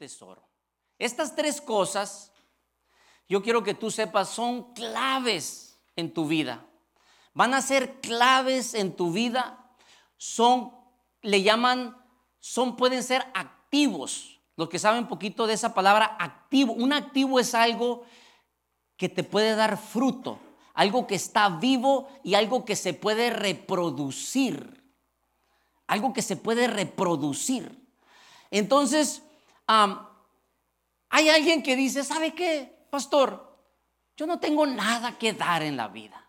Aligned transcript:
tesoro. 0.00 0.42
Estas 0.98 1.36
tres 1.36 1.60
cosas, 1.60 2.32
yo 3.28 3.42
quiero 3.42 3.62
que 3.62 3.74
tú 3.74 3.90
sepas, 3.90 4.30
son 4.30 4.72
claves 4.72 5.78
en 5.94 6.14
tu 6.14 6.26
vida. 6.26 6.64
Van 7.34 7.52
a 7.52 7.60
ser 7.60 8.00
claves 8.00 8.72
en 8.72 8.96
tu 8.96 9.12
vida. 9.12 9.72
Son, 10.16 10.72
le 11.20 11.42
llaman, 11.42 11.94
son, 12.38 12.76
pueden 12.76 13.02
ser 13.02 13.26
activos. 13.34 14.40
Los 14.56 14.70
que 14.70 14.78
saben 14.78 15.02
un 15.02 15.08
poquito 15.08 15.46
de 15.46 15.52
esa 15.52 15.74
palabra 15.74 16.16
activo. 16.18 16.72
Un 16.72 16.94
activo 16.94 17.38
es 17.38 17.54
algo 17.54 18.04
que 18.96 19.10
te 19.10 19.22
puede 19.22 19.54
dar 19.54 19.76
fruto, 19.76 20.38
algo 20.72 21.06
que 21.06 21.14
está 21.14 21.50
vivo 21.50 22.08
y 22.24 22.36
algo 22.36 22.64
que 22.64 22.74
se 22.74 22.94
puede 22.94 23.28
reproducir. 23.28 24.82
Algo 25.86 26.14
que 26.14 26.22
se 26.22 26.36
puede 26.36 26.68
reproducir. 26.68 27.86
Entonces, 28.50 29.22
hay 31.08 31.28
alguien 31.28 31.62
que 31.62 31.76
dice, 31.76 32.02
¿sabe 32.02 32.34
qué, 32.34 32.86
pastor? 32.90 33.58
Yo 34.16 34.26
no 34.26 34.40
tengo 34.40 34.66
nada 34.66 35.16
que 35.18 35.32
dar 35.32 35.62
en 35.62 35.76
la 35.76 35.88
vida. 35.88 36.28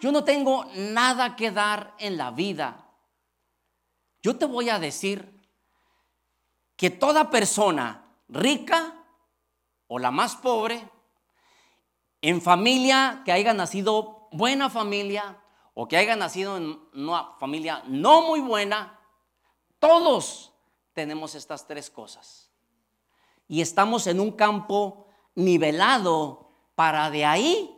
Yo 0.00 0.10
no 0.10 0.24
tengo 0.24 0.64
nada 0.74 1.36
que 1.36 1.50
dar 1.50 1.94
en 1.98 2.16
la 2.16 2.30
vida. 2.30 2.90
Yo 4.22 4.36
te 4.36 4.46
voy 4.46 4.70
a 4.70 4.78
decir 4.78 5.34
que 6.76 6.90
toda 6.90 7.30
persona 7.30 8.04
rica 8.28 9.04
o 9.86 9.98
la 9.98 10.10
más 10.10 10.34
pobre, 10.36 10.90
en 12.22 12.40
familia 12.40 13.20
que 13.24 13.32
haya 13.32 13.52
nacido 13.52 14.28
buena 14.32 14.70
familia 14.70 15.42
o 15.74 15.86
que 15.86 15.98
haya 15.98 16.16
nacido 16.16 16.56
en 16.56 16.80
una 16.94 17.34
familia 17.38 17.82
no 17.86 18.22
muy 18.22 18.40
buena, 18.40 18.98
todos 19.78 20.53
tenemos 20.94 21.34
estas 21.34 21.66
tres 21.66 21.90
cosas. 21.90 22.50
Y 23.46 23.60
estamos 23.60 24.06
en 24.06 24.20
un 24.20 24.32
campo 24.32 25.06
nivelado 25.34 26.48
para 26.74 27.10
de 27.10 27.24
ahí 27.24 27.70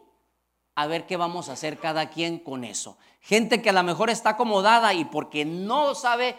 a 0.74 0.86
ver 0.86 1.06
qué 1.06 1.16
vamos 1.16 1.48
a 1.48 1.54
hacer 1.54 1.78
cada 1.78 2.10
quien 2.10 2.38
con 2.38 2.62
eso. 2.62 2.98
Gente 3.20 3.62
que 3.62 3.70
a 3.70 3.72
lo 3.72 3.82
mejor 3.82 4.10
está 4.10 4.30
acomodada 4.30 4.94
y 4.94 5.06
porque 5.06 5.44
no 5.44 5.94
sabe 5.94 6.36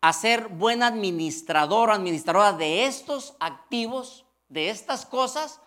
hacer 0.00 0.48
buen 0.48 0.82
administrador 0.82 1.88
o 1.88 1.92
administradora 1.92 2.52
de 2.52 2.84
estos 2.86 3.34
activos, 3.40 4.26
de 4.48 4.70
estas 4.70 5.06
cosas, 5.06 5.60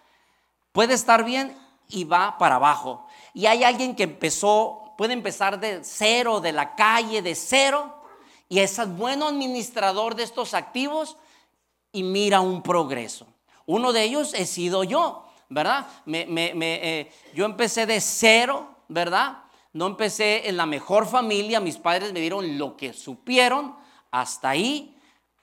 puede 0.71 0.93
estar 0.93 1.23
bien 1.23 1.57
y 1.87 2.03
va 2.03 2.37
para 2.37 2.55
abajo. 2.55 3.07
Y 3.33 3.45
hay 3.45 3.63
alguien 3.63 3.95
que 3.95 4.03
empezó, 4.03 4.93
puede 4.97 5.13
empezar 5.13 5.59
de 5.59 5.79
cero, 5.83 6.41
de 6.41 6.51
la 6.51 6.75
calle, 6.75 7.21
de 7.21 7.35
cero, 7.35 7.98
y 8.49 8.59
es 8.59 8.79
buen 8.97 9.21
administrador 9.21 10.15
de 10.15 10.23
estos 10.23 10.55
activos 10.55 11.15
y 11.91 12.01
mira 12.01 12.41
un 12.41 12.63
progreso. 12.63 13.27
Uno 13.67 13.93
de 13.93 14.03
ellos 14.03 14.33
he 14.33 14.47
sido 14.47 14.83
yo, 14.83 15.23
¿verdad? 15.49 15.87
Me, 16.05 16.25
eh, 16.27 17.11
yo 17.35 17.45
empecé 17.45 17.85
de 17.85 18.01
cero, 18.01 18.67
¿verdad? 18.87 19.43
No 19.71 19.85
empecé 19.85 20.49
en 20.49 20.57
la 20.57 20.65
mejor 20.65 21.07
familia, 21.07 21.59
mis 21.59 21.77
padres 21.77 22.11
me 22.11 22.19
dieron 22.19 22.57
lo 22.57 22.75
que 22.75 22.93
supieron 22.93 23.75
hasta 24.09 24.49
ahí, 24.49 24.97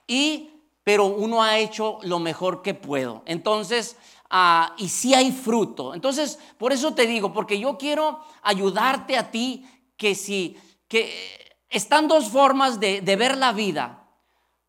y, 0.05 0.49
pero 0.83 1.05
uno 1.05 1.41
ha 1.41 1.57
hecho 1.57 1.99
lo 2.01 2.19
mejor 2.19 2.61
que 2.61 2.73
puedo. 2.73 3.23
Entonces, 3.25 3.95
ah, 4.29 4.75
y 4.77 4.89
si 4.89 5.13
hay 5.13 5.31
fruto. 5.31 5.93
Entonces, 5.93 6.37
por 6.57 6.73
eso 6.73 6.93
te 6.93 7.07
digo, 7.07 7.31
porque 7.31 7.57
yo 7.57 7.77
quiero 7.77 8.19
ayudarte 8.41 9.15
a 9.15 9.31
ti 9.31 9.65
que 9.95 10.13
si, 10.15 10.57
que 10.89 11.46
están 11.69 12.07
dos 12.07 12.29
formas 12.29 12.79
de, 12.79 13.01
ver 13.01 13.37
la 13.37 13.51
vida, 13.51 14.07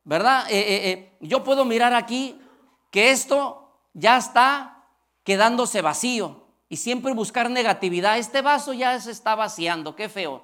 ¿verdad? 0.05 0.47
Eh, 0.51 0.59
eh, 0.59 0.91
eh, 0.91 1.17
yo 1.21 1.45
puedo 1.45 1.65
mirar 1.65 1.95
aquí 1.95 2.39
que 2.91 3.11
esto 3.11 3.73
ya 3.93 4.17
está 4.17 4.87
quedándose 5.23 5.83
vacío 5.83 6.47
y 6.69 6.77
siempre 6.77 7.13
buscar 7.13 7.51
negatividad. 7.51 8.19
Este 8.19 8.43
vaso 8.43 8.73
ya 8.73 8.99
se 9.01 9.11
está 9.11 9.35
vaciando, 9.35 9.95
qué 9.95 10.09
feo. 10.09 10.43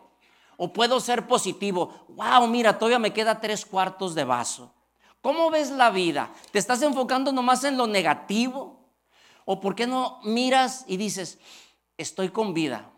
O 0.56 0.72
puedo 0.72 1.00
ser 1.00 1.26
positivo. 1.26 2.06
Wow, 2.08 2.46
mira, 2.46 2.78
todavía 2.78 2.98
me 2.98 3.12
queda 3.12 3.40
tres 3.40 3.66
cuartos 3.66 4.14
de 4.14 4.24
vaso. 4.24 4.72
¿Cómo 5.20 5.50
ves 5.50 5.70
la 5.70 5.90
vida? 5.90 6.30
¿Te 6.52 6.58
estás 6.58 6.82
enfocando 6.82 7.32
nomás 7.32 7.64
en 7.64 7.76
lo 7.76 7.86
negativo? 7.86 8.84
¿O 9.46 9.60
por 9.60 9.74
qué 9.74 9.86
no 9.86 10.20
miras 10.22 10.84
y 10.86 10.96
dices, 10.96 11.38
estoy 11.96 12.28
con 12.30 12.54
vida, 12.54 12.90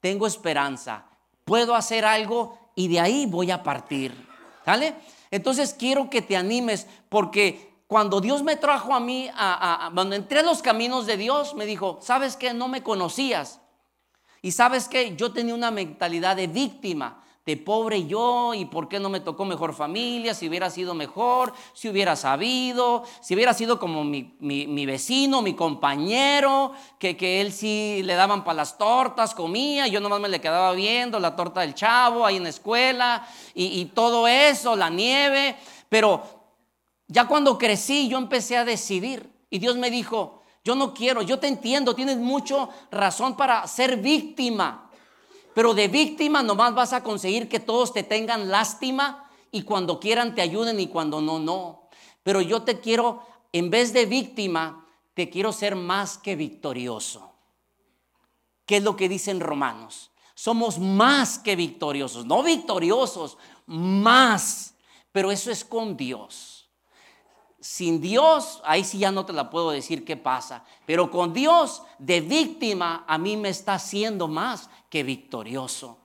tengo 0.00 0.26
esperanza, 0.26 1.06
puedo 1.44 1.74
hacer 1.74 2.04
algo 2.04 2.58
y 2.74 2.88
de 2.88 3.00
ahí 3.00 3.26
voy 3.26 3.50
a 3.50 3.62
partir. 3.62 4.26
¿Sale? 4.64 4.94
Entonces 5.30 5.74
quiero 5.78 6.08
que 6.08 6.22
te 6.22 6.36
animes 6.36 6.86
porque 7.08 7.74
cuando 7.86 8.20
Dios 8.20 8.42
me 8.42 8.56
trajo 8.56 8.94
a 8.94 9.00
mí, 9.00 9.28
cuando 9.94 10.16
entré 10.16 10.40
a 10.40 10.42
los 10.42 10.62
caminos 10.62 11.06
de 11.06 11.16
Dios, 11.16 11.54
me 11.54 11.66
dijo, 11.66 11.98
¿sabes 12.00 12.36
qué? 12.36 12.54
No 12.54 12.68
me 12.68 12.82
conocías. 12.82 13.60
Y 14.42 14.52
sabes 14.52 14.88
que 14.88 15.16
yo 15.16 15.32
tenía 15.32 15.54
una 15.54 15.70
mentalidad 15.70 16.36
de 16.36 16.46
víctima 16.46 17.23
de 17.46 17.58
pobre 17.58 18.06
yo 18.06 18.54
y 18.54 18.64
por 18.64 18.88
qué 18.88 18.98
no 18.98 19.10
me 19.10 19.20
tocó 19.20 19.44
mejor 19.44 19.74
familia, 19.74 20.32
si 20.32 20.48
hubiera 20.48 20.70
sido 20.70 20.94
mejor, 20.94 21.52
si 21.74 21.88
hubiera 21.88 22.16
sabido, 22.16 23.04
si 23.20 23.34
hubiera 23.34 23.52
sido 23.52 23.78
como 23.78 24.02
mi, 24.02 24.86
vecino, 24.86 25.42
mi 25.42 25.54
compañero, 25.54 26.72
que, 26.98 27.16
que, 27.16 27.42
él 27.42 27.52
sí 27.52 28.00
le 28.02 28.14
daban 28.14 28.44
para 28.44 28.56
las 28.56 28.78
tortas, 28.78 29.34
comía, 29.34 29.86
yo 29.88 30.00
nomás 30.00 30.20
me 30.20 30.28
le 30.28 30.40
quedaba 30.40 30.72
viendo 30.72 31.20
la 31.20 31.36
torta 31.36 31.60
del 31.60 31.74
chavo 31.74 32.24
ahí 32.24 32.36
en 32.36 32.44
la 32.44 32.48
escuela 32.48 33.26
y, 33.54 33.80
y 33.80 33.84
todo 33.86 34.26
eso, 34.26 34.74
la 34.74 34.88
nieve, 34.88 35.56
pero 35.90 36.22
ya 37.06 37.26
cuando 37.26 37.58
crecí 37.58 38.08
yo 38.08 38.16
empecé 38.16 38.56
a 38.56 38.64
decidir 38.64 39.30
y 39.50 39.58
Dios 39.58 39.76
me 39.76 39.90
dijo, 39.90 40.42
yo 40.64 40.74
no 40.74 40.94
quiero, 40.94 41.20
yo 41.20 41.38
te 41.38 41.46
entiendo, 41.46 41.94
tienes 41.94 42.16
mucho 42.16 42.70
razón 42.90 43.36
para 43.36 43.66
ser 43.66 43.98
víctima. 43.98 44.83
Pero 45.54 45.72
de 45.72 45.88
víctima 45.88 46.42
nomás 46.42 46.74
vas 46.74 46.92
a 46.92 47.02
conseguir 47.02 47.48
que 47.48 47.60
todos 47.60 47.92
te 47.92 48.02
tengan 48.02 48.50
lástima 48.50 49.30
y 49.52 49.62
cuando 49.62 50.00
quieran 50.00 50.34
te 50.34 50.42
ayuden 50.42 50.80
y 50.80 50.88
cuando 50.88 51.20
no, 51.20 51.38
no. 51.38 51.88
Pero 52.24 52.40
yo 52.40 52.62
te 52.62 52.80
quiero, 52.80 53.22
en 53.52 53.70
vez 53.70 53.92
de 53.92 54.06
víctima, 54.06 54.84
te 55.14 55.30
quiero 55.30 55.52
ser 55.52 55.76
más 55.76 56.18
que 56.18 56.34
victorioso. 56.34 57.30
¿Qué 58.66 58.78
es 58.78 58.82
lo 58.82 58.96
que 58.96 59.08
dicen 59.08 59.40
Romanos? 59.40 60.10
Somos 60.34 60.78
más 60.78 61.38
que 61.38 61.54
victoriosos, 61.54 62.26
no 62.26 62.42
victoriosos, 62.42 63.38
más. 63.66 64.74
Pero 65.12 65.30
eso 65.30 65.52
es 65.52 65.64
con 65.64 65.96
Dios. 65.96 66.68
Sin 67.60 68.00
Dios, 68.00 68.60
ahí 68.64 68.84
sí 68.84 68.98
ya 68.98 69.12
no 69.12 69.24
te 69.24 69.32
la 69.32 69.48
puedo 69.48 69.70
decir 69.70 70.04
qué 70.04 70.16
pasa. 70.16 70.64
Pero 70.84 71.10
con 71.10 71.32
Dios, 71.32 71.82
de 71.98 72.20
víctima, 72.20 73.04
a 73.06 73.16
mí 73.16 73.36
me 73.36 73.50
está 73.50 73.74
haciendo 73.74 74.26
más 74.26 74.68
que 74.94 75.02
victorioso. 75.02 75.98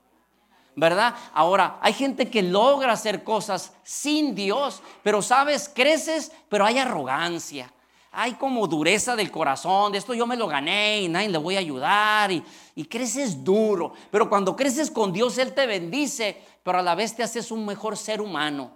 ¿Verdad? 0.75 1.13
Ahora, 1.35 1.77
hay 1.79 1.94
gente 1.94 2.27
que 2.27 2.41
logra 2.41 2.94
hacer 2.94 3.23
cosas 3.23 3.72
sin 3.83 4.33
Dios, 4.33 4.81
pero 5.03 5.22
sabes, 5.22 5.69
creces, 5.72 6.31
pero 6.50 6.66
hay 6.66 6.79
arrogancia. 6.79 7.72
Hay 8.11 8.33
como 8.33 8.66
dureza 8.66 9.16
del 9.16 9.29
corazón, 9.29 9.91
de 9.91 10.00
esto 10.00 10.16
yo 10.16 10.25
me 10.25 10.35
lo 10.35 10.47
gané 10.47 11.01
y 11.01 11.07
nadie 11.07 11.29
le 11.29 11.38
voy 11.38 11.55
a 11.55 11.59
ayudar 11.59 12.31
y, 12.31 12.44
y 12.73 12.85
creces 12.85 13.44
duro. 13.44 13.94
Pero 14.09 14.27
cuando 14.27 14.55
creces 14.55 14.89
con 14.89 15.13
Dios, 15.13 15.38
Él 15.38 15.53
te 15.53 15.67
bendice, 15.67 16.41
pero 16.63 16.79
a 16.79 16.81
la 16.81 16.95
vez 16.95 17.16
te 17.16 17.21
haces 17.21 17.51
un 17.51 17.67
mejor 17.67 17.95
ser 17.95 18.21
humano. 18.21 18.71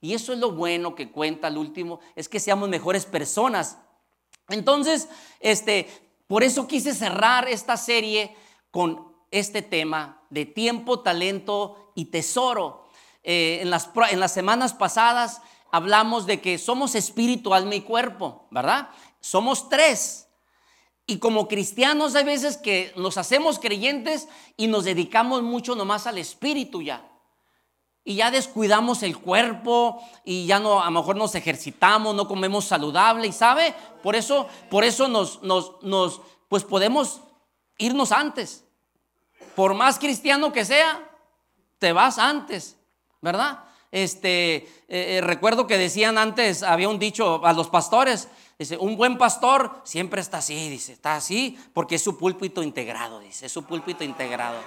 Y 0.00 0.14
eso 0.14 0.32
es 0.32 0.38
lo 0.38 0.52
bueno 0.52 0.94
que 0.94 1.10
cuenta 1.10 1.48
el 1.48 1.58
último, 1.58 1.98
es 2.14 2.28
que 2.28 2.38
seamos 2.38 2.68
mejores 2.68 3.06
personas. 3.06 3.78
Entonces, 4.50 5.08
este, 5.40 5.88
por 6.28 6.44
eso 6.44 6.68
quise 6.68 6.94
cerrar 6.94 7.48
esta 7.48 7.76
serie 7.76 8.36
con 8.70 9.07
este 9.30 9.62
tema 9.62 10.22
de 10.30 10.46
tiempo, 10.46 11.00
talento 11.00 11.92
y 11.94 12.06
tesoro. 12.06 12.88
Eh, 13.22 13.58
en, 13.62 13.70
las, 13.70 13.90
en 14.10 14.20
las 14.20 14.32
semanas 14.32 14.74
pasadas 14.74 15.42
hablamos 15.70 16.26
de 16.26 16.40
que 16.40 16.58
somos 16.58 16.94
espíritu, 16.94 17.54
alma 17.54 17.74
y 17.74 17.82
cuerpo, 17.82 18.46
¿verdad? 18.50 18.88
Somos 19.20 19.68
tres. 19.68 20.28
Y 21.06 21.18
como 21.18 21.48
cristianos 21.48 22.14
hay 22.14 22.24
veces 22.24 22.56
que 22.56 22.92
nos 22.96 23.16
hacemos 23.16 23.58
creyentes 23.58 24.28
y 24.56 24.66
nos 24.66 24.84
dedicamos 24.84 25.42
mucho 25.42 25.74
nomás 25.74 26.06
al 26.06 26.18
espíritu 26.18 26.82
ya 26.82 27.08
y 28.08 28.14
ya 28.14 28.30
descuidamos 28.30 29.02
el 29.02 29.18
cuerpo 29.18 30.02
y 30.24 30.46
ya 30.46 30.58
no, 30.58 30.80
a 30.80 30.86
lo 30.86 30.92
mejor 30.92 31.16
nos 31.16 31.34
ejercitamos, 31.34 32.14
no 32.14 32.26
comemos 32.26 32.64
saludable 32.64 33.26
y 33.26 33.32
sabe, 33.32 33.74
por 34.02 34.16
eso, 34.16 34.46
por 34.70 34.82
eso 34.82 35.08
nos, 35.08 35.42
nos, 35.42 35.74
nos, 35.82 36.22
pues 36.48 36.64
podemos 36.64 37.20
irnos 37.76 38.10
antes. 38.10 38.64
Por 39.58 39.74
más 39.74 39.98
cristiano 39.98 40.52
que 40.52 40.64
sea, 40.64 41.02
te 41.80 41.92
vas 41.92 42.16
antes, 42.16 42.76
¿verdad? 43.20 43.64
Este, 43.90 44.54
eh, 44.54 44.68
eh, 44.88 45.20
recuerdo 45.20 45.66
que 45.66 45.76
decían 45.76 46.16
antes, 46.16 46.62
había 46.62 46.88
un 46.88 47.00
dicho 47.00 47.44
a 47.44 47.52
los 47.52 47.68
pastores, 47.68 48.28
dice, 48.56 48.76
un 48.76 48.96
buen 48.96 49.18
pastor 49.18 49.80
siempre 49.82 50.20
está 50.20 50.38
así, 50.38 50.70
dice, 50.70 50.92
está 50.92 51.16
así 51.16 51.58
porque 51.72 51.96
es 51.96 52.02
su 52.04 52.16
púlpito 52.16 52.62
integrado, 52.62 53.18
dice, 53.18 53.46
es 53.46 53.52
su 53.52 53.64
púlpito 53.64 54.04
integrado. 54.04 54.60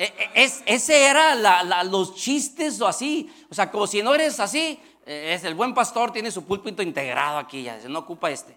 E, 0.00 0.06
e, 0.06 0.42
es, 0.42 0.64
ese 0.66 1.04
era 1.04 1.84
los 1.84 2.16
chistes 2.16 2.80
o 2.80 2.88
así. 2.88 3.32
O 3.48 3.54
sea, 3.54 3.70
como 3.70 3.86
si 3.86 4.02
no 4.02 4.16
eres 4.16 4.40
así, 4.40 4.80
Eh, 5.06 5.34
es 5.34 5.44
el 5.44 5.54
buen 5.54 5.74
pastor, 5.74 6.10
tiene 6.10 6.30
su 6.32 6.42
púlpito 6.42 6.82
integrado 6.82 7.38
aquí, 7.38 7.62
ya 7.62 7.78
no 7.88 8.00
ocupa 8.00 8.30
este. 8.30 8.56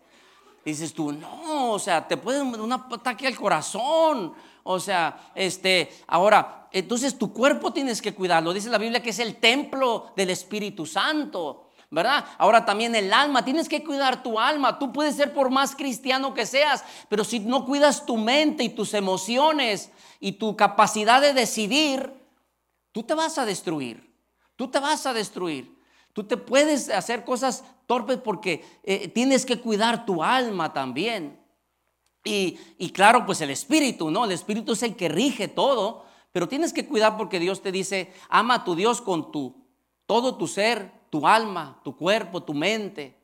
Dices 0.64 0.92
tú, 0.92 1.12
no, 1.12 1.74
o 1.74 1.80
sea, 1.80 2.08
te 2.08 2.18
puede 2.18 2.42
un 2.42 2.72
ataque 2.72 3.28
al 3.28 3.36
corazón. 3.36 4.34
O 4.68 4.80
sea, 4.80 5.32
este, 5.36 5.92
ahora, 6.08 6.68
entonces 6.72 7.20
tu 7.20 7.32
cuerpo 7.32 7.72
tienes 7.72 8.02
que 8.02 8.16
cuidarlo. 8.16 8.52
Dice 8.52 8.72
la 8.72 8.80
Biblia 8.80 9.02
que 9.02 9.12
es 9.12 9.20
el 9.20 9.36
templo 9.36 10.12
del 10.16 10.32
Espíritu 10.32 10.88
Santo. 10.88 11.70
¿verdad? 11.92 12.26
Ahora 12.40 12.66
también 12.66 12.96
el 12.96 13.14
alma, 13.14 13.46
tienes 13.46 13.70
que 13.70 13.84
cuidar 13.84 14.24
tu 14.24 14.40
alma. 14.40 14.80
Tú 14.80 14.92
puedes 14.92 15.16
ser 15.16 15.34
por 15.34 15.52
más 15.52 15.76
cristiano 15.76 16.34
que 16.34 16.48
seas, 16.48 16.84
pero 17.10 17.24
si 17.24 17.40
no 17.40 17.64
cuidas 17.64 18.08
tu 18.08 18.18
mente 18.18 18.64
y 18.64 18.70
tus 18.70 18.96
emociones 18.96 19.92
y 20.20 20.34
tu 20.34 20.56
capacidad 20.56 21.22
de 21.22 21.34
decidir, 21.34 22.12
tú 22.92 23.04
te 23.04 23.14
vas 23.14 23.38
a 23.38 23.46
destruir. 23.46 24.12
Tú 24.56 24.68
te 24.68 24.80
vas 24.80 25.06
a 25.06 25.14
destruir. 25.14 25.80
Tú 26.12 26.24
te 26.24 26.38
puedes 26.38 26.90
hacer 26.90 27.24
cosas 27.24 27.64
torpes 27.86 28.18
porque 28.18 28.66
eh, 28.84 29.10
tienes 29.10 29.46
que 29.46 29.62
cuidar 29.62 30.08
tu 30.08 30.24
alma 30.24 30.74
también. 30.74 31.45
Y, 32.28 32.90
claro, 32.90 33.24
pues 33.24 33.40
el 33.42 33.52
espíritu, 33.52 34.10
¿no? 34.10 34.26
El 34.26 34.32
espíritu 34.32 34.74
es 34.74 34.82
el 34.82 34.96
que 34.96 35.10
rige 35.10 35.48
todo, 35.48 36.06
pero 36.32 36.50
tienes 36.50 36.74
que 36.74 36.88
cuidar 36.88 37.18
porque 37.18 37.40
Dios 37.40 37.62
te 37.62 37.72
dice, 37.72 38.12
ama 38.30 38.56
a 38.56 38.64
tu 38.64 38.76
Dios 38.76 39.00
con 39.00 39.32
tu, 39.32 39.56
todo 40.08 40.36
tu 40.36 40.48
ser, 40.48 40.92
tu 41.12 41.28
alma, 41.28 41.80
tu 41.84 41.96
cuerpo, 41.96 42.42
tu 42.42 42.56
mente. 42.56 43.16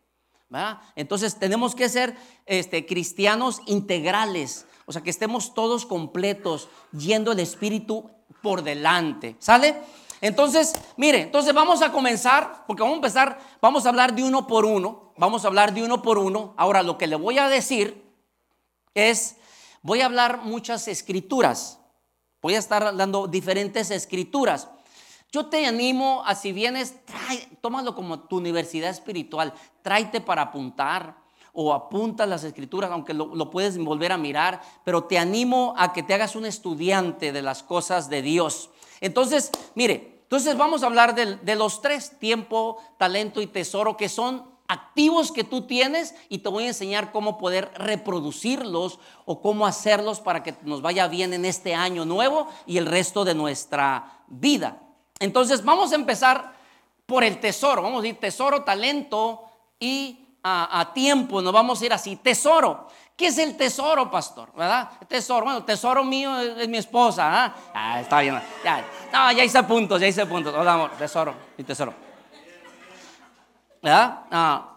¿verdad? 0.49 0.81
Entonces 0.95 1.39
tenemos 1.39 1.73
que 1.73 1.89
ser 1.89 2.15
este, 2.45 2.85
cristianos 2.85 3.61
integrales, 3.65 4.67
o 4.85 4.91
sea, 4.91 5.01
que 5.01 5.09
estemos 5.09 5.55
todos 5.55 5.87
completos, 5.87 6.69
yendo 6.91 7.31
el 7.31 7.39
espíritu 7.39 8.07
por 8.43 8.61
delante. 8.61 9.35
¿Sale? 9.39 9.81
Entonces, 10.21 10.75
mire, 10.95 11.21
entonces 11.21 11.55
vamos 11.55 11.81
a 11.81 11.91
comenzar, 11.91 12.65
porque 12.67 12.83
vamos 12.83 12.95
a 12.95 12.97
empezar, 12.97 13.39
vamos 13.61 13.87
a 13.87 13.89
hablar 13.89 14.13
de 14.13 14.23
uno 14.23 14.45
por 14.45 14.65
uno, 14.65 15.13
vamos 15.17 15.43
a 15.43 15.47
hablar 15.47 15.73
de 15.73 15.81
uno 15.81 16.03
por 16.03 16.19
uno. 16.19 16.53
Ahora, 16.57 16.83
lo 16.83 16.99
que 16.99 17.07
le 17.07 17.15
voy 17.15 17.39
a 17.39 17.49
decir 17.49 18.00
es, 18.93 19.37
voy 19.81 20.01
a 20.01 20.05
hablar 20.05 20.41
muchas 20.43 20.87
escrituras, 20.87 21.79
voy 22.41 22.55
a 22.55 22.59
estar 22.59 22.95
dando 22.95 23.27
diferentes 23.27 23.91
escrituras. 23.91 24.67
Yo 25.31 25.45
te 25.45 25.65
animo 25.65 26.23
a 26.25 26.35
si 26.35 26.51
vienes, 26.51 26.95
tómalo 27.61 27.95
como 27.95 28.21
tu 28.21 28.37
universidad 28.37 28.89
espiritual, 28.89 29.53
tráete 29.81 30.19
para 30.19 30.43
apuntar 30.43 31.21
o 31.53 31.73
apunta 31.73 32.25
las 32.25 32.43
escrituras, 32.43 32.91
aunque 32.91 33.13
lo, 33.13 33.49
puedes 33.49 33.77
volver 33.77 34.11
a 34.11 34.17
mirar, 34.17 34.61
pero 34.83 35.03
te 35.05 35.17
animo 35.17 35.73
a 35.77 35.93
que 35.93 36.03
te 36.03 36.13
hagas 36.13 36.35
un 36.35 36.45
estudiante 36.45 37.31
de 37.31 37.41
las 37.41 37.63
cosas 37.63 38.09
de 38.09 38.21
Dios. 38.21 38.69
Entonces, 39.01 39.51
mire, 39.75 40.21
entonces 40.23 40.55
vamos 40.57 40.83
a 40.83 40.85
hablar 40.85 41.13
de, 41.13 41.55
los 41.55 41.81
tres, 41.81 42.17
tiempo, 42.19 42.77
talento 42.97 43.41
y 43.41 43.47
tesoro, 43.47 43.97
que 43.97 44.07
son 44.07 44.50
activos 44.71 45.33
que 45.33 45.43
tú 45.43 45.63
tienes 45.63 46.15
y 46.29 46.37
te 46.37 46.47
voy 46.47 46.63
a 46.63 46.67
enseñar 46.67 47.11
cómo 47.11 47.37
poder 47.37 47.71
reproducirlos 47.75 48.99
o 49.25 49.41
cómo 49.41 49.67
hacerlos 49.67 50.21
para 50.21 50.43
que 50.43 50.55
nos 50.63 50.81
vaya 50.81 51.09
bien 51.09 51.33
en 51.33 51.43
este 51.43 51.75
año 51.75 52.05
nuevo 52.05 52.47
y 52.65 52.77
el 52.77 52.85
resto 52.85 53.25
de 53.25 53.35
nuestra 53.35 54.23
vida. 54.27 54.81
Entonces 55.19 55.65
vamos 55.65 55.91
a 55.91 55.95
empezar 55.95 56.53
por 57.05 57.25
el 57.25 57.41
tesoro, 57.41 57.81
vamos 57.81 57.99
a 57.99 58.03
decir 58.03 58.19
tesoro, 58.21 58.63
talento 58.63 59.43
y 59.77 60.25
a, 60.41 60.79
a 60.79 60.93
tiempo, 60.93 61.41
nos 61.41 61.51
vamos 61.51 61.81
a 61.81 61.85
ir 61.85 61.93
así, 61.93 62.15
tesoro. 62.15 62.87
¿Qué 63.17 63.27
es 63.27 63.37
el 63.39 63.57
tesoro, 63.57 64.09
pastor? 64.09 64.53
¿Verdad? 64.55 64.89
tesoro, 65.07 65.43
bueno, 65.43 65.63
tesoro 65.65 66.03
mío 66.03 66.39
es, 66.39 66.67
mi 66.69 66.77
esposa. 66.77 67.45
¿ah? 67.45 67.55
ah, 67.73 67.99
está 67.99 68.21
bien. 68.21 68.41
Ya, 68.63 68.85
no, 69.11 69.31
ya 69.33 69.43
hice 69.43 69.61
puntos, 69.63 69.99
ya 69.99 70.07
hice 70.07 70.25
puntos. 70.25 70.55
Hola, 70.55 70.73
amor, 70.73 70.91
tesoro, 70.97 71.35
mi 71.57 71.63
tesoro. 71.65 72.10
¿Verdad? 73.81 74.19
Ah. 74.29 74.67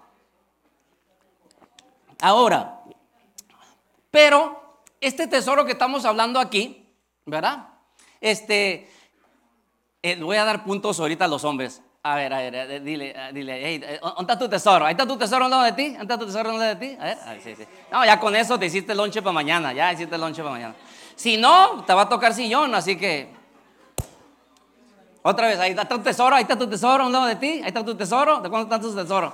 Ahora, 2.21 2.81
pero 4.11 4.81
este 5.01 5.27
tesoro 5.27 5.65
que 5.67 5.73
estamos 5.73 6.05
hablando 6.05 6.41
aquí, 6.41 6.89
¿verdad? 7.27 7.69
Este, 8.21 8.91
eh, 10.03 10.17
voy 10.21 10.37
a 10.37 10.45
dar 10.45 10.65
puntos 10.65 10.99
ahorita 11.01 11.27
a 11.27 11.29
los 11.29 11.45
hombres. 11.45 11.83
A 12.03 12.17
ver, 12.17 12.33
a 12.33 12.39
ver, 12.39 12.83
dile, 12.83 13.15
dile, 13.33 13.61
hey, 13.63 13.81
eh, 13.83 13.99
¿dónde 14.01 14.21
está 14.21 14.39
tu 14.39 14.49
tesoro? 14.49 14.87
Ahí 14.87 14.93
está 14.93 15.07
tu 15.07 15.17
tesoro 15.17 15.47
al 15.47 15.51
lado 15.51 15.63
de 15.65 15.73
ti. 15.73 15.89
¿Dónde 15.91 16.03
está 16.03 16.19
tu 16.19 16.27
tesoro 16.27 16.51
al 16.51 16.59
lado 16.59 16.75
de 16.75 16.77
ti? 16.77 16.97
A 17.01 17.05
ver, 17.05 17.41
sí, 17.43 17.55
sí. 17.57 17.65
No, 17.91 18.05
ya 18.05 18.21
con 18.21 18.37
eso 18.37 18.59
te 18.59 18.67
hiciste 18.67 18.95
lonche 18.95 19.21
para 19.21 19.33
mañana. 19.33 19.73
Ya 19.73 19.93
hiciste 19.93 20.17
lonche 20.17 20.43
para 20.43 20.55
mañana. 20.55 20.75
Si 21.17 21.37
no, 21.37 21.83
te 21.85 21.93
va 21.93 22.03
a 22.03 22.09
tocar 22.09 22.33
sillón, 22.33 22.75
así 22.75 22.97
que. 22.97 23.34
Otra 25.27 25.49
vez, 25.49 25.59
ahí 25.59 25.71
está 25.71 25.89
tu 25.89 25.99
tesoro, 26.01 26.37
ahí 26.37 26.43
está 26.43 26.59
tu 26.59 26.69
tesoro 26.69 27.05
al 27.07 27.13
lado 27.13 27.25
de 27.25 27.37
ti. 27.37 27.47
Ahí 27.47 27.69
está 27.69 27.83
tu 27.83 27.95
tesoro. 27.95 28.41
¿De 28.41 28.51
cuánto 28.51 28.75
está 28.75 28.87
tu 28.87 28.95
tesoro? 28.95 29.33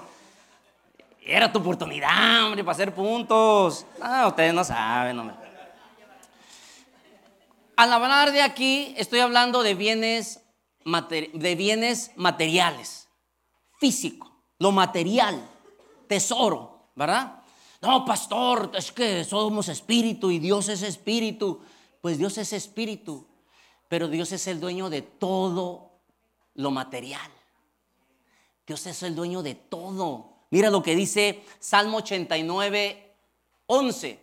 Era 1.21 1.53
tu 1.53 1.59
oportunidad, 1.59 2.45
hombre, 2.45 2.63
para 2.63 2.75
hacer 2.75 2.95
puntos. 2.95 3.85
No, 4.01 4.29
ustedes 4.29 4.55
no 4.55 4.63
saben, 4.63 5.19
hombre. 5.19 5.35
Al 7.75 7.93
hablar 7.93 8.31
de 8.31 8.41
aquí, 8.41 8.95
estoy 8.97 9.19
hablando 9.19 9.65
de 9.65 9.75
bienes 9.75 10.41
de 10.85 11.55
bienes 11.57 12.13
materiales, 12.17 13.09
físico, 13.79 14.31
lo 14.59 14.71
material, 14.71 15.45
tesoro, 16.07 16.91
¿verdad? 16.95 17.43
No, 17.83 18.05
pastor, 18.05 18.71
es 18.75 18.93
que 18.93 19.25
somos 19.25 19.69
espíritu 19.69 20.31
y 20.31 20.39
Dios 20.39 20.69
es 20.69 20.83
espíritu. 20.83 21.61
Pues 22.01 22.17
Dios 22.17 22.39
es 22.39 22.53
espíritu, 22.53 23.27
pero 23.91 24.07
Dios 24.07 24.31
es 24.31 24.47
el 24.47 24.61
dueño 24.61 24.89
de 24.89 25.03
todo 25.03 25.91
lo 26.55 26.71
material. 26.71 27.29
Dios 28.65 28.87
es 28.87 29.03
el 29.03 29.17
dueño 29.17 29.43
de 29.43 29.57
todo. 29.57 30.45
Mira 30.51 30.71
lo 30.71 30.81
que 30.81 30.95
dice 30.95 31.45
Salmo 31.59 31.97
89, 31.97 33.17
11. 33.67 34.21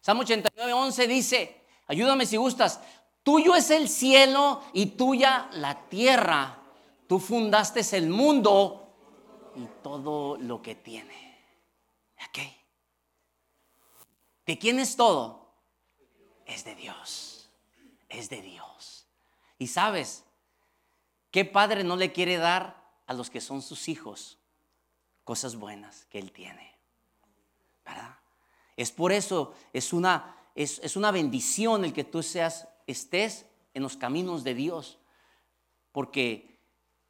Salmo 0.00 0.22
89, 0.22 0.72
11 0.72 1.06
dice, 1.06 1.60
ayúdame 1.88 2.24
si 2.24 2.38
gustas, 2.38 2.80
Tuyo 3.22 3.54
es 3.54 3.70
el 3.70 3.90
cielo 3.90 4.62
y 4.72 4.86
tuya 4.86 5.50
la 5.52 5.90
tierra. 5.90 6.58
Tú 7.06 7.18
fundaste 7.18 7.82
el 7.98 8.08
mundo 8.08 8.96
y 9.54 9.66
todo 9.82 10.38
lo 10.38 10.62
que 10.62 10.74
tiene. 10.74 11.38
¿Ok? 12.28 12.38
¿De 14.46 14.58
quién 14.58 14.80
es 14.80 14.96
todo? 14.96 15.52
Es 16.46 16.64
de 16.64 16.74
Dios. 16.74 17.50
Es 18.08 18.30
de 18.30 18.40
Dios. 18.40 18.91
Y 19.62 19.68
sabes, 19.68 20.24
¿qué 21.30 21.44
padre 21.44 21.84
no 21.84 21.94
le 21.94 22.10
quiere 22.10 22.36
dar 22.36 22.82
a 23.06 23.14
los 23.14 23.30
que 23.30 23.40
son 23.40 23.62
sus 23.62 23.88
hijos 23.88 24.36
cosas 25.22 25.54
buenas 25.54 26.04
que 26.06 26.18
Él 26.18 26.32
tiene? 26.32 26.76
¿Verdad? 27.84 28.18
Es 28.76 28.90
por 28.90 29.12
eso, 29.12 29.54
es 29.72 29.92
una, 29.92 30.34
es, 30.56 30.80
es 30.80 30.96
una 30.96 31.12
bendición 31.12 31.84
el 31.84 31.92
que 31.92 32.02
tú 32.02 32.24
seas 32.24 32.66
estés 32.88 33.46
en 33.72 33.84
los 33.84 33.96
caminos 33.96 34.42
de 34.42 34.54
Dios, 34.54 34.98
porque 35.92 36.58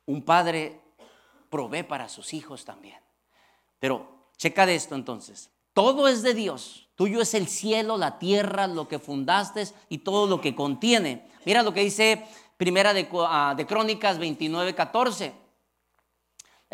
un 0.05 0.21
padre 0.23 0.79
provee 1.49 1.85
para 1.85 2.11
sus 2.11 2.35
hijos 2.35 2.67
también. 2.67 3.01
Pero 3.79 4.27
checa 4.37 4.67
de 4.67 4.75
esto 4.75 4.95
entonces. 4.95 5.49
Todo 5.73 6.07
es 6.07 6.21
de 6.21 6.35
Dios. 6.35 6.91
Tuyo 6.97 7.23
es 7.23 7.33
el 7.33 7.49
cielo, 7.49 7.97
la 7.97 8.19
tierra, 8.19 8.67
lo 8.67 8.89
que 8.89 8.99
fundaste 8.99 9.69
y 9.89 9.99
todo 9.99 10.27
lo 10.27 10.43
que 10.43 10.55
contiene. 10.55 11.33
Mira 11.45 11.63
lo 11.63 11.75
que 11.75 11.83
dice 11.83 12.25
Primera 12.63 12.95
de, 12.95 13.09
ah, 13.13 13.57
Crónicas 13.67 14.19
29, 14.19 14.73
14. 14.77 15.33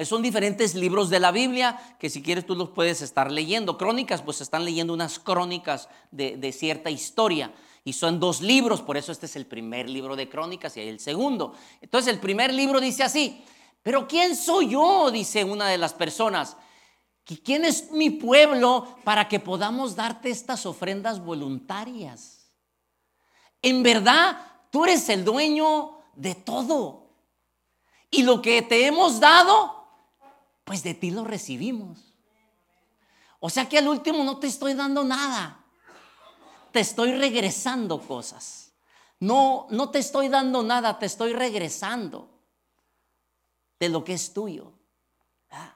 Son 0.04 0.20
diferentes 0.20 0.74
libros 0.74 1.08
de 1.08 1.18
la 1.18 1.32
Biblia 1.32 1.80
que 1.98 2.10
si 2.10 2.22
quieres 2.22 2.44
tú 2.44 2.54
los 2.54 2.68
puedes 2.68 3.00
estar 3.00 3.32
leyendo. 3.32 3.78
Crónicas, 3.78 4.20
pues 4.20 4.42
están 4.42 4.66
leyendo 4.66 4.92
unas 4.92 5.18
crónicas 5.18 5.88
de, 6.10 6.36
de 6.36 6.52
cierta 6.52 6.90
historia. 6.90 7.54
Y 7.84 7.94
son 7.94 8.20
dos 8.20 8.42
libros, 8.42 8.82
por 8.82 8.98
eso 8.98 9.12
este 9.12 9.24
es 9.24 9.36
el 9.36 9.46
primer 9.46 9.88
libro 9.88 10.14
de 10.14 10.28
crónicas 10.28 10.76
y 10.76 10.80
el 10.80 11.00
segundo. 11.00 11.54
Entonces 11.80 12.12
el 12.12 12.20
primer 12.20 12.52
libro 12.52 12.80
dice 12.80 13.02
así, 13.02 13.42
pero 13.82 14.06
¿quién 14.06 14.36
soy 14.36 14.68
yo? 14.68 15.10
Dice 15.10 15.42
una 15.42 15.68
de 15.68 15.78
las 15.78 15.94
personas. 15.94 16.58
¿Quién 17.24 17.64
es 17.64 17.92
mi 17.92 18.10
pueblo 18.10 18.98
para 19.04 19.26
que 19.26 19.40
podamos 19.40 19.96
darte 19.96 20.28
estas 20.28 20.66
ofrendas 20.66 21.18
voluntarias? 21.18 22.52
En 23.62 23.82
verdad, 23.82 24.48
tú 24.70 24.84
eres 24.84 25.08
el 25.08 25.24
dueño 25.24 25.98
de 26.14 26.34
todo. 26.34 27.10
Y 28.10 28.22
lo 28.22 28.40
que 28.40 28.62
te 28.62 28.86
hemos 28.86 29.20
dado, 29.20 29.86
pues 30.64 30.82
de 30.82 30.94
ti 30.94 31.10
lo 31.10 31.24
recibimos. 31.24 32.14
O 33.40 33.50
sea 33.50 33.68
que 33.68 33.78
al 33.78 33.88
último 33.88 34.24
no 34.24 34.38
te 34.38 34.46
estoy 34.46 34.74
dando 34.74 35.04
nada 35.04 35.58
te 36.72 36.80
estoy 36.80 37.12
regresando 37.12 38.00
cosas. 38.00 38.72
No, 39.20 39.66
no 39.70 39.90
te 39.90 39.98
estoy 39.98 40.28
dando 40.28 40.62
nada, 40.62 40.98
te 40.98 41.06
estoy 41.06 41.32
regresando 41.32 42.28
de 43.80 43.88
lo 43.88 44.04
que 44.04 44.14
es 44.14 44.32
tuyo. 44.32 44.72
Ah. 45.50 45.74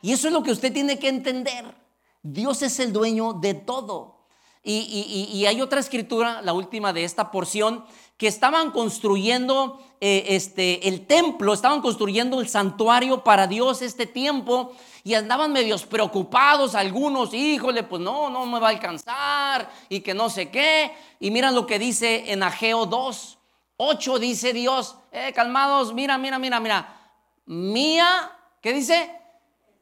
Y 0.00 0.12
eso 0.12 0.28
es 0.28 0.32
lo 0.32 0.42
que 0.42 0.52
usted 0.52 0.72
tiene 0.72 0.98
que 0.98 1.08
entender. 1.08 1.74
Dios 2.22 2.62
es 2.62 2.78
el 2.78 2.92
dueño 2.92 3.34
de 3.34 3.54
todo. 3.54 4.17
Y, 4.64 5.46
hay 5.46 5.60
otra 5.60 5.80
escritura, 5.80 6.42
la 6.42 6.52
última 6.52 6.92
de 6.92 7.04
esta 7.04 7.30
porción, 7.30 7.84
que 8.16 8.26
estaban 8.26 8.72
construyendo 8.72 9.80
eh, 10.00 10.26
este, 10.28 10.88
el 10.88 11.06
templo, 11.06 11.54
estaban 11.54 11.80
construyendo 11.80 12.40
el 12.40 12.48
santuario 12.48 13.22
para 13.22 13.46
Dios 13.46 13.80
este 13.80 14.06
tiempo 14.06 14.72
y 15.04 15.14
andaban 15.14 15.52
medios 15.52 15.86
preocupados 15.86 16.74
algunos, 16.74 17.32
híjole, 17.32 17.84
pues 17.84 18.02
no, 18.02 18.28
no 18.28 18.44
me 18.44 18.58
va 18.58 18.68
a 18.68 18.70
alcanzar 18.70 19.70
y 19.88 20.00
que 20.00 20.14
no 20.14 20.28
sé 20.28 20.50
qué. 20.50 20.92
Y 21.20 21.30
miran 21.30 21.54
lo 21.54 21.66
que 21.66 21.78
dice 21.78 22.32
en 22.32 22.42
Ageo 22.42 22.86
2, 22.86 23.38
8 23.78 24.18
dice 24.18 24.52
Dios, 24.52 24.96
eh, 25.12 25.32
calmados, 25.32 25.94
mira, 25.94 26.18
mira, 26.18 26.38
mira, 26.38 26.58
mira, 26.58 27.12
mía, 27.46 28.36
¿qué 28.60 28.72
dice? 28.72 29.10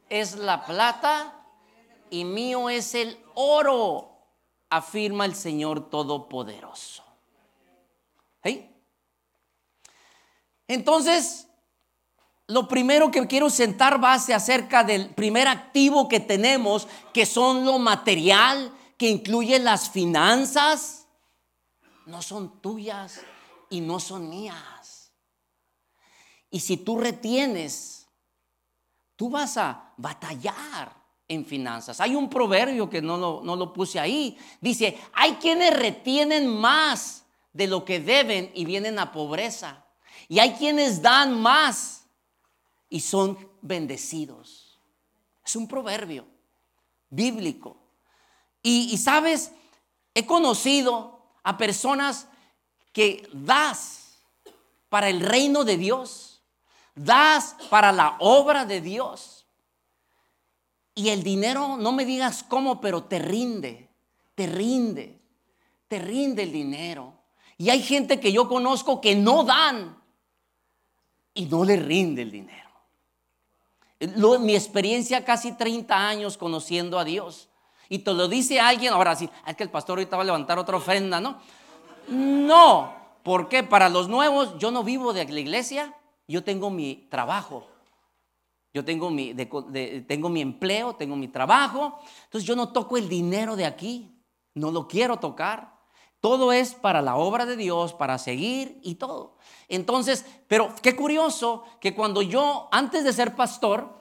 Es 0.09 0.35
la 0.35 0.63
plata 0.63 1.33
y 2.09 2.23
mío 2.23 2.69
es 2.69 2.95
el 2.95 3.17
oro, 3.33 4.16
afirma 4.69 5.25
el 5.25 5.35
Señor 5.35 5.89
Todopoderoso. 5.89 7.03
Entonces, 10.67 11.47
lo 12.47 12.67
primero 12.67 13.09
que 13.09 13.25
quiero 13.27 13.49
sentar 13.49 13.99
base 13.99 14.33
acerca 14.33 14.83
del 14.83 15.13
primer 15.13 15.47
activo 15.47 16.07
que 16.07 16.19
tenemos, 16.19 16.87
que 17.13 17.25
son 17.25 17.65
lo 17.65 17.79
material, 17.79 18.73
que 18.97 19.09
incluye 19.09 19.59
las 19.59 19.89
finanzas, 19.89 21.07
no 22.05 22.21
son 22.21 22.61
tuyas 22.61 23.21
y 23.69 23.81
no 23.81 23.99
son 23.99 24.29
mías. 24.29 25.11
Y 26.49 26.59
si 26.61 26.77
tú 26.77 26.97
retienes, 26.97 28.07
tú 29.15 29.29
vas 29.29 29.57
a 29.57 29.93
batallar 29.97 30.96
en 31.27 31.45
finanzas. 31.45 31.99
Hay 31.99 32.15
un 32.15 32.29
proverbio 32.29 32.89
que 32.89 33.01
no 33.01 33.17
lo, 33.17 33.41
no 33.43 33.55
lo 33.55 33.73
puse 33.73 33.99
ahí. 33.99 34.37
Dice, 34.61 34.97
hay 35.13 35.33
quienes 35.35 35.77
retienen 35.77 36.47
más 36.47 37.25
de 37.53 37.67
lo 37.67 37.83
que 37.83 37.99
deben 37.99 38.51
y 38.53 38.65
vienen 38.65 38.99
a 38.99 39.11
pobreza. 39.11 39.85
Y 40.27 40.39
hay 40.39 40.53
quienes 40.53 41.01
dan 41.01 41.39
más 41.39 42.05
y 42.89 42.99
son 42.99 43.37
bendecidos. 43.61 44.79
Es 45.45 45.55
un 45.55 45.67
proverbio 45.67 46.27
bíblico. 47.09 47.77
Y, 48.61 48.97
sabes, 48.97 49.51
he 50.13 50.25
conocido 50.25 51.21
a 51.43 51.57
personas 51.57 52.27
que 52.91 53.29
das 53.31 54.17
para 54.89 55.09
el 55.09 55.21
reino 55.21 55.63
de 55.63 55.77
Dios, 55.77 56.41
das 56.95 57.55
para 57.69 57.91
la 57.91 58.17
obra 58.19 58.65
de 58.65 58.81
Dios. 58.81 59.36
Y 60.97 61.09
el 61.09 61.23
dinero, 61.23 61.77
no 61.77 61.93
me 61.93 62.03
digas 62.03 62.43
cómo, 62.43 62.81
pero 62.81 63.03
te 63.03 63.19
rinde, 63.19 63.89
te 64.35 64.47
rinde, 64.47 65.17
te 65.87 65.99
rinde 65.99 66.43
el 66.43 66.51
dinero. 66.51 67.13
Y 67.57 67.69
hay 67.69 67.81
gente 67.81 68.19
que 68.19 68.33
yo 68.33 68.49
conozco 68.49 68.99
que 68.99 69.15
no 69.15 69.45
dan 69.45 69.97
y 71.33 71.45
no 71.45 71.63
le 71.63 71.77
rinde 71.77 72.23
el 72.23 72.31
dinero 72.31 72.67
mi 74.39 74.55
experiencia 74.55 75.25
casi 75.25 75.53
30 75.53 75.95
años 75.95 76.37
conociendo 76.37 76.99
a 76.99 77.03
Dios. 77.03 77.49
Y 77.89 77.99
te 77.99 78.13
lo 78.13 78.27
dice 78.27 78.59
alguien, 78.59 78.93
ahora 78.93 79.15
sí, 79.15 79.29
es 79.45 79.55
que 79.55 79.63
el 79.63 79.69
pastor 79.69 79.97
ahorita 79.97 80.17
va 80.17 80.23
a 80.23 80.25
levantar 80.25 80.59
otra 80.59 80.77
ofrenda, 80.77 81.21
¿no? 81.21 81.39
No, 82.09 82.93
porque 83.23 83.63
para 83.63 83.89
los 83.89 84.07
nuevos 84.07 84.57
yo 84.57 84.71
no 84.71 84.83
vivo 84.83 85.13
de 85.13 85.25
la 85.25 85.39
iglesia, 85.39 85.93
yo 86.27 86.43
tengo 86.43 86.69
mi 86.69 87.07
trabajo. 87.09 87.67
Yo 88.77 88.85
tengo 88.85 89.09
mi, 89.09 89.33
tengo 89.33 90.29
mi 90.29 90.39
empleo, 90.39 90.93
tengo 90.93 91.15
mi 91.15 91.27
trabajo. 91.29 91.97
Entonces 92.25 92.47
yo 92.47 92.55
no 92.55 92.71
toco 92.71 92.95
el 92.95 93.09
dinero 93.09 93.55
de 93.55 93.65
aquí, 93.65 94.15
no 94.53 94.69
lo 94.69 94.87
quiero 94.87 95.17
tocar. 95.17 95.79
Todo 96.19 96.51
es 96.51 96.75
para 96.75 97.01
la 97.01 97.15
obra 97.15 97.47
de 97.47 97.57
Dios, 97.57 97.95
para 97.95 98.19
seguir 98.19 98.79
y 98.83 98.93
todo. 98.93 99.35
Entonces, 99.67 100.27
pero 100.47 100.75
qué 100.83 100.95
curioso 100.95 101.63
que 101.79 101.95
cuando 101.95 102.21
yo, 102.21 102.69
antes 102.71 103.03
de 103.03 103.13
ser 103.13 103.35
pastor, 103.35 103.97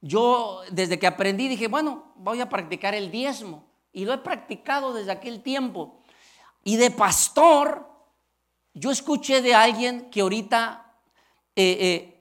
yo 0.00 0.62
desde 0.70 0.98
que 0.98 1.06
aprendí 1.06 1.46
dije, 1.46 1.68
bueno, 1.68 2.14
voy 2.16 2.40
a 2.40 2.48
practicar 2.48 2.94
el 2.94 3.10
diezmo. 3.10 3.66
Y 3.92 4.06
lo 4.06 4.14
he 4.14 4.18
practicado 4.18 4.94
desde 4.94 5.12
aquel 5.12 5.42
tiempo. 5.42 6.00
Y 6.64 6.76
de 6.76 6.90
pastor, 6.90 7.86
yo 8.72 8.90
escuché 8.90 9.42
de 9.42 9.54
alguien 9.54 10.08
que 10.10 10.22
ahorita 10.22 10.96
eh, 11.54 11.76
eh, 11.78 12.19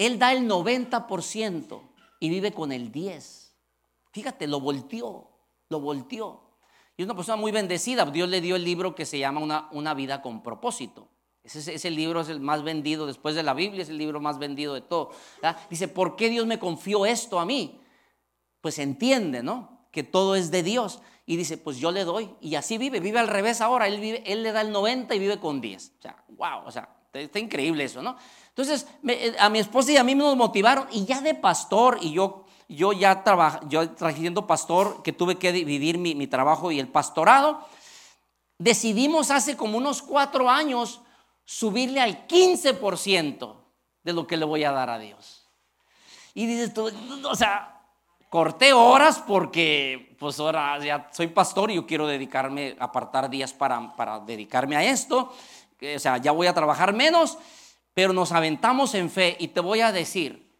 él 0.00 0.18
da 0.18 0.32
el 0.32 0.48
90% 0.48 1.80
y 2.20 2.30
vive 2.30 2.52
con 2.52 2.72
el 2.72 2.90
10%. 2.90 3.50
Fíjate, 4.12 4.46
lo 4.46 4.58
volteó, 4.58 5.30
lo 5.68 5.78
volteó. 5.80 6.40
Y 6.96 7.02
es 7.02 7.06
una 7.06 7.14
persona 7.14 7.36
muy 7.36 7.52
bendecida. 7.52 8.06
Dios 8.06 8.28
le 8.28 8.40
dio 8.40 8.56
el 8.56 8.64
libro 8.64 8.94
que 8.94 9.04
se 9.04 9.18
llama 9.18 9.40
Una, 9.40 9.68
una 9.72 9.92
vida 9.92 10.22
con 10.22 10.42
propósito. 10.42 11.10
Ese, 11.44 11.90
libro 11.90 12.22
es 12.22 12.30
el 12.30 12.40
más 12.40 12.62
vendido 12.62 13.06
después 13.06 13.34
de 13.34 13.42
la 13.42 13.52
Biblia, 13.52 13.82
es 13.82 13.90
el 13.90 13.98
libro 13.98 14.20
más 14.20 14.38
vendido 14.38 14.72
de 14.72 14.80
todo. 14.80 15.10
Dice, 15.68 15.86
¿por 15.86 16.16
qué 16.16 16.30
Dios 16.30 16.46
me 16.46 16.58
confió 16.58 17.04
esto 17.04 17.38
a 17.38 17.44
mí? 17.44 17.80
Pues 18.62 18.78
entiende, 18.78 19.42
¿no? 19.42 19.86
Que 19.90 20.02
todo 20.02 20.34
es 20.34 20.50
de 20.50 20.62
Dios. 20.62 21.02
Y 21.26 21.36
dice, 21.36 21.58
pues 21.58 21.76
yo 21.76 21.92
le 21.92 22.04
doy. 22.04 22.34
Y 22.40 22.54
así 22.54 22.78
vive, 22.78 23.00
vive 23.00 23.18
al 23.18 23.28
revés 23.28 23.60
ahora. 23.60 23.86
Él, 23.86 24.00
vive, 24.00 24.22
él 24.26 24.42
le 24.42 24.52
da 24.52 24.62
el 24.62 24.72
90 24.72 25.14
y 25.14 25.18
vive 25.18 25.38
con 25.38 25.60
10. 25.60 25.92
O 25.98 26.02
sea, 26.02 26.24
wow, 26.28 26.64
o 26.64 26.70
sea, 26.70 26.99
está 27.12 27.38
increíble 27.38 27.84
eso, 27.84 28.02
¿no? 28.02 28.16
Entonces, 28.48 28.86
eh, 29.08 29.34
a 29.38 29.48
mi 29.48 29.58
esposa 29.58 29.92
y 29.92 29.96
a 29.96 30.04
mí 30.04 30.14
nos 30.14 30.36
motivaron. 30.36 30.86
Y 30.92 31.04
ya 31.04 31.20
de 31.20 31.34
pastor, 31.34 31.98
y 32.00 32.12
yo, 32.12 32.44
yo 32.68 32.92
ya 32.92 33.24
trabajo, 33.24 33.60
yo 33.68 33.90
trabajando 33.90 34.46
pastor, 34.46 35.02
que 35.02 35.12
tuve 35.12 35.36
que 35.36 35.52
dividir 35.52 35.98
mi, 35.98 36.14
mi 36.14 36.26
trabajo 36.26 36.70
y 36.70 36.78
el 36.78 36.88
pastorado, 36.88 37.66
decidimos 38.58 39.30
hace 39.30 39.56
como 39.56 39.78
unos 39.78 40.02
cuatro 40.02 40.50
años 40.50 41.00
subirle 41.44 42.00
al 42.00 42.28
15% 42.28 43.56
de 44.02 44.12
lo 44.12 44.26
que 44.26 44.36
le 44.36 44.44
voy 44.44 44.64
a 44.64 44.72
dar 44.72 44.90
a 44.90 44.98
Dios. 44.98 45.48
Y 46.34 46.46
dices 46.46 46.72
tú, 46.72 46.90
o 47.28 47.34
sea, 47.34 47.80
corté 48.28 48.72
horas 48.72 49.22
porque 49.26 50.14
pues 50.18 50.38
ahora 50.38 50.78
ya 50.78 51.08
soy 51.12 51.26
pastor 51.26 51.70
y 51.70 51.74
yo 51.74 51.86
quiero 51.86 52.06
dedicarme, 52.06 52.76
apartar 52.78 53.28
días 53.28 53.52
para, 53.52 53.96
para 53.96 54.20
dedicarme 54.20 54.76
a 54.76 54.84
esto. 54.84 55.32
O 55.82 55.98
sea, 55.98 56.18
ya 56.18 56.32
voy 56.32 56.46
a 56.46 56.54
trabajar 56.54 56.92
menos, 56.92 57.38
pero 57.94 58.12
nos 58.12 58.32
aventamos 58.32 58.94
en 58.94 59.10
fe 59.10 59.36
y 59.38 59.48
te 59.48 59.60
voy 59.60 59.80
a 59.80 59.92
decir, 59.92 60.50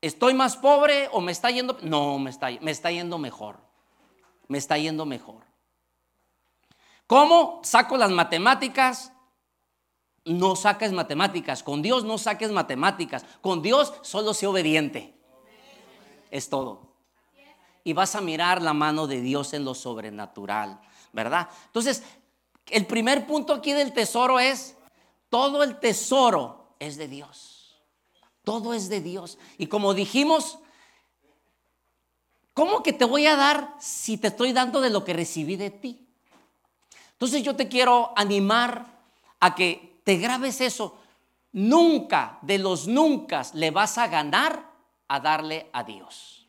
¿estoy 0.00 0.34
más 0.34 0.56
pobre 0.56 1.08
o 1.12 1.20
me 1.20 1.32
está 1.32 1.50
yendo? 1.50 1.78
No, 1.82 2.18
me 2.18 2.30
está, 2.30 2.50
me 2.60 2.70
está 2.70 2.90
yendo 2.90 3.18
mejor. 3.18 3.60
Me 4.48 4.58
está 4.58 4.78
yendo 4.78 5.06
mejor. 5.06 5.44
¿Cómo 7.06 7.60
saco 7.62 7.96
las 7.96 8.10
matemáticas? 8.10 9.12
No 10.24 10.56
saques 10.56 10.92
matemáticas. 10.92 11.62
Con 11.62 11.82
Dios 11.82 12.04
no 12.04 12.18
saques 12.18 12.50
matemáticas. 12.50 13.24
Con 13.40 13.62
Dios 13.62 13.94
solo 14.02 14.34
sé 14.34 14.46
obediente. 14.46 15.14
Es 16.30 16.48
todo. 16.48 16.96
Y 17.84 17.92
vas 17.92 18.16
a 18.16 18.20
mirar 18.20 18.60
la 18.60 18.72
mano 18.72 19.06
de 19.06 19.20
Dios 19.20 19.54
en 19.54 19.64
lo 19.64 19.74
sobrenatural, 19.74 20.80
¿verdad? 21.12 21.48
Entonces, 21.66 22.02
el 22.70 22.86
primer 22.86 23.26
punto 23.26 23.52
aquí 23.52 23.72
del 23.72 23.92
tesoro 23.92 24.40
es, 24.40 24.76
todo 25.28 25.62
el 25.62 25.78
tesoro 25.78 26.74
es 26.78 26.96
de 26.96 27.08
Dios. 27.08 27.76
Todo 28.44 28.74
es 28.74 28.88
de 28.88 29.00
Dios. 29.00 29.38
Y 29.58 29.66
como 29.66 29.94
dijimos, 29.94 30.58
¿cómo 32.54 32.82
que 32.82 32.92
te 32.92 33.04
voy 33.04 33.26
a 33.26 33.36
dar 33.36 33.74
si 33.80 34.18
te 34.18 34.28
estoy 34.28 34.52
dando 34.52 34.80
de 34.80 34.90
lo 34.90 35.04
que 35.04 35.12
recibí 35.12 35.56
de 35.56 35.70
ti? 35.70 36.06
Entonces 37.12 37.42
yo 37.42 37.56
te 37.56 37.68
quiero 37.68 38.12
animar 38.16 38.86
a 39.40 39.54
que 39.54 40.00
te 40.04 40.16
grabes 40.16 40.60
eso. 40.60 40.96
Nunca, 41.52 42.38
de 42.42 42.58
los 42.58 42.86
nunca, 42.86 43.42
le 43.54 43.70
vas 43.70 43.98
a 43.98 44.08
ganar 44.08 44.70
a 45.08 45.20
darle 45.20 45.70
a 45.72 45.82
Dios. 45.82 46.46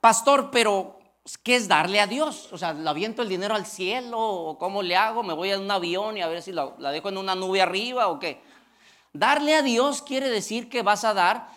Pastor, 0.00 0.50
pero 0.50 1.01
¿qué 1.42 1.56
es 1.56 1.68
darle 1.68 2.00
a 2.00 2.06
Dios? 2.06 2.52
O 2.52 2.58
sea, 2.58 2.72
¿le 2.72 2.88
aviento 2.88 3.22
el 3.22 3.28
dinero 3.28 3.54
al 3.54 3.66
cielo? 3.66 4.18
¿O 4.18 4.58
cómo 4.58 4.82
le 4.82 4.96
hago? 4.96 5.22
¿Me 5.22 5.32
voy 5.32 5.52
a 5.52 5.58
un 5.58 5.70
avión 5.70 6.16
y 6.16 6.22
a 6.22 6.28
ver 6.28 6.42
si 6.42 6.52
la, 6.52 6.74
la 6.78 6.90
dejo 6.90 7.08
en 7.08 7.18
una 7.18 7.34
nube 7.34 7.60
arriba 7.62 8.08
o 8.08 8.18
qué? 8.18 8.40
Darle 9.12 9.54
a 9.54 9.62
Dios 9.62 10.02
quiere 10.02 10.30
decir 10.30 10.68
que 10.68 10.82
vas 10.82 11.04
a 11.04 11.14
dar 11.14 11.48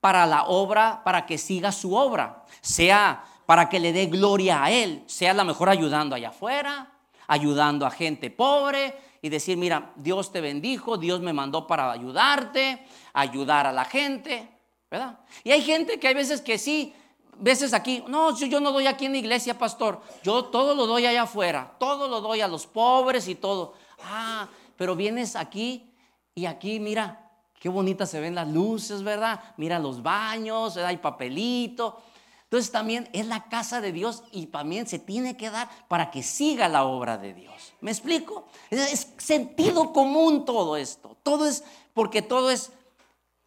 para 0.00 0.26
la 0.26 0.44
obra, 0.44 1.02
para 1.02 1.26
que 1.26 1.38
siga 1.38 1.72
su 1.72 1.94
obra, 1.94 2.44
sea 2.60 3.24
para 3.46 3.68
que 3.68 3.80
le 3.80 3.92
dé 3.92 4.06
gloria 4.06 4.62
a 4.62 4.70
Él, 4.70 5.02
sea 5.06 5.34
la 5.34 5.44
mejor 5.44 5.68
ayudando 5.68 6.14
allá 6.14 6.28
afuera, 6.28 6.92
ayudando 7.26 7.86
a 7.86 7.90
gente 7.90 8.30
pobre 8.30 8.94
y 9.22 9.28
decir, 9.28 9.56
mira, 9.56 9.92
Dios 9.96 10.30
te 10.32 10.40
bendijo, 10.40 10.98
Dios 10.98 11.20
me 11.20 11.32
mandó 11.32 11.66
para 11.66 11.90
ayudarte, 11.90 12.84
ayudar 13.12 13.66
a 13.66 13.72
la 13.72 13.84
gente, 13.84 14.48
¿verdad? 14.90 15.18
Y 15.42 15.50
hay 15.50 15.62
gente 15.62 15.98
que 15.98 16.08
hay 16.08 16.14
veces 16.14 16.42
que 16.42 16.58
sí, 16.58 16.94
veces 17.38 17.74
aquí, 17.74 18.04
no, 18.08 18.36
yo 18.36 18.60
no 18.60 18.72
doy 18.72 18.86
aquí 18.86 19.06
en 19.06 19.12
la 19.12 19.18
iglesia, 19.18 19.58
pastor, 19.58 20.00
yo 20.22 20.46
todo 20.46 20.74
lo 20.74 20.86
doy 20.86 21.06
allá 21.06 21.22
afuera, 21.22 21.74
todo 21.78 22.08
lo 22.08 22.20
doy 22.20 22.40
a 22.40 22.48
los 22.48 22.66
pobres 22.66 23.28
y 23.28 23.34
todo. 23.34 23.74
Ah, 24.02 24.48
pero 24.76 24.96
vienes 24.96 25.36
aquí 25.36 25.92
y 26.34 26.46
aquí, 26.46 26.80
mira, 26.80 27.30
qué 27.60 27.68
bonitas 27.68 28.10
se 28.10 28.20
ven 28.20 28.34
las 28.34 28.48
luces, 28.48 29.02
¿verdad? 29.02 29.40
Mira 29.56 29.78
los 29.78 30.02
baños, 30.02 30.76
hay 30.76 30.98
papelito. 30.98 32.02
Entonces 32.54 32.70
también 32.70 33.08
es 33.12 33.26
la 33.26 33.48
casa 33.48 33.80
de 33.80 33.90
Dios 33.90 34.22
y 34.30 34.46
también 34.46 34.86
se 34.86 34.98
tiene 34.98 35.36
que 35.36 35.50
dar 35.50 35.68
para 35.88 36.10
que 36.10 36.22
siga 36.22 36.68
la 36.68 36.84
obra 36.84 37.18
de 37.18 37.34
Dios. 37.34 37.72
¿Me 37.80 37.90
explico? 37.90 38.46
Es, 38.70 39.12
sentido 39.18 39.92
común 39.92 40.44
todo 40.44 40.76
esto. 40.76 41.16
Todo 41.22 41.46
es 41.46 41.64
porque 41.94 42.22
todo 42.22 42.50
es 42.50 42.70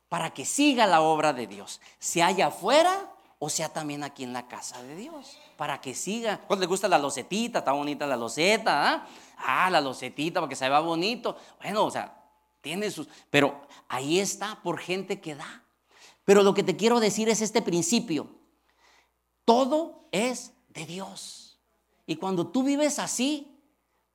para 0.09 0.31
que 0.33 0.45
siga 0.45 0.87
la 0.87 1.01
obra 1.01 1.31
de 1.31 1.47
Dios. 1.47 1.79
Sea 1.99 2.27
allá 2.27 2.47
afuera 2.47 3.13
o 3.39 3.49
sea 3.49 3.69
también 3.69 4.03
aquí 4.03 4.23
en 4.23 4.33
la 4.33 4.47
casa 4.47 4.81
de 4.81 4.95
Dios. 4.95 5.37
Para 5.57 5.79
que 5.79 5.93
siga. 5.93 6.39
¿Cuál 6.39 6.59
le 6.59 6.65
gusta 6.65 6.87
la 6.87 6.97
locetita? 6.97 7.59
Está 7.59 7.71
bonita 7.71 8.07
la 8.07 8.15
loseta. 8.15 8.93
¿ah? 8.93 9.07
ah, 9.37 9.69
la 9.69 9.81
locetita 9.81 10.39
para 10.39 10.49
que 10.49 10.55
se 10.55 10.67
vea 10.67 10.79
bonito. 10.79 11.37
Bueno, 11.61 11.85
o 11.85 11.91
sea, 11.91 12.17
tiene 12.61 12.89
sus... 12.89 13.07
Pero 13.29 13.67
ahí 13.87 14.19
está 14.19 14.59
por 14.63 14.79
gente 14.79 15.21
que 15.21 15.35
da. 15.35 15.63
Pero 16.25 16.43
lo 16.43 16.53
que 16.53 16.63
te 16.63 16.75
quiero 16.75 16.99
decir 16.99 17.29
es 17.29 17.41
este 17.41 17.61
principio. 17.61 18.27
Todo 19.45 20.07
es 20.11 20.53
de 20.69 20.85
Dios. 20.85 21.59
Y 22.05 22.15
cuando 22.15 22.47
tú 22.47 22.63
vives 22.63 22.99
así, 22.99 23.61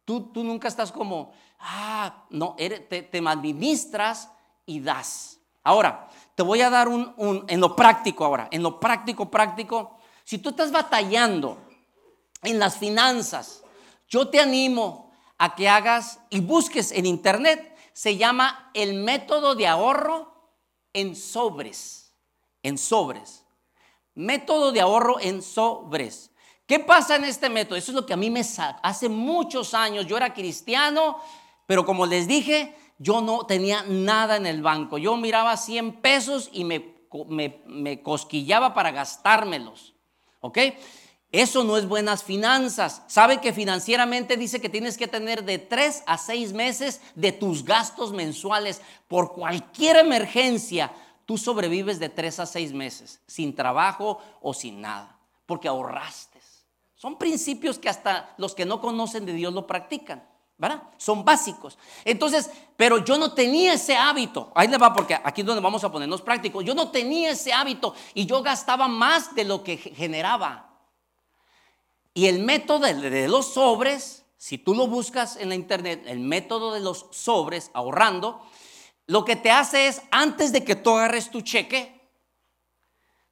tú, 0.04 0.32
tú 0.32 0.42
nunca 0.42 0.66
estás 0.66 0.90
como, 0.90 1.32
ah, 1.60 2.26
no, 2.30 2.56
te, 2.56 3.02
te 3.02 3.18
administras 3.26 4.30
y 4.66 4.80
das. 4.80 5.38
Ahora, 5.64 6.08
te 6.34 6.42
voy 6.42 6.60
a 6.60 6.70
dar 6.70 6.88
un, 6.88 7.44
en 7.48 7.60
lo 7.60 7.76
práctico 7.76 8.24
ahora, 8.24 8.48
en 8.50 8.62
lo 8.62 8.80
práctico, 8.80 9.30
práctico. 9.30 9.98
Si 10.24 10.38
tú 10.38 10.50
estás 10.50 10.72
batallando 10.72 11.58
en 12.42 12.58
las 12.58 12.76
finanzas, 12.76 13.62
yo 14.08 14.28
te 14.28 14.40
animo 14.40 15.12
a 15.38 15.54
que 15.54 15.68
hagas 15.68 16.20
y 16.30 16.40
busques 16.40 16.92
en 16.92 17.06
internet, 17.06 17.76
se 17.92 18.16
llama 18.16 18.70
el 18.74 18.94
método 18.94 19.54
de 19.54 19.66
ahorro 19.66 20.32
en 20.92 21.14
sobres, 21.16 22.12
en 22.62 22.78
sobres. 22.78 23.44
Método 24.14 24.72
de 24.72 24.80
ahorro 24.80 25.20
en 25.20 25.42
sobres. 25.42 26.30
¿Qué 26.66 26.78
pasa 26.78 27.16
en 27.16 27.24
este 27.24 27.48
método? 27.48 27.76
Eso 27.76 27.92
es 27.92 27.96
lo 27.96 28.06
que 28.06 28.12
a 28.12 28.16
mí 28.16 28.30
me 28.30 28.42
hace 28.82 29.08
muchos 29.08 29.74
años. 29.74 30.06
Yo 30.06 30.16
era 30.16 30.32
cristiano, 30.32 31.18
pero 31.66 31.84
como 31.84 32.06
les 32.06 32.26
dije, 32.26 32.74
yo 33.02 33.20
no 33.20 33.44
tenía 33.46 33.82
nada 33.82 34.36
en 34.36 34.46
el 34.46 34.62
banco. 34.62 34.98
Yo 34.98 35.16
miraba 35.16 35.56
100 35.56 36.00
pesos 36.00 36.48
y 36.52 36.64
me, 36.64 38.02
cosquillaba 38.02 38.74
para 38.74 38.90
gastármelos. 38.90 39.94
¿Ok? 40.40 40.58
Eso 41.30 41.64
no 41.64 41.76
es 41.76 41.86
buenas 41.86 42.22
finanzas. 42.22 43.02
Sabe 43.06 43.40
que 43.40 43.52
financieramente 43.52 44.36
dice 44.36 44.60
que 44.60 44.68
tienes 44.68 44.96
que 44.96 45.08
tener 45.08 45.44
de 45.44 45.58
3 45.58 46.04
a 46.06 46.18
6 46.18 46.52
meses 46.52 47.00
de 47.14 47.32
tus 47.32 47.64
gastos 47.64 48.12
mensuales 48.12 48.82
por 49.08 49.32
cualquier 49.32 49.96
emergencia 49.96 50.92
tú 51.26 51.38
sobrevives 51.38 51.98
de 51.98 52.08
tres 52.08 52.38
a 52.40 52.46
seis 52.46 52.72
meses, 52.72 53.20
sin 53.26 53.54
trabajo 53.54 54.18
o 54.40 54.52
sin 54.54 54.80
nada, 54.80 55.18
porque 55.46 55.68
ahorraste. 55.68 56.40
Son 56.94 57.18
principios 57.18 57.78
que 57.78 57.88
hasta 57.88 58.32
los 58.38 58.54
que 58.54 58.64
no 58.64 58.80
conocen 58.80 59.26
de 59.26 59.32
Dios 59.32 59.52
lo 59.52 59.66
practican, 59.66 60.22
¿verdad? 60.58 60.82
Son 60.96 61.24
básicos. 61.24 61.76
Entonces, 62.04 62.50
pero 62.76 62.98
yo 63.04 63.18
no 63.18 63.32
tenía 63.32 63.74
ese 63.74 63.96
hábito. 63.96 64.52
Ahí 64.54 64.68
le 64.68 64.78
va, 64.78 64.92
porque 64.92 65.14
aquí 65.14 65.40
es 65.40 65.46
donde 65.46 65.62
vamos 65.62 65.82
a 65.84 65.90
ponernos 65.90 66.22
prácticos. 66.22 66.64
Yo 66.64 66.74
no 66.74 66.90
tenía 66.90 67.30
ese 67.30 67.52
hábito 67.52 67.94
y 68.14 68.26
yo 68.26 68.42
gastaba 68.42 68.88
más 68.88 69.34
de 69.34 69.44
lo 69.44 69.62
que 69.62 69.76
generaba. 69.76 70.70
Y 72.14 72.26
el 72.26 72.40
método 72.40 72.80
de 72.80 73.28
los 73.28 73.54
sobres, 73.54 74.24
si 74.36 74.58
tú 74.58 74.74
lo 74.74 74.86
buscas 74.86 75.36
en 75.36 75.48
la 75.48 75.54
internet, 75.54 76.04
el 76.06 76.20
método 76.20 76.72
de 76.72 76.80
los 76.80 77.06
sobres, 77.10 77.70
ahorrando, 77.74 78.42
lo 79.06 79.24
que 79.24 79.36
te 79.36 79.50
hace 79.50 79.88
es, 79.88 80.02
antes 80.10 80.52
de 80.52 80.64
que 80.64 80.76
tú 80.76 80.90
agarres 80.90 81.30
tu 81.30 81.40
cheque, 81.40 82.00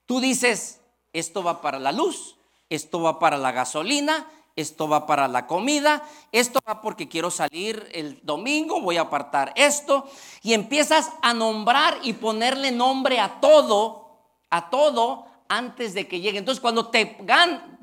tú 0.06 0.20
dices, 0.20 0.80
esto 1.12 1.42
va 1.42 1.60
para 1.60 1.78
la 1.78 1.92
luz, 1.92 2.36
esto 2.68 3.02
va 3.02 3.18
para 3.18 3.36
la 3.36 3.52
gasolina, 3.52 4.28
esto 4.56 4.88
va 4.88 5.06
para 5.06 5.28
la 5.28 5.46
comida, 5.46 6.02
esto 6.32 6.60
va 6.68 6.80
porque 6.80 7.08
quiero 7.08 7.30
salir 7.30 7.88
el 7.92 8.20
domingo, 8.22 8.80
voy 8.80 8.96
a 8.96 9.02
apartar 9.02 9.52
esto, 9.56 10.08
y 10.42 10.54
empiezas 10.54 11.10
a 11.22 11.34
nombrar 11.34 11.98
y 12.02 12.14
ponerle 12.14 12.70
nombre 12.70 13.20
a 13.20 13.40
todo, 13.40 14.18
a 14.50 14.70
todo, 14.70 15.26
antes 15.50 15.94
de 15.94 16.06
que 16.06 16.20
llegue. 16.20 16.38
Entonces, 16.38 16.60
cuando 16.60 16.88
te, 16.88 17.16
gan, 17.20 17.78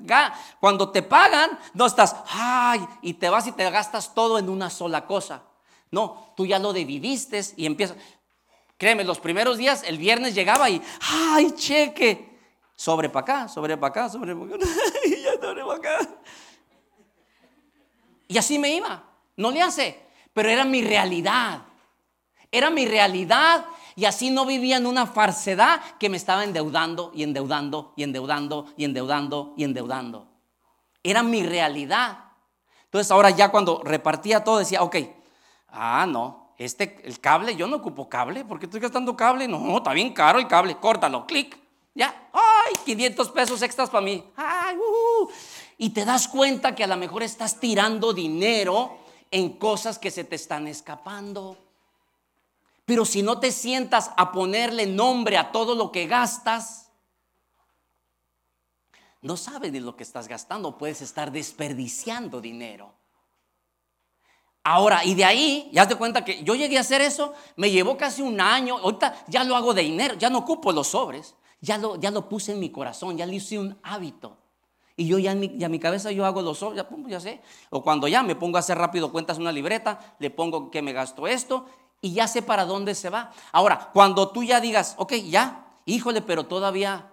cuando 0.60 0.90
te 0.90 1.04
pagan, 1.04 1.60
no 1.74 1.86
estás, 1.86 2.16
ay, 2.30 2.88
y 3.02 3.14
te 3.16 3.30
vas 3.30 3.46
y 3.46 3.52
te 3.52 3.70
gastas 3.70 4.14
todo 4.16 4.40
en 4.40 4.50
una 4.50 4.70
sola 4.70 5.06
cosa. 5.06 5.44
No, 5.92 6.34
tú 6.36 6.46
ya 6.46 6.60
lo 6.60 6.74
dividiste 6.74 7.42
y 7.58 7.66
empiezas. 7.66 7.98
Créeme, 8.78 9.04
los 9.04 9.20
primeros 9.20 9.58
días, 9.58 9.84
el 9.86 9.98
viernes 9.98 10.34
llegaba 10.34 10.70
y, 10.70 10.82
¡ay, 11.02 11.52
cheque! 11.52 12.38
Sobre 12.76 13.10
para 13.10 13.24
acá, 13.24 13.48
sobre 13.48 13.76
para 13.76 13.90
acá, 13.90 14.10
sobre 14.10 14.36
para 14.36 14.56
acá, 14.56 14.66
y 15.06 15.22
ya 15.24 15.34
sobre 15.42 15.64
para 15.64 15.78
acá. 15.78 16.10
Y 18.28 18.38
así 18.38 18.60
me 18.60 18.70
iba, 18.76 19.04
no 19.36 19.52
le 19.52 19.62
hace, 19.62 20.00
pero 20.34 20.50
era 20.50 20.66
mi 20.66 20.82
realidad. 20.82 21.62
Era 22.52 22.70
mi 22.70 22.86
realidad 22.86 23.66
y 23.96 24.06
así 24.06 24.30
no 24.30 24.46
vivía 24.46 24.78
en 24.78 24.86
una 24.86 25.06
falsedad 25.06 25.82
que 26.00 26.10
me 26.10 26.18
estaba 26.18 26.44
endeudando 26.44 27.12
y 27.14 27.24
endeudando 27.24 27.94
y 27.96 28.04
endeudando 28.04 28.68
y 28.78 28.86
endeudando 28.86 29.54
y 29.58 29.64
endeudando. 29.64 30.28
Era 31.04 31.24
mi 31.24 31.44
realidad. 31.44 32.20
Entonces 32.86 33.12
ahora 33.12 33.30
ya 33.32 33.50
cuando 33.50 33.82
repartía 33.84 34.44
todo 34.44 34.60
decía, 34.60 34.82
ok, 34.82 34.96
Ah, 35.70 36.06
no. 36.08 36.54
Este, 36.58 37.00
el 37.04 37.20
cable, 37.20 37.56
yo 37.56 37.68
no 37.68 37.78
ocupo 37.78 38.10
cable. 38.10 38.44
porque 38.46 38.66
estoy 38.66 38.80
gastando 38.80 39.16
cable? 39.16 39.48
No, 39.48 39.78
está 39.78 39.94
bien 39.94 40.14
caro 40.14 40.40
el 40.40 40.48
cable. 40.48 40.78
Córtalo, 40.78 41.28
clic. 41.28 41.58
Ya. 41.94 42.30
¡Ay! 42.34 42.74
500 42.86 43.30
pesos 43.30 43.62
extras 43.62 43.90
para 43.90 44.04
mí. 44.04 44.24
¡Ay! 44.36 44.76
Uh! 44.78 45.30
Y 45.78 45.92
te 45.92 46.06
das 46.06 46.28
cuenta 46.28 46.76
que 46.76 46.84
a 46.84 46.88
lo 46.88 46.98
mejor 46.98 47.24
estás 47.24 47.60
tirando 47.60 48.14
dinero 48.14 48.98
en 49.32 49.58
cosas 49.58 50.00
que 50.00 50.12
se 50.12 50.24
te 50.24 50.36
están 50.36 50.68
escapando. 50.68 51.58
Pero 52.86 53.06
si 53.06 53.22
no 53.22 53.40
te 53.40 53.52
sientas 53.52 54.12
a 54.18 54.32
ponerle 54.32 54.86
nombre 54.86 55.38
a 55.38 55.52
todo 55.52 55.76
lo 55.76 55.92
que 55.92 56.08
gastas, 56.08 56.90
no 59.22 59.36
sabes 59.38 59.74
de 59.74 59.82
lo 59.82 59.96
que 59.96 60.04
estás 60.04 60.28
gastando. 60.28 60.78
Puedes 60.78 61.02
estar 61.02 61.32
desperdiciando 61.32 62.40
dinero. 62.40 62.94
Ahora, 64.64 65.06
y 65.06 65.16
de 65.16 65.24
ahí, 65.24 65.70
ya 65.72 65.88
te 65.88 65.96
cuenta 65.96 66.26
que 66.26 66.44
yo 66.44 66.54
llegué 66.56 66.78
a 66.78 66.82
hacer 66.82 67.02
eso, 67.02 67.34
me 67.56 67.72
llevó 67.72 67.96
casi 67.96 68.22
un 68.22 68.42
año, 68.42 68.78
ahorita 68.78 69.26
ya 69.28 69.46
lo 69.46 69.56
hago 69.56 69.74
de 69.74 69.82
dinero, 69.82 70.16
ya 70.16 70.30
no 70.30 70.40
ocupo 70.40 70.74
los 70.74 70.88
sobres, 70.88 71.36
ya 71.62 71.78
lo, 71.78 71.96
ya 71.96 72.12
lo 72.12 72.28
puse 72.28 72.52
en 72.52 72.60
mi 72.60 72.70
corazón, 72.70 73.16
ya 73.16 73.26
le 73.26 73.36
hice 73.36 73.58
un 73.58 73.80
hábito. 73.82 74.38
Y 74.98 75.08
yo 75.08 75.20
ya 75.20 75.32
en, 75.32 75.40
mi, 75.40 75.80
cabeza 75.80 76.12
yo 76.12 76.26
hago 76.26 76.42
los 76.42 76.58
sobres, 76.58 76.84
ya, 76.84 77.08
ya 77.08 77.20
sé. 77.20 77.42
O 77.70 77.82
cuando 77.84 78.08
ya 78.08 78.24
me 78.24 78.36
pongo 78.36 78.58
a 78.58 78.60
hacer 78.60 78.78
rápido 78.78 79.12
cuentas 79.12 79.38
en 79.38 79.44
una 79.44 79.52
libreta, 79.52 80.16
le 80.20 80.30
pongo 80.30 80.70
que 80.70 80.82
me 80.82 80.92
gasto 80.92 81.28
esto 81.28 81.68
y 82.02 82.14
ya 82.14 82.28
sé 82.28 82.42
para 82.42 82.66
dónde 82.66 82.96
se 82.96 83.10
va. 83.10 83.32
Ahora, 83.52 83.92
cuando 83.94 84.30
tú 84.30 84.44
ya 84.44 84.60
digas, 84.60 84.96
ok, 84.98 85.14
ya, 85.14 85.68
híjole, 85.86 86.22
pero 86.22 86.48
todavía, 86.48 87.12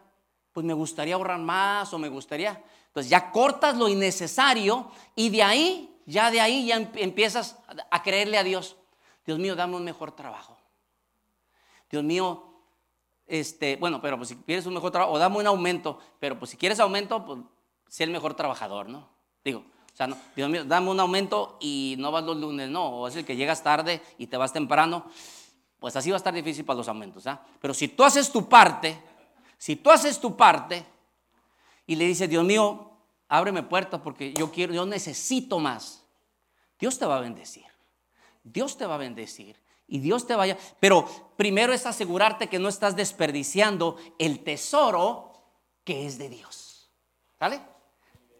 pues 0.52 0.64
me 0.64 0.72
gustaría 0.72 1.14
ahorrar 1.14 1.38
más 1.38 1.92
o 1.92 1.98
me 1.98 2.08
gustaría. 2.08 2.62
Entonces 2.86 3.10
ya 3.10 3.30
cortas 3.30 3.76
lo 3.76 3.88
innecesario 3.88 4.90
y 5.14 5.28
de 5.28 5.42
ahí 5.42 5.94
ya 6.06 6.30
de 6.30 6.40
ahí 6.40 6.66
ya 6.66 6.76
empiezas 6.76 7.58
a 7.90 8.02
creerle 8.02 8.38
a 8.38 8.44
Dios. 8.44 8.76
Dios 9.24 9.38
mío, 9.38 9.56
dame 9.56 9.76
un 9.76 9.84
mejor 9.84 10.12
trabajo. 10.12 10.56
Dios 11.90 12.04
mío, 12.04 12.44
este, 13.26 13.76
bueno, 13.76 14.00
pero 14.02 14.16
pues 14.16 14.28
si 14.30 14.36
quieres 14.36 14.66
un 14.66 14.74
mejor 14.74 14.90
trabajo, 14.90 15.12
o 15.12 15.18
dame 15.18 15.38
un 15.38 15.46
aumento, 15.46 15.98
pero 16.18 16.38
pues 16.38 16.50
si 16.50 16.56
quieres 16.56 16.80
aumento, 16.80 17.24
pues 17.24 17.40
sé 17.88 18.04
el 18.04 18.10
mejor 18.10 18.34
trabajador, 18.34 18.88
¿no? 18.88 19.08
Digo, 19.44 19.60
o 19.60 19.96
sea, 19.96 20.06
no, 20.06 20.16
Dios 20.34 20.50
mío, 20.50 20.64
dame 20.64 20.90
un 20.90 20.98
aumento 20.98 21.56
y 21.60 21.94
no 21.98 22.10
vas 22.10 22.24
los 22.24 22.36
lunes, 22.36 22.68
no, 22.68 22.88
o 22.88 23.08
es 23.08 23.14
el 23.14 23.24
que 23.24 23.36
llegas 23.36 23.62
tarde 23.62 24.02
y 24.18 24.26
te 24.26 24.36
vas 24.36 24.52
temprano, 24.52 25.06
pues 25.78 25.94
así 25.94 26.10
va 26.10 26.16
a 26.16 26.18
estar 26.18 26.34
difícil 26.34 26.64
para 26.64 26.78
los 26.78 26.88
aumentos, 26.88 27.26
¿ah? 27.26 27.40
Pero 27.60 27.74
si 27.74 27.88
tú 27.88 28.02
haces 28.02 28.32
tu 28.32 28.48
parte, 28.48 29.00
si 29.56 29.76
tú 29.76 29.90
haces 29.90 30.20
tu 30.20 30.36
parte 30.36 30.84
y 31.86 31.94
le 31.94 32.06
dices, 32.06 32.28
Dios 32.28 32.44
mío, 32.44 32.90
ábreme 33.28 33.62
puertas 33.62 34.00
porque 34.02 34.32
yo 34.34 34.50
quiero, 34.50 34.74
yo 34.74 34.86
necesito 34.86 35.58
más. 35.58 36.04
Dios 36.78 36.98
te 36.98 37.06
va 37.06 37.18
a 37.18 37.20
bendecir. 37.20 37.66
Dios 38.42 38.76
te 38.76 38.86
va 38.86 38.96
a 38.96 38.98
bendecir. 38.98 39.62
Y 39.86 39.98
Dios 40.00 40.26
te 40.26 40.34
vaya. 40.34 40.56
Pero 40.80 41.06
primero 41.36 41.72
es 41.72 41.86
asegurarte 41.86 42.48
que 42.48 42.58
no 42.58 42.68
estás 42.68 42.96
desperdiciando 42.96 43.96
el 44.18 44.42
tesoro 44.42 45.32
que 45.84 46.06
es 46.06 46.18
de 46.18 46.30
Dios. 46.30 46.90
¿Sale? 47.38 47.73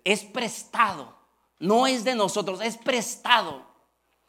Es 0.05 0.23
prestado. 0.23 1.17
No 1.59 1.87
es 1.87 2.05
de 2.05 2.15
nosotros, 2.15 2.61
es 2.61 2.77
prestado. 2.77 3.65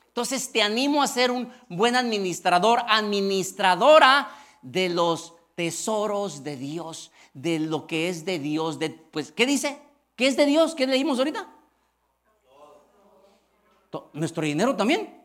Entonces 0.07 0.51
te 0.51 0.61
animo 0.61 1.03
a 1.03 1.07
ser 1.07 1.31
un 1.31 1.51
buen 1.67 1.95
administrador, 1.95 2.81
administradora 2.87 4.29
de 4.61 4.87
los 4.87 5.33
tesoros 5.55 6.43
de 6.43 6.55
Dios, 6.55 7.11
de 7.33 7.59
lo 7.59 7.85
que 7.85 8.07
es 8.07 8.23
de 8.23 8.39
Dios. 8.39 8.79
De, 8.79 8.89
pues, 8.89 9.31
¿qué 9.33 9.45
dice? 9.45 9.81
¿Qué 10.15 10.27
es 10.27 10.37
de 10.37 10.45
Dios? 10.45 10.75
¿Qué 10.75 10.87
leímos 10.87 11.17
ahorita? 11.17 11.49
¿Nuestro 14.13 14.43
dinero 14.43 14.75
también? 14.75 15.21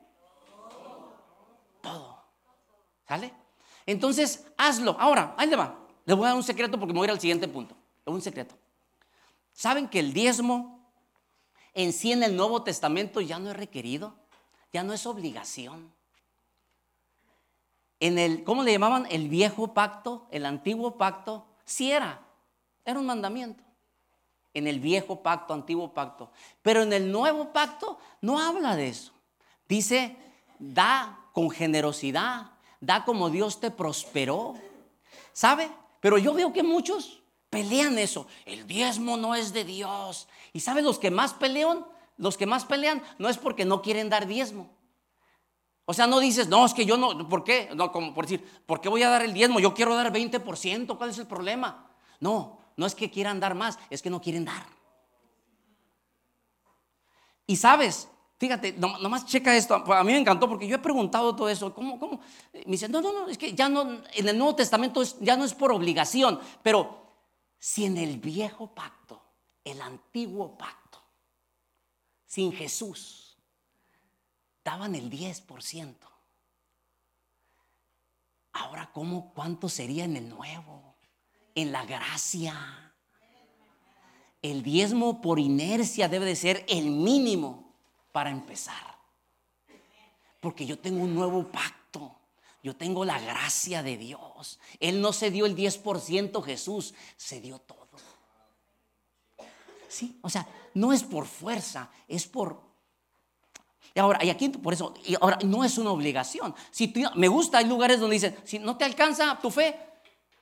Todo. 1.80 2.22
¿Sale? 3.06 3.32
Entonces, 3.86 4.46
hazlo. 4.56 4.96
Ahora, 4.98 5.34
ahí 5.36 5.48
le 5.48 5.56
va. 5.56 5.78
Le 6.04 6.14
voy 6.14 6.24
a 6.24 6.28
dar 6.28 6.36
un 6.36 6.42
secreto 6.42 6.78
porque 6.78 6.92
me 6.92 6.98
voy 6.98 7.06
a 7.06 7.10
ir 7.10 7.12
al 7.12 7.20
siguiente 7.20 7.48
punto. 7.48 7.74
Un 8.04 8.20
secreto. 8.20 8.56
¿Saben 9.60 9.88
que 9.88 9.98
el 9.98 10.14
diezmo 10.14 10.80
en 11.74 11.92
sí 11.92 12.12
en 12.12 12.22
el 12.22 12.34
Nuevo 12.34 12.62
Testamento 12.62 13.20
ya 13.20 13.38
no 13.38 13.50
es 13.50 13.56
requerido? 13.58 14.14
Ya 14.72 14.82
no 14.82 14.94
es 14.94 15.04
obligación. 15.04 15.92
En 17.98 18.18
el, 18.18 18.42
¿cómo 18.42 18.62
le 18.62 18.72
llamaban? 18.72 19.06
El 19.10 19.28
viejo 19.28 19.74
pacto, 19.74 20.26
el 20.30 20.46
antiguo 20.46 20.96
pacto, 20.96 21.44
sí 21.66 21.92
era, 21.92 22.22
era 22.86 22.98
un 22.98 23.04
mandamiento. 23.04 23.62
En 24.54 24.66
el 24.66 24.80
viejo 24.80 25.22
pacto, 25.22 25.52
antiguo 25.52 25.92
pacto. 25.92 26.30
Pero 26.62 26.80
en 26.80 26.94
el 26.94 27.12
nuevo 27.12 27.52
pacto 27.52 27.98
no 28.22 28.40
habla 28.40 28.76
de 28.76 28.88
eso. 28.88 29.12
Dice, 29.68 30.16
da 30.58 31.26
con 31.34 31.50
generosidad, 31.50 32.52
da 32.80 33.04
como 33.04 33.28
Dios 33.28 33.60
te 33.60 33.70
prosperó. 33.70 34.54
¿Sabe? 35.34 35.70
Pero 36.00 36.16
yo 36.16 36.32
veo 36.32 36.50
que 36.50 36.62
muchos 36.62 37.19
pelean 37.50 37.98
eso. 37.98 38.26
El 38.46 38.66
diezmo 38.66 39.16
no 39.16 39.34
es 39.34 39.52
de 39.52 39.64
Dios. 39.64 40.28
¿Y 40.52 40.60
sabe 40.60 40.80
los 40.80 40.98
que 40.98 41.10
más 41.10 41.34
pelean? 41.34 41.84
Los 42.16 42.36
que 42.36 42.46
más 42.46 42.64
pelean 42.64 43.02
no 43.18 43.28
es 43.28 43.36
porque 43.36 43.64
no 43.64 43.82
quieren 43.82 44.08
dar 44.08 44.26
diezmo. 44.26 44.70
O 45.84 45.92
sea, 45.92 46.06
no 46.06 46.20
dices, 46.20 46.48
no, 46.48 46.64
es 46.64 46.72
que 46.72 46.86
yo 46.86 46.96
no, 46.96 47.28
¿por 47.28 47.42
qué? 47.42 47.70
No, 47.74 47.90
como 47.90 48.14
por 48.14 48.24
decir, 48.24 48.46
¿por 48.64 48.80
qué 48.80 48.88
voy 48.88 49.02
a 49.02 49.10
dar 49.10 49.22
el 49.22 49.32
diezmo? 49.32 49.58
Yo 49.58 49.74
quiero 49.74 49.96
dar 49.96 50.12
20%, 50.12 50.96
¿cuál 50.96 51.10
es 51.10 51.18
el 51.18 51.26
problema? 51.26 51.90
No, 52.20 52.60
no 52.76 52.86
es 52.86 52.94
que 52.94 53.10
quieran 53.10 53.40
dar 53.40 53.56
más, 53.56 53.76
es 53.90 54.00
que 54.00 54.08
no 54.08 54.20
quieren 54.20 54.44
dar. 54.44 54.64
Y 57.44 57.56
sabes, 57.56 58.08
fíjate, 58.38 58.74
nomás 58.74 59.26
checa 59.26 59.56
esto, 59.56 59.74
a 59.74 60.04
mí 60.04 60.12
me 60.12 60.18
encantó 60.18 60.48
porque 60.48 60.68
yo 60.68 60.76
he 60.76 60.78
preguntado 60.78 61.34
todo 61.34 61.48
eso, 61.48 61.74
¿cómo, 61.74 61.98
cómo? 61.98 62.20
Me 62.52 62.72
dicen, 62.72 62.92
no, 62.92 63.00
no, 63.00 63.12
no, 63.12 63.26
es 63.26 63.36
que 63.36 63.52
ya 63.54 63.68
no, 63.68 63.82
en 64.12 64.28
el 64.28 64.38
Nuevo 64.38 64.54
Testamento 64.54 65.02
ya 65.20 65.36
no 65.36 65.44
es 65.44 65.54
por 65.54 65.72
obligación, 65.72 66.38
pero 66.62 67.09
si 67.60 67.84
en 67.84 67.98
el 67.98 68.18
viejo 68.18 68.74
pacto, 68.74 69.22
el 69.62 69.82
antiguo 69.82 70.56
pacto, 70.56 70.98
sin 72.24 72.52
Jesús, 72.52 73.36
daban 74.64 74.94
el 74.94 75.10
10%. 75.10 75.94
Ahora, 78.52 78.90
¿cómo, 78.92 79.32
¿cuánto 79.34 79.68
sería 79.68 80.04
en 80.04 80.16
el 80.16 80.28
nuevo? 80.28 80.96
En 81.54 81.70
la 81.70 81.84
gracia. 81.84 82.94
El 84.40 84.62
diezmo 84.62 85.20
por 85.20 85.38
inercia 85.38 86.08
debe 86.08 86.24
de 86.24 86.36
ser 86.36 86.64
el 86.66 86.90
mínimo 86.90 87.74
para 88.10 88.30
empezar. 88.30 88.98
Porque 90.40 90.64
yo 90.64 90.78
tengo 90.78 91.04
un 91.04 91.14
nuevo 91.14 91.46
pacto. 91.50 91.79
Yo 92.62 92.76
tengo 92.76 93.04
la 93.04 93.18
gracia 93.18 93.82
de 93.82 93.96
Dios. 93.96 94.58
Él 94.78 95.00
no 95.00 95.12
se 95.12 95.30
dio 95.30 95.46
el 95.46 95.56
10%, 95.56 96.42
Jesús 96.42 96.94
se 97.16 97.40
dio 97.40 97.58
todo. 97.58 97.88
Sí, 99.88 100.18
o 100.22 100.30
sea, 100.30 100.46
no 100.74 100.92
es 100.92 101.02
por 101.02 101.26
fuerza, 101.26 101.90
es 102.06 102.26
por 102.26 102.70
y 103.94 103.98
ahora, 103.98 104.24
y 104.24 104.30
aquí 104.30 104.48
por 104.48 104.72
eso, 104.72 104.94
y 105.04 105.16
ahora 105.20 105.38
no 105.44 105.64
es 105.64 105.76
una 105.78 105.90
obligación. 105.90 106.54
Si 106.70 106.92
me 107.16 107.28
gusta, 107.28 107.58
hay 107.58 107.66
lugares 107.66 107.98
donde 107.98 108.14
dicen, 108.14 108.36
si 108.44 108.58
no 108.58 108.76
te 108.76 108.84
alcanza 108.84 109.38
tu 109.40 109.50
fe, 109.50 109.76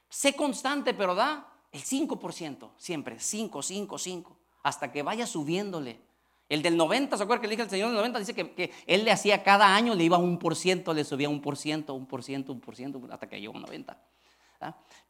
sé 0.08 0.34
constante, 0.34 0.92
pero 0.92 1.14
da 1.14 1.50
el 1.72 1.82
5%, 1.82 2.70
siempre, 2.76 3.18
5, 3.18 3.62
5, 3.62 3.98
5, 3.98 4.36
hasta 4.62 4.92
que 4.92 5.02
vaya 5.02 5.26
subiéndole. 5.26 6.07
El 6.48 6.62
del 6.62 6.76
90, 6.76 7.16
¿se 7.16 7.22
acuerda 7.22 7.42
que 7.42 7.46
le 7.46 7.52
dije 7.52 7.62
al 7.62 7.70
Señor 7.70 7.88
del 7.88 7.96
90? 7.96 8.18
Dice 8.20 8.34
que, 8.34 8.72
él 8.86 9.04
le 9.04 9.12
hacía 9.12 9.42
cada 9.42 9.74
año, 9.74 9.94
le 9.94 10.04
iba 10.04 10.16
un 10.16 10.38
por 10.38 10.56
ciento, 10.56 10.94
le 10.94 11.04
subía 11.04 11.28
un 11.28 11.42
por 11.42 11.56
ciento, 11.56 11.94
un 11.94 12.06
por 12.06 12.24
ciento, 12.24 12.52
un 12.52 12.60
por 12.60 12.74
ciento, 12.74 13.00
hasta 13.10 13.28
que 13.28 13.40
llegó 13.40 13.56
a 13.56 13.60
90. 13.60 14.02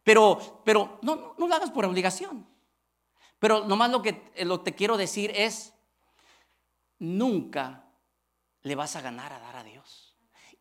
Pero, 0.03 0.63
pero 0.65 0.99
no, 1.03 1.17
no, 1.17 1.35
no, 1.39 1.47
lo 1.47 1.55
hagas 1.55 1.71
por 1.71 1.85
obligación. 1.85 2.47
Pero 3.39 3.65
nomás 3.65 3.91
lo 3.91 4.03
que, 4.03 4.33
lo 4.45 4.59
que 4.59 4.73
te 4.73 4.77
quiero 4.77 4.97
decir 4.97 5.31
es, 5.35 5.73
nunca 6.99 7.85
le 8.63 8.75
vas 8.75 8.97
a 8.97 9.01
ganar 9.01 9.33
a 9.33 9.39
dar 9.39 9.57
a 9.57 9.65
Dios. 9.65 10.17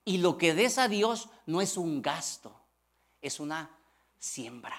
Y 0.05 0.19
lo 0.19 0.37
que 0.37 0.53
des 0.53 0.77
a 0.77 0.87
Dios 0.87 1.29
no 1.47 1.59
es 1.59 1.75
un 1.75 2.01
gasto, 2.01 2.55
es 3.21 3.39
una 3.39 3.77
siembra. 4.19 4.77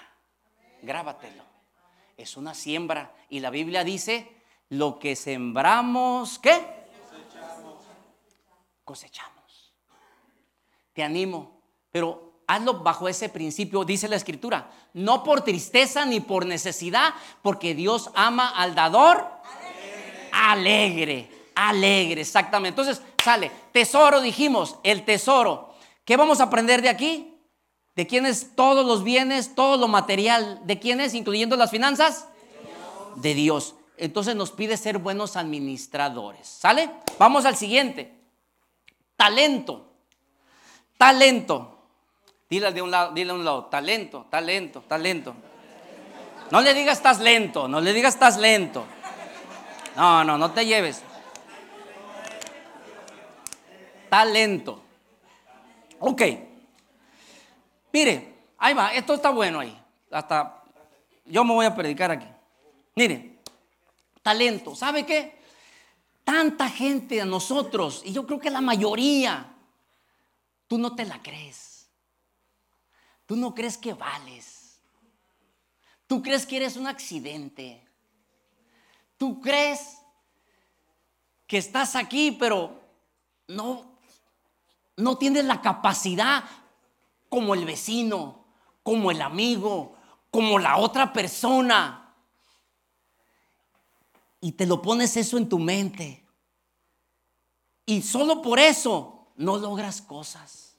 Grábatelo. 0.81 1.43
Es 2.17 2.35
una 2.35 2.53
siembra. 2.53 3.13
Y 3.29 3.39
la 3.39 3.49
Biblia 3.49 3.83
dice, 3.83 4.38
lo 4.69 4.99
que 4.99 5.15
sembramos, 5.15 6.39
¿qué? 6.39 6.79
Cosechamos. 8.83 9.73
Te 10.93 11.03
animo, 11.03 11.61
pero 11.91 12.43
hazlo 12.47 12.79
bajo 12.79 13.07
ese 13.07 13.29
principio, 13.29 13.83
dice 13.83 14.07
la 14.07 14.15
escritura, 14.15 14.71
no 14.93 15.23
por 15.23 15.41
tristeza 15.41 16.05
ni 16.05 16.19
por 16.19 16.45
necesidad, 16.45 17.13
porque 17.41 17.75
Dios 17.75 18.09
ama 18.15 18.49
al 18.49 18.73
dador 18.75 19.25
alegre. 20.31 21.29
alegre 21.55 22.21
exactamente. 22.21 22.81
Entonces 22.81 23.03
sale, 23.23 23.51
tesoro, 23.71 24.21
dijimos, 24.21 24.77
el 24.83 25.05
tesoro. 25.05 25.73
¿Qué 26.05 26.17
vamos 26.17 26.39
a 26.39 26.45
aprender 26.45 26.81
de 26.81 26.89
aquí? 26.89 27.35
¿De 27.95 28.07
quién 28.07 28.25
es 28.25 28.55
todos 28.55 28.85
los 28.85 29.03
bienes, 29.03 29.55
todo 29.55 29.77
lo 29.77 29.87
material? 29.87 30.61
¿De 30.63 30.79
quién 30.79 31.01
es, 31.01 31.13
incluyendo 31.13 31.55
las 31.55 31.69
finanzas? 31.69 32.27
De 33.15 33.33
Dios. 33.33 33.75
Entonces 33.99 34.35
nos 34.35 34.51
pide 34.51 34.77
ser 34.77 34.97
buenos 34.97 35.35
administradores. 35.35 36.47
¿Sale? 36.47 36.89
Vamos 37.17 37.45
al 37.45 37.55
siguiente. 37.55 38.13
Talento. 39.15 39.91
Talento. 40.97 41.77
Dile 42.49 42.71
de 42.71 42.81
un 42.81 42.89
lado, 42.89 43.11
dile 43.13 43.31
a 43.31 43.35
un 43.35 43.45
lado, 43.45 43.65
talento, 43.65 44.25
talento, 44.29 44.81
talento. 44.81 45.35
No 46.49 46.61
le 46.61 46.73
digas 46.73 46.97
estás 46.97 47.19
lento, 47.19 47.67
no 47.67 47.79
le 47.79 47.93
digas 47.93 48.15
estás 48.15 48.37
lento. 48.37 48.85
No, 49.95 50.23
no, 50.23 50.37
no 50.37 50.51
te 50.51 50.65
lleves 50.65 51.03
talento. 54.09 54.81
Ok. 55.99 56.21
Mire, 57.93 58.33
ahí 58.57 58.73
va, 58.73 58.93
esto 58.93 59.13
está 59.13 59.29
bueno 59.29 59.59
ahí. 59.59 59.79
Hasta 60.11 60.63
yo 61.25 61.43
me 61.43 61.53
voy 61.53 61.65
a 61.65 61.75
predicar 61.75 62.11
aquí. 62.11 62.27
Mire, 62.95 63.38
talento. 64.21 64.75
¿Sabe 64.75 65.05
qué? 65.05 65.39
Tanta 66.23 66.69
gente 66.69 67.21
a 67.21 67.25
nosotros, 67.25 68.01
y 68.05 68.13
yo 68.13 68.25
creo 68.25 68.39
que 68.39 68.49
la 68.49 68.61
mayoría, 68.61 69.55
tú 70.67 70.77
no 70.77 70.95
te 70.95 71.05
la 71.05 71.21
crees. 71.21 71.89
Tú 73.25 73.35
no 73.35 73.53
crees 73.53 73.77
que 73.77 73.93
vales. 73.93 74.81
Tú 76.07 76.21
crees 76.21 76.45
que 76.45 76.57
eres 76.57 76.77
un 76.77 76.87
accidente. 76.87 77.87
Tú 79.17 79.39
crees 79.41 79.97
que 81.45 81.57
estás 81.57 81.95
aquí, 81.95 82.31
pero 82.31 82.79
no 83.47 83.89
no 84.99 85.17
tienes 85.17 85.45
la 85.45 85.61
capacidad 85.61 86.43
como 87.29 87.53
el 87.53 87.65
vecino, 87.65 88.45
como 88.83 89.11
el 89.11 89.21
amigo, 89.21 89.95
como 90.29 90.59
la 90.59 90.77
otra 90.77 91.13
persona. 91.13 91.98
Y 94.41 94.53
te 94.53 94.65
lo 94.65 94.81
pones 94.81 95.17
eso 95.17 95.37
en 95.37 95.49
tu 95.49 95.59
mente. 95.59 96.23
Y 97.85 98.01
solo 98.01 98.41
por 98.41 98.59
eso 98.59 99.27
no 99.35 99.57
logras 99.57 100.01
cosas. 100.01 100.75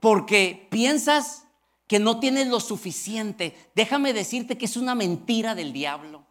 Porque 0.00 0.66
piensas 0.70 1.44
que 1.86 1.98
no 1.98 2.20
tienes 2.20 2.46
lo 2.46 2.60
suficiente. 2.60 3.72
Déjame 3.74 4.12
decirte 4.12 4.56
que 4.56 4.64
es 4.64 4.76
una 4.76 4.94
mentira 4.94 5.54
del 5.54 5.72
diablo. 5.72 6.24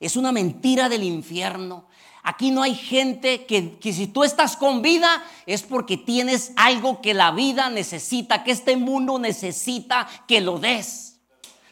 Es 0.00 0.16
una 0.16 0.32
mentira 0.32 0.88
del 0.88 1.04
infierno. 1.04 1.86
Aquí 2.22 2.50
no 2.50 2.62
hay 2.62 2.74
gente 2.74 3.44
que, 3.44 3.78
si 3.82 4.06
tú 4.06 4.24
estás 4.24 4.56
con 4.56 4.80
vida 4.80 5.22
es 5.44 5.62
porque 5.62 5.98
tienes 5.98 6.52
algo 6.56 7.02
que 7.02 7.12
la 7.12 7.30
vida 7.32 7.68
necesita, 7.68 8.42
que 8.42 8.50
este 8.50 8.78
mundo 8.78 9.18
necesita 9.18 10.08
que 10.26 10.40
lo 10.40 10.58
des. 10.58 11.20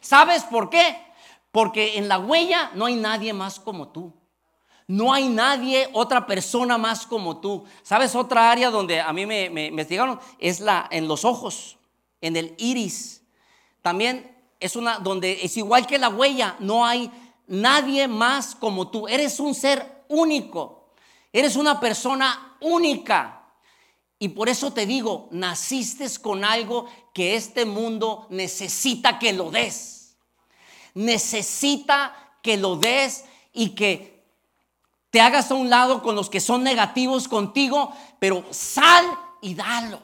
¿Sabes 0.03 0.43
por 0.43 0.69
qué? 0.69 0.95
Porque 1.53 1.99
en 1.99 2.09
la 2.09 2.19
huella 2.19 2.73
no 2.75 2.87
hay 2.87 2.97
nadie 2.97 3.33
más 3.33 3.61
como 3.61 3.89
tú. 3.89 4.13
No 4.89 5.13
hay 5.13 5.29
nadie, 5.29 5.89
otra 5.93 6.27
persona 6.27 6.77
más 6.77 7.07
como 7.07 7.39
tú. 7.39 7.65
¿Sabes 7.83 8.15
otra 8.15 8.51
área 8.51 8.71
donde 8.71 9.01
a 9.01 9.13
mí 9.13 9.27
me, 9.27 9.67
investigaron? 9.67 10.19
Es 10.39 10.61
la 10.61 10.89
en 10.91 11.07
los 11.07 11.25
ojos, 11.25 11.79
en 12.21 12.37
el 12.37 12.55
iris. 12.59 13.23
También 13.81 14.37
es 14.59 14.75
una 14.75 14.99
donde 14.99 15.45
es 15.45 15.57
igual 15.57 15.87
que 15.87 15.99
la 15.99 16.09
huella, 16.09 16.57
no 16.59 16.85
hay 16.85 17.11
nadie 17.47 18.09
más 18.09 18.55
como 18.55 18.89
tú. 18.89 19.07
Eres 19.07 19.39
un 19.39 19.55
ser 19.55 20.05
único. 20.09 20.95
Eres 21.33 21.57
una 21.57 21.79
persona 21.79 22.57
única. 22.61 23.45
Y 24.19 24.29
por 24.29 24.49
eso 24.49 24.73
te 24.73 24.87
digo, 24.87 25.29
naciste 25.33 26.07
con 26.21 26.45
algo 26.45 26.87
que 27.13 27.35
este 27.35 27.65
mundo 27.65 28.27
necesita 28.31 29.19
que 29.19 29.33
lo 29.33 29.51
des. 29.51 30.02
Necesita 30.95 32.15
que 32.43 32.57
lo 32.57 32.77
des 32.77 33.25
y 33.53 33.71
que 33.71 34.25
te 35.11 35.21
hagas 35.21 35.51
a 35.51 35.55
un 35.55 35.71
lado 35.71 36.03
con 36.03 36.17
los 36.17 36.31
que 36.31 36.41
son 36.41 36.63
negativos 36.63 37.29
contigo, 37.29 37.93
pero 38.19 38.45
sal 38.51 39.05
y 39.41 39.55
dalo. 39.55 40.01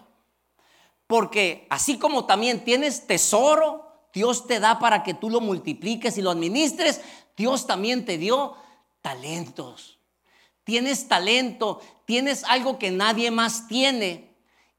Porque 1.06 1.66
así 1.70 1.98
como 1.98 2.26
también 2.26 2.62
tienes 2.62 3.06
tesoro, 3.06 3.90
Dios 4.12 4.46
te 4.46 4.60
da 4.60 4.78
para 4.78 5.02
que 5.02 5.14
tú 5.14 5.30
lo 5.30 5.40
multipliques 5.40 6.18
y 6.18 6.22
lo 6.22 6.30
administres. 6.30 7.00
Dios 7.36 7.66
también 7.66 8.04
te 8.04 8.18
dio 8.18 8.54
talentos. 9.00 9.98
Tienes 10.64 11.08
talento, 11.08 11.80
tienes 12.04 12.44
algo 12.44 12.78
que 12.78 12.90
nadie 12.90 13.30
más 13.30 13.66
tiene. 13.66 14.36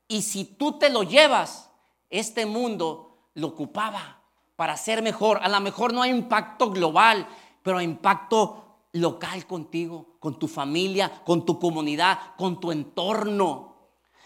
Y 0.08 0.22
si 0.22 0.45
tú 0.45 0.78
te 0.78 0.89
lo 0.89 1.02
llevas, 1.02 1.69
este 2.12 2.45
mundo 2.45 3.30
lo 3.34 3.48
ocupaba 3.48 4.18
para 4.60 4.76
ser 4.76 5.02
mejor. 5.02 5.39
A 5.41 5.48
lo 5.48 5.58
mejor 5.62 5.93
no 5.93 6.02
hay 6.02 6.10
impacto 6.10 6.69
global, 6.69 7.26
pero 7.63 7.78
hay 7.78 7.86
impacto 7.86 8.80
local 8.91 9.48
contigo, 9.48 10.17
con 10.19 10.38
tu 10.38 10.50
familia, 10.50 11.10
con 11.24 11.45
tu 11.45 11.58
comunidad, 11.58 12.36
con 12.36 12.60
tu 12.60 12.69
entorno. 12.74 13.74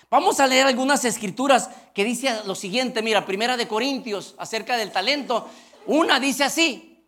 Vamos 0.10 0.40
a 0.40 0.48
leer 0.48 0.66
algunas 0.66 1.06
escrituras 1.06 1.70
que 1.94 2.04
dice 2.04 2.36
lo 2.48 2.56
siguiente, 2.56 3.04
mira, 3.04 3.28
Primera 3.28 3.58
de 3.58 3.68
Corintios 3.68 4.34
acerca 4.40 4.76
del 4.76 4.92
talento. 4.92 5.48
Una 5.86 6.20
dice 6.20 6.46
así: 6.46 7.06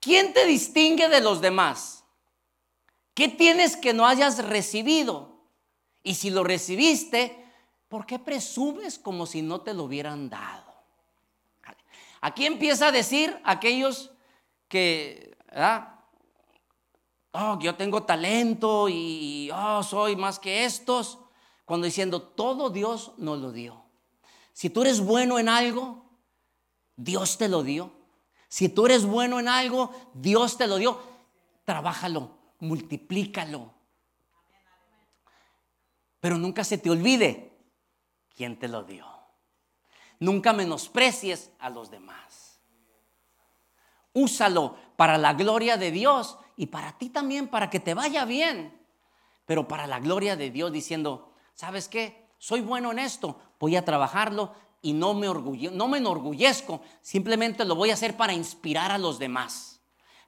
¿Quién 0.00 0.32
te 0.32 0.46
distingue 0.46 1.10
de 1.10 1.20
los 1.20 1.42
demás? 1.42 2.04
¿Qué 3.12 3.28
tienes 3.28 3.76
que 3.76 3.92
no 3.92 4.06
hayas 4.06 4.42
recibido? 4.42 5.42
Y 6.02 6.14
si 6.14 6.30
lo 6.30 6.42
recibiste, 6.42 7.36
¿por 7.88 8.06
qué 8.06 8.18
presumes 8.18 8.98
como 8.98 9.26
si 9.26 9.42
no 9.42 9.60
te 9.60 9.74
lo 9.74 9.84
hubieran 9.84 10.30
dado? 10.30 10.65
Aquí 12.26 12.44
empieza 12.44 12.88
a 12.88 12.90
decir 12.90 13.40
aquellos 13.44 14.10
que, 14.66 15.38
Oh, 17.30 17.56
yo 17.60 17.76
tengo 17.76 18.02
talento 18.02 18.88
y 18.88 19.48
oh, 19.54 19.80
soy 19.84 20.16
más 20.16 20.40
que 20.40 20.64
estos. 20.64 21.20
Cuando 21.64 21.84
diciendo, 21.84 22.20
todo 22.20 22.70
Dios 22.70 23.12
nos 23.16 23.38
lo 23.38 23.52
dio. 23.52 23.84
Si 24.52 24.70
tú 24.70 24.82
eres 24.82 25.00
bueno 25.00 25.38
en 25.38 25.48
algo, 25.48 26.18
Dios 26.96 27.38
te 27.38 27.48
lo 27.48 27.62
dio. 27.62 27.92
Si 28.48 28.68
tú 28.68 28.86
eres 28.86 29.04
bueno 29.06 29.38
en 29.38 29.46
algo, 29.46 29.92
Dios 30.12 30.58
te 30.58 30.66
lo 30.66 30.78
dio. 30.78 31.00
Trabájalo, 31.64 32.36
multiplícalo. 32.58 33.72
Pero 36.18 36.38
nunca 36.38 36.64
se 36.64 36.76
te 36.76 36.90
olvide 36.90 37.56
quién 38.34 38.58
te 38.58 38.66
lo 38.66 38.82
dio. 38.82 39.15
Nunca 40.18 40.52
menosprecies 40.52 41.50
a 41.58 41.70
los 41.70 41.90
demás. 41.90 42.60
Úsalo 44.12 44.76
para 44.96 45.18
la 45.18 45.34
gloria 45.34 45.76
de 45.76 45.90
Dios 45.90 46.38
y 46.56 46.66
para 46.66 46.96
ti 46.96 47.10
también, 47.10 47.48
para 47.48 47.68
que 47.68 47.80
te 47.80 47.94
vaya 47.94 48.24
bien. 48.24 48.80
Pero 49.44 49.68
para 49.68 49.86
la 49.86 50.00
gloria 50.00 50.36
de 50.36 50.50
Dios 50.50 50.72
diciendo, 50.72 51.34
¿sabes 51.54 51.88
qué? 51.88 52.26
Soy 52.38 52.60
bueno 52.60 52.92
en 52.92 52.98
esto, 52.98 53.38
voy 53.58 53.76
a 53.76 53.84
trabajarlo 53.84 54.54
y 54.82 54.92
no 54.92 55.14
me, 55.14 55.26
no 55.26 55.88
me 55.88 55.98
enorgullezco, 55.98 56.80
simplemente 57.02 57.64
lo 57.64 57.74
voy 57.74 57.90
a 57.90 57.94
hacer 57.94 58.16
para 58.16 58.32
inspirar 58.32 58.90
a 58.90 58.98
los 58.98 59.18
demás. 59.18 59.80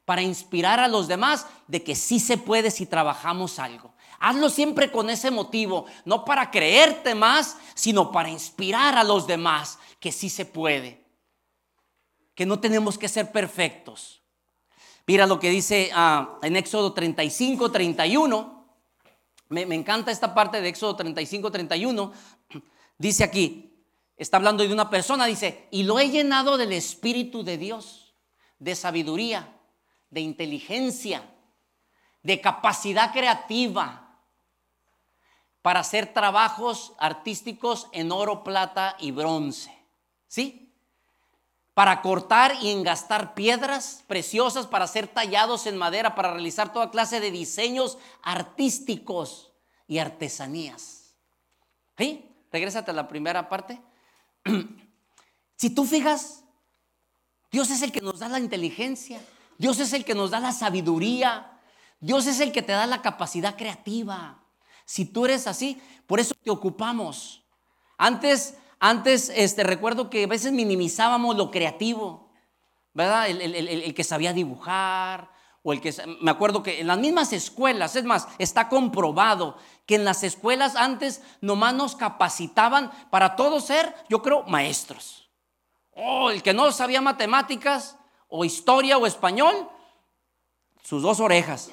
Para 0.04 0.22
inspirar 0.22 0.80
a 0.80 0.88
los 0.88 1.06
demás 1.06 1.46
de 1.66 1.82
que 1.82 1.94
sí 1.94 2.18
se 2.18 2.38
puede 2.38 2.70
si 2.70 2.86
trabajamos 2.86 3.58
algo. 3.58 3.92
Hazlo 4.20 4.50
siempre 4.50 4.90
con 4.90 5.10
ese 5.10 5.30
motivo, 5.30 5.86
no 6.04 6.24
para 6.24 6.50
creerte 6.50 7.14
más, 7.14 7.56
sino 7.74 8.10
para 8.10 8.28
inspirar 8.28 8.96
a 8.98 9.04
los 9.04 9.26
demás 9.26 9.78
que 10.00 10.10
sí 10.10 10.28
se 10.28 10.44
puede. 10.44 11.04
Que 12.34 12.44
no 12.44 12.58
tenemos 12.58 12.98
que 12.98 13.08
ser 13.08 13.30
perfectos. 13.30 14.22
Mira 15.06 15.26
lo 15.26 15.38
que 15.38 15.50
dice 15.50 15.90
ah, 15.94 16.38
en 16.42 16.56
Éxodo 16.56 16.92
35, 16.92 17.70
31. 17.70 18.66
Me, 19.48 19.66
me 19.66 19.74
encanta 19.76 20.10
esta 20.10 20.34
parte 20.34 20.60
de 20.60 20.68
Éxodo 20.68 20.96
35, 20.96 21.50
31. 21.50 22.12
Dice 22.98 23.22
aquí, 23.22 23.84
está 24.16 24.36
hablando 24.38 24.64
de 24.64 24.72
una 24.72 24.90
persona, 24.90 25.26
dice, 25.26 25.68
y 25.70 25.84
lo 25.84 26.00
he 26.00 26.10
llenado 26.10 26.58
del 26.58 26.72
Espíritu 26.72 27.44
de 27.44 27.56
Dios, 27.56 28.16
de 28.58 28.74
sabiduría, 28.74 29.56
de 30.10 30.20
inteligencia, 30.20 31.22
de 32.24 32.40
capacidad 32.40 33.12
creativa 33.12 34.07
para 35.62 35.80
hacer 35.80 36.12
trabajos 36.12 36.94
artísticos 36.98 37.88
en 37.92 38.12
oro, 38.12 38.44
plata 38.44 38.96
y 38.98 39.10
bronce. 39.10 39.76
¿Sí? 40.26 40.72
Para 41.74 42.02
cortar 42.02 42.56
y 42.60 42.70
engastar 42.70 43.34
piedras 43.34 44.04
preciosas, 44.06 44.66
para 44.66 44.86
ser 44.86 45.06
tallados 45.08 45.66
en 45.66 45.76
madera, 45.76 46.14
para 46.14 46.32
realizar 46.32 46.72
toda 46.72 46.90
clase 46.90 47.20
de 47.20 47.30
diseños 47.30 47.98
artísticos 48.22 49.52
y 49.86 49.98
artesanías. 49.98 51.14
¿Sí? 51.96 52.24
Regrésate 52.52 52.90
a 52.90 52.94
la 52.94 53.08
primera 53.08 53.48
parte. 53.48 53.80
si 55.56 55.70
tú 55.70 55.84
fijas, 55.84 56.44
Dios 57.50 57.70
es 57.70 57.82
el 57.82 57.92
que 57.92 58.00
nos 58.00 58.18
da 58.18 58.28
la 58.28 58.38
inteligencia, 58.38 59.20
Dios 59.56 59.80
es 59.80 59.92
el 59.92 60.04
que 60.04 60.14
nos 60.14 60.30
da 60.30 60.40
la 60.40 60.52
sabiduría, 60.52 61.60
Dios 62.00 62.26
es 62.26 62.40
el 62.40 62.52
que 62.52 62.62
te 62.62 62.72
da 62.72 62.86
la 62.86 63.02
capacidad 63.02 63.56
creativa. 63.56 64.42
Si 64.88 65.04
tú 65.04 65.26
eres 65.26 65.46
así, 65.46 65.78
por 66.06 66.18
eso 66.18 66.34
te 66.42 66.50
ocupamos. 66.50 67.44
Antes, 67.98 68.56
antes, 68.80 69.30
este, 69.36 69.62
recuerdo 69.62 70.08
que 70.08 70.24
a 70.24 70.26
veces 70.26 70.50
minimizábamos 70.50 71.36
lo 71.36 71.50
creativo, 71.50 72.30
¿verdad? 72.94 73.28
El, 73.28 73.94
que 73.94 74.02
sabía 74.02 74.32
dibujar, 74.32 75.30
o 75.62 75.74
el 75.74 75.82
que, 75.82 75.94
me 76.22 76.30
acuerdo 76.30 76.62
que 76.62 76.80
en 76.80 76.86
las 76.86 76.96
mismas 76.96 77.34
escuelas, 77.34 77.96
es 77.96 78.04
más, 78.04 78.28
está 78.38 78.70
comprobado 78.70 79.58
que 79.84 79.96
en 79.96 80.06
las 80.06 80.24
escuelas 80.24 80.74
antes 80.74 81.20
nomás 81.42 81.74
nos 81.74 81.94
capacitaban 81.94 82.90
para 83.10 83.36
todos 83.36 83.66
ser, 83.66 83.94
yo 84.08 84.22
creo, 84.22 84.44
maestros. 84.44 85.28
Oh, 85.92 86.30
el 86.30 86.42
que 86.42 86.54
no 86.54 86.72
sabía 86.72 87.02
matemáticas, 87.02 87.98
o 88.26 88.42
historia, 88.42 88.96
o 88.96 89.06
español, 89.06 89.68
sus 90.82 91.02
dos 91.02 91.20
orejas 91.20 91.72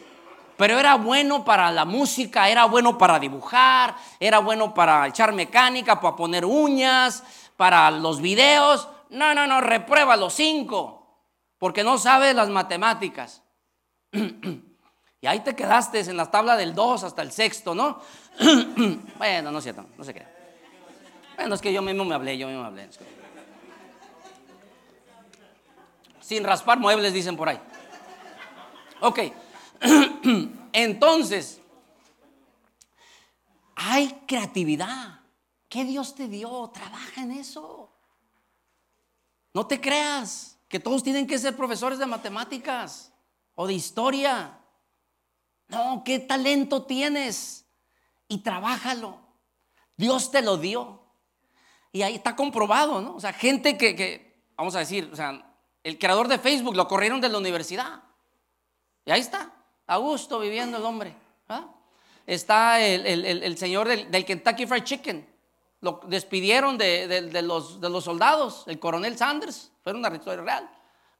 pero 0.57 0.79
era 0.79 0.95
bueno 0.95 1.43
para 1.43 1.71
la 1.71 1.85
música, 1.85 2.49
era 2.49 2.65
bueno 2.65 2.97
para 2.97 3.19
dibujar, 3.19 3.95
era 4.19 4.39
bueno 4.39 4.73
para 4.73 5.07
echar 5.07 5.33
mecánica, 5.33 5.99
para 5.99 6.15
poner 6.15 6.45
uñas, 6.45 7.23
para 7.57 7.91
los 7.91 8.21
videos. 8.21 8.87
No, 9.09 9.33
no, 9.33 9.47
no, 9.47 9.61
reprueba 9.61 10.15
los 10.15 10.33
cinco, 10.33 11.19
porque 11.57 11.83
no 11.83 11.97
sabes 11.97 12.35
las 12.35 12.49
matemáticas. 12.49 13.43
y 14.11 15.27
ahí 15.27 15.41
te 15.41 15.55
quedaste 15.55 15.99
en 15.99 16.17
la 16.17 16.31
tabla 16.31 16.55
del 16.55 16.73
2 16.73 17.03
hasta 17.03 17.21
el 17.21 17.31
sexto, 17.31 17.75
¿no? 17.75 17.99
bueno, 19.17 19.51
no 19.51 19.57
es 19.57 19.63
cierto, 19.63 19.85
no 19.97 20.03
sé 20.03 20.13
qué. 20.13 20.25
Bueno, 21.35 21.55
es 21.55 21.61
que 21.61 21.73
yo 21.73 21.81
mismo 21.81 22.05
me 22.05 22.15
hablé, 22.15 22.37
yo 22.37 22.47
mismo 22.47 22.61
me 22.61 22.67
hablé. 22.67 22.89
Sin 26.21 26.43
raspar 26.45 26.79
muebles, 26.79 27.13
dicen 27.13 27.35
por 27.35 27.49
ahí. 27.49 27.59
Ok. 29.01 29.19
Entonces, 30.73 31.61
hay 33.75 34.21
creatividad. 34.27 35.19
¿Qué 35.69 35.83
Dios 35.83 36.15
te 36.15 36.27
dio? 36.27 36.69
Trabaja 36.73 37.21
en 37.21 37.31
eso. 37.31 37.91
No 39.53 39.67
te 39.67 39.79
creas 39.79 40.57
que 40.67 40.79
todos 40.79 41.03
tienen 41.03 41.27
que 41.27 41.39
ser 41.39 41.55
profesores 41.55 41.99
de 41.99 42.05
matemáticas 42.05 43.11
o 43.55 43.67
de 43.67 43.73
historia. 43.73 44.59
No, 45.67 46.03
qué 46.03 46.19
talento 46.19 46.83
tienes 46.83 47.65
y 48.27 48.39
trabájalo. 48.39 49.19
Dios 49.97 50.31
te 50.31 50.41
lo 50.41 50.57
dio. 50.57 51.01
Y 51.91 52.01
ahí 52.01 52.15
está 52.15 52.35
comprobado, 52.35 53.01
¿no? 53.01 53.15
O 53.15 53.19
sea, 53.19 53.31
gente 53.31 53.77
que, 53.77 53.95
que, 53.95 54.43
vamos 54.57 54.75
a 54.75 54.79
decir, 54.79 55.09
o 55.11 55.15
sea, 55.15 55.55
el 55.83 55.97
creador 55.97 56.27
de 56.27 56.37
Facebook 56.37 56.75
lo 56.75 56.87
corrieron 56.87 57.21
de 57.21 57.29
la 57.29 57.37
universidad. 57.37 58.03
Y 59.05 59.11
ahí 59.11 59.21
está 59.21 59.54
a 59.87 59.97
gusto 59.97 60.39
viviendo 60.39 60.77
el 60.77 60.83
hombre. 60.83 61.15
¿ah? 61.49 61.67
Está 62.25 62.81
el, 62.81 63.57
señor 63.57 63.87
del, 63.87 64.25
Kentucky 64.25 64.65
Fried 64.65 64.83
Chicken. 64.83 65.27
Lo 65.81 66.01
despidieron 66.07 66.77
de, 66.77 67.41
los, 67.43 68.03
soldados, 68.03 68.63
el 68.67 68.79
coronel 68.79 69.17
Sanders, 69.17 69.71
fue 69.83 69.93
una 69.93 70.13
historia 70.13 70.43
real. 70.43 70.69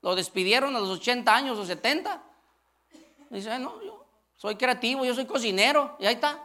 Lo 0.01 0.15
despidieron 0.15 0.75
a 0.75 0.80
los 0.80 0.89
80 0.89 1.36
años 1.36 1.58
o 1.58 1.65
70. 1.65 2.23
Dice, 3.30 3.60
no, 3.60 3.82
yo 3.84 4.06
soy 4.36 4.56
creativo, 4.56 5.06
yo 5.06 5.13
soy 5.13 5.25
cocinero. 5.25 5.95
Y 5.99 6.06
ahí 6.06 6.15
está. 6.15 6.41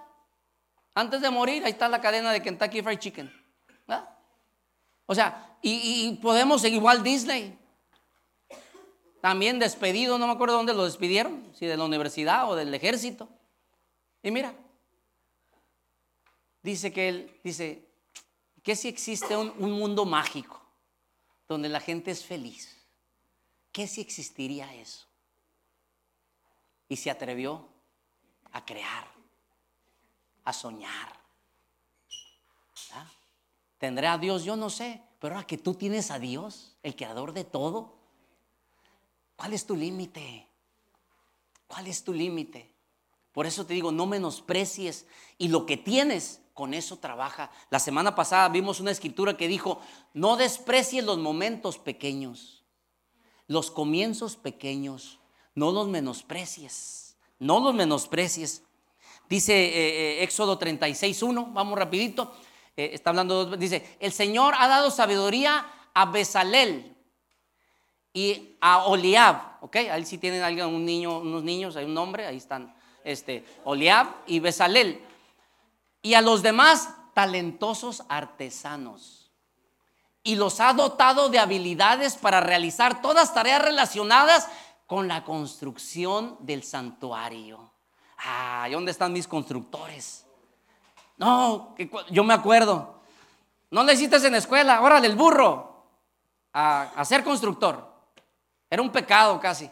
Antes 0.95 1.21
de 1.21 1.31
morir, 1.31 1.65
ahí 1.65 1.73
está 1.73 1.89
la 1.89 2.01
cadena 2.01 2.33
de 2.33 2.43
Kentucky 2.43 2.83
Fried 2.83 2.99
Chicken. 2.99 3.33
¿ah? 3.89 4.17
O 5.07 5.15
sea, 5.15 5.57
y, 5.63 6.19
podemos 6.23 6.65
igual 6.65 7.03
Disney. 7.03 7.59
También 9.21 9.59
despedido, 9.59 10.19
no 10.19 10.27
me 10.27 10.33
acuerdo 10.33 10.57
dónde 10.57 10.73
lo 10.73 10.85
despidieron, 10.85 11.47
si 11.55 11.67
de 11.67 11.77
la 11.77 11.85
universidad 11.85 12.51
o 12.51 12.55
del 12.55 12.73
ejército. 12.73 13.29
Y 14.23 14.31
mira, 14.31 14.55
dice 16.63 16.93
que 16.93 17.09
él, 17.09 17.41
dice, 17.45 17.87
que 18.63 18.77
si 18.77 18.89
existe 18.89 19.37
un, 19.37 19.73
mundo 19.73 20.05
mágico 20.05 20.61
donde 21.49 21.69
la 21.69 21.81
gente 21.81 22.11
es 22.11 22.25
feliz, 22.25 22.77
¿qué 23.73 23.87
si 23.87 24.01
existiría 24.01 24.75
eso? 24.75 25.07
Y 26.89 26.97
se 26.97 27.11
atrevió 27.11 27.69
a 28.53 28.65
crear, 28.65 29.07
a 30.45 30.53
soñar. 30.53 31.21
¿Tendré 33.79 34.07
a 34.07 34.19
Dios? 34.19 34.45
Yo 34.45 34.57
no 34.57 34.71
sé, 34.71 35.03
Pero 35.21 35.35
ahora 35.35 35.47
que 35.47 35.59
tú 35.59 35.75
tienes 35.75 36.11
a 36.11 36.19
Dios, 36.19 36.77
el 36.83 36.97
creador 36.97 37.33
de 37.33 37.45
todo, 37.45 38.00
¿cuál 39.41 39.55
es 39.55 39.65
tu 39.65 39.75
límite? 39.75 40.47
¿Cuál 41.67 41.87
es 41.87 42.05
tu 42.05 42.13
límite? 42.13 42.75
Por 43.33 43.47
eso 43.47 43.65
te 43.65 43.73
digo, 43.73 43.91
no 43.91 44.05
menosprecies 44.05 45.07
y 45.39 45.49
lo 45.49 45.65
que 45.65 45.79
tienes, 45.79 46.43
con 46.53 46.75
eso 46.75 46.99
trabaja. 46.99 47.51
La 47.71 47.79
semana 47.79 48.15
pasada 48.15 48.51
vimos 48.51 48.81
una 48.81 48.91
escritura 48.91 49.39
que 49.39 49.49
dijo, 49.49 49.81
no 50.13 50.37
desprecies 50.37 51.03
los 51.03 51.17
momentos 51.17 51.79
pequeños, 51.79 52.65
los 53.47 53.71
comienzos 53.71 54.37
pequeños, 54.37 55.21
no 55.55 55.73
los 55.73 55.89
menosprecies, 55.89 57.17
no 57.39 57.61
los 57.61 57.73
menosprecies. 57.73 58.63
Dice 59.31 59.55
eh, 59.55 60.19
eh, 60.19 60.23
Éxodo 60.23 60.59
36.1, 60.59 61.51
vamos 61.55 61.79
rapidito, 61.79 62.35
eh, 62.77 62.91
está 62.93 63.09
hablando, 63.09 63.57
dice, 63.57 63.97
el 64.01 64.13
Señor 64.13 64.53
ha 64.59 64.69
dado 64.69 64.91
sabiduría 64.91 65.67
a 65.95 66.05
Besalel 66.05 67.00
y 68.13 68.57
a 68.61 68.87
Oliab, 68.87 69.63
¿ok? 69.63 69.77
Ahí 69.91 70.05
si 70.05 70.19
tienen 70.19 70.43
alguien, 70.43 70.67
un 70.67 70.85
niño, 70.85 71.19
unos 71.19 71.43
niños, 71.43 71.77
hay 71.77 71.85
un 71.85 71.95
nombre, 71.95 72.27
ahí 72.27 72.37
están, 72.37 72.75
este, 73.05 73.45
Oliab 73.65 74.09
y 74.27 74.41
Besalel. 74.41 75.05
Y 76.03 76.15
a 76.15 76.21
los 76.21 76.43
demás, 76.43 76.91
talentosos 77.15 78.03
artesanos. 78.09 79.31
Y 80.23 80.37
los 80.37 80.61
ha 80.61 80.73
dotado 80.73 81.29
de 81.29 81.39
habilidades 81.39 82.17
para 82.17 82.41
realizar 82.41 83.01
todas 83.01 83.33
tareas 83.33 83.63
relacionadas 83.63 84.49
con 84.87 85.09
la 85.09 85.25
construcción 85.25 86.37
del 86.41 86.63
santuario. 86.63 87.71
Ah, 88.19 88.67
¿y 88.69 88.73
dónde 88.73 88.91
están 88.91 89.13
mis 89.13 89.27
constructores? 89.27 90.27
No, 91.17 91.75
yo 92.11 92.25
me 92.25 92.35
acuerdo. 92.35 93.01
No 93.71 93.85
necesitas 93.85 94.25
en 94.25 94.33
la 94.33 94.39
escuela, 94.39 94.83
órale, 94.83 95.07
el 95.07 95.17
burro, 95.17 95.85
a, 96.53 97.05
ser 97.05 97.23
constructor. 97.23 97.90
Era 98.71 98.81
un 98.81 98.93
pecado 98.93 99.41
casi. 99.41 99.67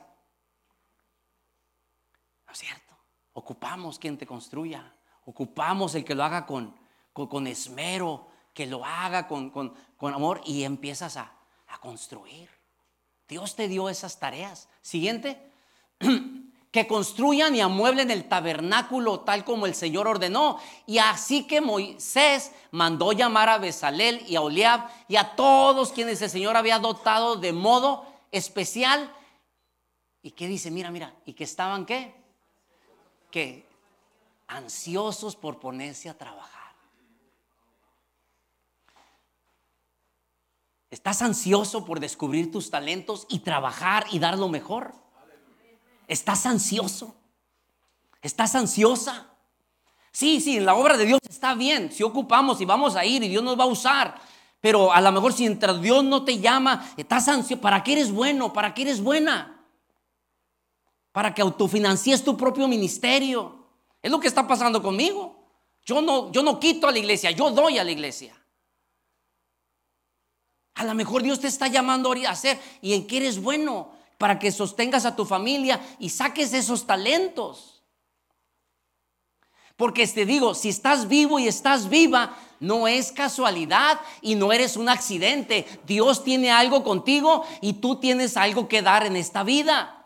No 2.47 2.53
es 2.53 2.59
cierto. 2.59 2.97
Ocupamos 3.33 3.99
quien 3.99 4.19
te 4.19 4.27
construya. 4.27 4.93
Ocupamos 5.25 5.95
el 5.95 6.05
que 6.05 6.17
lo 6.17 6.25
haga 6.25 6.45
con, 6.45 6.75
con, 7.13 7.47
esmero, 7.47 8.29
que 8.53 8.67
lo 8.67 8.85
haga 8.85 9.29
con, 9.29 9.51
con, 9.51 9.75
amor 10.13 10.41
y 10.45 10.65
empiezas 10.65 11.17
a, 11.17 11.33
a 11.69 11.79
construir. 11.79 12.51
Dios 13.29 13.55
te 13.55 13.69
dio 13.69 13.89
esas 13.89 14.19
tareas. 14.19 14.69
Siguiente. 14.83 15.53
que 16.71 16.87
construyan 16.87 17.55
y 17.55 17.61
amueblen 17.61 18.11
el 18.11 18.29
tabernáculo 18.29 19.21
tal 19.21 19.45
como 19.45 19.67
el 19.67 19.75
Señor 19.75 20.07
ordenó. 20.07 20.59
Y 20.87 20.99
así 20.99 21.47
que 21.47 21.61
Moisés 21.61 22.53
mandó 22.71 23.13
llamar 23.13 23.49
a 23.49 23.59
Besalel 23.59 24.23
y 24.29 24.37
a 24.37 24.43
Oliab 24.43 24.89
y 25.09 25.17
a 25.17 25.35
todos 25.35 25.93
quienes 25.93 26.21
el 26.21 26.31
Señor 26.31 26.57
había 26.57 26.79
dotado 26.79 27.37
de 27.37 27.53
modo 27.53 28.07
especial. 28.33 29.15
¿Y 30.23 30.33
qué 30.33 30.47
dice? 30.47 30.71
Mira, 30.71 30.91
mira, 30.91 31.15
¿y 31.25 31.33
que 31.33 31.45
estaban 31.45 31.87
qué? 31.87 32.15
Que 33.31 33.67
ansiosos 34.47 35.37
por 35.37 35.61
ponerse 35.61 36.09
a 36.09 36.17
trabajar. 36.17 36.59
¿Estás 40.91 41.21
ansioso 41.21 41.85
por 41.85 42.01
descubrir 42.01 42.51
tus 42.51 42.71
talentos 42.71 43.27
y 43.29 43.41
trabajar 43.41 44.07
y 44.11 44.19
dar 44.19 44.39
lo 44.39 44.49
mejor? 44.49 44.95
¿Estás 46.07 46.47
ansioso? 46.47 47.15
¿Estás 48.23 48.55
ansiosa? 48.55 49.27
Sí, 50.11 50.41
sí, 50.41 50.57
en 50.57 50.65
la 50.65 50.75
obra 50.75 50.97
de 50.97 51.05
Dios 51.05 51.21
está 51.29 51.55
bien, 51.55 51.93
si 51.93 52.03
ocupamos 52.03 52.61
y 52.61 52.65
vamos 52.65 52.97
a 52.97 53.05
ir 53.05 53.23
y 53.23 53.29
Dios 53.29 53.43
nos 53.43 53.59
va 53.59 53.65
a 53.65 53.69
usar, 53.69 54.21
pero 54.61 54.93
a 54.93 55.01
lo 55.01 55.13
mejor 55.13 55.33
si 55.33 55.45
mientras 55.45 55.81
Dios 55.81 56.03
no 56.05 56.25
te 56.25 56.39
llama, 56.39 56.93
estás 56.97 57.29
ansioso, 57.29 57.61
¿para 57.61 57.83
qué 57.83 57.93
eres 57.93 58.11
bueno? 58.11 58.53
¿Para 58.53 58.75
qué 58.75 58.83
eres 58.83 59.01
buena? 59.01 59.65
Para 61.13 61.33
que 61.33 61.43
autofinancies 61.43 62.25
tu 62.25 62.37
propio 62.37 62.67
ministerio. 62.67 63.67
Es 64.03 64.11
lo 64.11 64.19
que 64.21 64.29
está 64.29 64.47
pasando 64.47 64.83
conmigo. 64.83 65.37
Yo 65.85 66.03
no, 66.03 66.31
yo 66.33 66.43
no 66.43 66.59
quito 66.61 66.89
a 66.89 66.93
la 66.93 66.99
iglesia, 66.99 67.31
yo 67.31 67.51
doy 67.51 67.79
a 67.79 67.85
la 67.85 67.91
iglesia. 67.91 68.35
A 70.75 70.85
lo 70.85 70.95
mejor 70.95 71.23
Dios 71.23 71.41
te 71.41 71.49
está 71.49 71.67
llamando 71.67 72.13
a 72.13 72.31
hacer 72.31 72.59
y 72.83 72.95
en 72.95 73.07
qué 73.07 73.19
eres 73.19 73.41
bueno 73.41 73.93
para 74.17 74.39
que 74.39 74.53
sostengas 74.53 75.05
a 75.07 75.17
tu 75.17 75.25
familia 75.25 75.81
y 75.99 76.11
saques 76.11 76.53
esos 76.53 76.87
talentos. 76.87 77.78
Porque 79.79 80.09
te 80.09 80.27
digo, 80.27 80.57
si 80.57 80.71
estás 80.71 81.07
vivo 81.07 81.39
y 81.39 81.47
estás 81.47 81.89
viva, 81.89 82.37
no 82.59 82.89
es 82.89 83.13
casualidad 83.13 84.01
y 84.21 84.35
no 84.35 84.53
eres 84.53 84.77
un 84.77 84.89
accidente. 84.89 85.67
Dios 85.87 86.25
tiene 86.25 86.51
algo 86.51 86.83
contigo 86.83 87.47
y 87.61 87.75
tú 87.75 87.95
tienes 87.95 88.37
algo 88.37 88.67
que 88.67 88.83
dar 88.83 89.07
en 89.07 89.15
esta 89.15 89.45
vida. 89.45 90.05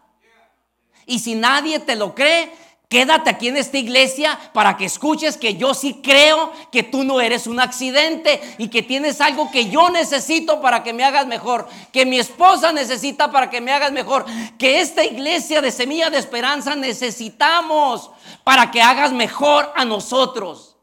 Y 1.06 1.20
si 1.20 1.36
nadie 1.36 1.78
te 1.78 1.96
lo 1.96 2.14
cree, 2.14 2.52
Quédate 2.92 3.30
aquí 3.30 3.48
en 3.48 3.56
esta 3.56 3.78
iglesia 3.78 4.38
para 4.52 4.76
que 4.76 4.84
escuches 4.84 5.38
que 5.38 5.54
yo 5.54 5.72
sí 5.72 6.02
creo 6.02 6.52
que 6.70 6.82
tú 6.82 7.04
no 7.04 7.22
eres 7.22 7.46
un 7.46 7.58
accidente 7.58 8.38
y 8.58 8.68
que 8.68 8.82
tienes 8.82 9.22
algo 9.22 9.50
que 9.50 9.70
yo 9.70 9.88
necesito 9.88 10.60
para 10.60 10.82
que 10.82 10.92
me 10.92 11.02
hagas 11.02 11.26
mejor, 11.26 11.66
que 11.90 12.04
mi 12.04 12.18
esposa 12.18 12.70
necesita 12.70 13.32
para 13.32 13.48
que 13.48 13.62
me 13.62 13.72
hagas 13.72 13.92
mejor, 13.92 14.26
que 14.58 14.82
esta 14.82 15.02
iglesia 15.02 15.62
de 15.62 15.70
semilla 15.70 16.10
de 16.10 16.18
esperanza 16.18 16.76
necesitamos 16.76 18.10
para 18.44 18.70
que 18.70 18.82
hagas 18.82 19.10
mejor 19.10 19.72
a 19.74 19.86
nosotros. 19.86 20.76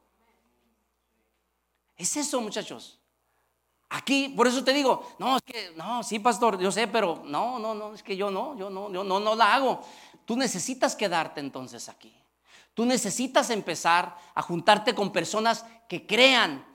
Es 1.95 2.17
eso, 2.17 2.41
muchachos. 2.41 2.98
Aquí, 3.89 4.30
por 4.30 4.47
eso 4.47 4.63
te 4.63 4.71
digo, 4.71 5.08
no, 5.17 5.38
es 5.38 5.41
que, 5.41 5.73
no, 5.75 6.04
sí, 6.04 6.19
pastor, 6.19 6.60
yo 6.60 6.71
sé, 6.71 6.88
pero 6.88 7.23
no, 7.25 7.58
no, 7.58 7.73
no, 7.73 7.95
es 7.95 8.04
que 8.04 8.15
yo 8.15 8.30
no, 8.30 8.56
yo 8.56 8.69
no, 8.69 8.91
yo 8.91 9.04
no, 9.04 9.19
no 9.19 9.36
la 9.36 9.56
hago. 9.56 9.82
Tú 10.25 10.38
necesitas 10.38 10.95
quedarte 10.95 11.39
entonces 11.39 11.89
aquí. 11.89 12.15
Tú 12.75 12.86
necesitas 12.86 13.49
empezar 13.49 14.15
a 14.36 14.41
juntarte 14.43 14.93
con 14.93 15.12
personas 15.12 15.65
que 15.88 16.06
crean 16.06 16.65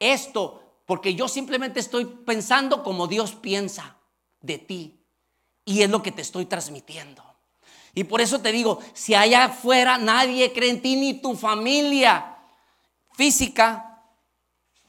esto, 0.00 0.62
porque 0.84 1.14
yo 1.14 1.28
simplemente 1.28 1.78
estoy 1.78 2.06
pensando 2.06 2.82
como 2.82 3.06
Dios 3.06 3.36
piensa 3.36 3.96
de 4.40 4.58
ti. 4.58 5.00
Y 5.64 5.82
es 5.82 5.90
lo 5.90 6.02
que 6.02 6.12
te 6.12 6.22
estoy 6.22 6.46
transmitiendo. 6.46 7.22
Y 7.94 8.04
por 8.04 8.20
eso 8.20 8.40
te 8.40 8.50
digo, 8.50 8.80
si 8.92 9.14
allá 9.14 9.44
afuera 9.44 9.96
nadie 9.96 10.52
cree 10.52 10.70
en 10.70 10.82
ti, 10.82 10.96
ni 10.96 11.14
tu 11.14 11.36
familia 11.36 12.36
física, 13.12 14.02